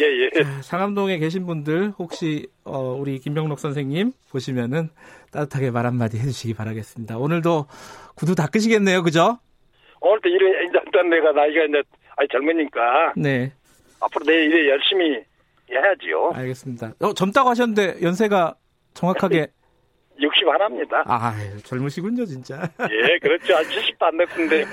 예, 0.00 0.04
예. 0.04 0.30
상암동에 0.62 1.18
계신 1.18 1.46
분들 1.46 1.92
혹시 1.98 2.48
어, 2.64 2.96
우리 2.98 3.18
김병록 3.18 3.58
선생님 3.58 4.12
보시면은 4.30 4.90
따뜻하게 5.30 5.70
말 5.70 5.86
한마디 5.86 6.18
해주시기 6.18 6.54
바라겠습니다. 6.54 7.18
오늘도 7.18 7.66
구두 8.16 8.34
닦으시겠네요, 8.34 9.02
그죠? 9.02 9.38
오늘도 10.00 10.28
일에 10.28 10.64
일단 10.64 11.08
내가 11.08 11.32
나이가 11.32 11.64
이제 11.64 11.82
아니 12.16 12.28
젊으니까. 12.28 13.14
네. 13.16 13.52
앞으로 14.00 14.24
내 14.26 14.44
일에 14.44 14.70
열심히 14.70 15.22
해야지요. 15.70 16.32
알겠습니다. 16.34 16.94
어, 17.00 17.14
젊다고 17.14 17.48
하셨는데 17.50 18.02
연세가 18.02 18.54
정확하게 18.94 19.48
60 20.22 20.48
하나입니다. 20.48 21.02
아, 21.06 21.34
젊으시군요, 21.64 22.24
진짜. 22.24 22.70
예, 22.80 23.18
그렇죠. 23.18 23.54
70도 23.54 24.02
안 24.02 24.18
됐는데. 24.18 24.64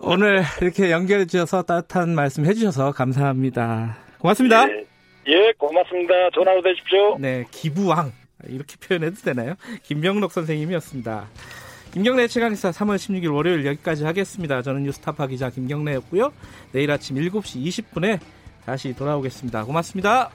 오늘 0.00 0.42
이렇게 0.60 0.90
연결해 0.90 1.26
주셔서 1.26 1.62
따뜻한 1.62 2.14
말씀 2.14 2.46
해 2.46 2.54
주셔서 2.54 2.92
감사합니다. 2.92 3.98
고맙습니다. 4.18 4.68
예, 4.70 4.84
예 5.28 5.52
고맙습니다. 5.58 6.14
전화 6.34 6.52
되십시오. 6.62 7.18
네, 7.18 7.44
기부왕. 7.50 8.12
이렇게 8.48 8.76
표현해도 8.76 9.16
되나요? 9.16 9.54
김병록 9.82 10.32
선생님이었습니다. 10.32 11.28
김경래 11.92 12.26
최강기사 12.26 12.70
3월 12.70 12.96
16일 12.96 13.34
월요일 13.34 13.64
여기까지 13.66 14.04
하겠습니다. 14.04 14.62
저는 14.62 14.82
뉴스타파 14.84 15.26
기자 15.28 15.50
김경래였고요. 15.50 16.32
내일 16.72 16.90
아침 16.90 17.16
7시 17.16 17.64
20분에 17.64 18.18
다시 18.66 18.94
돌아오겠습니다. 18.94 19.64
고맙습니다. 19.64 20.30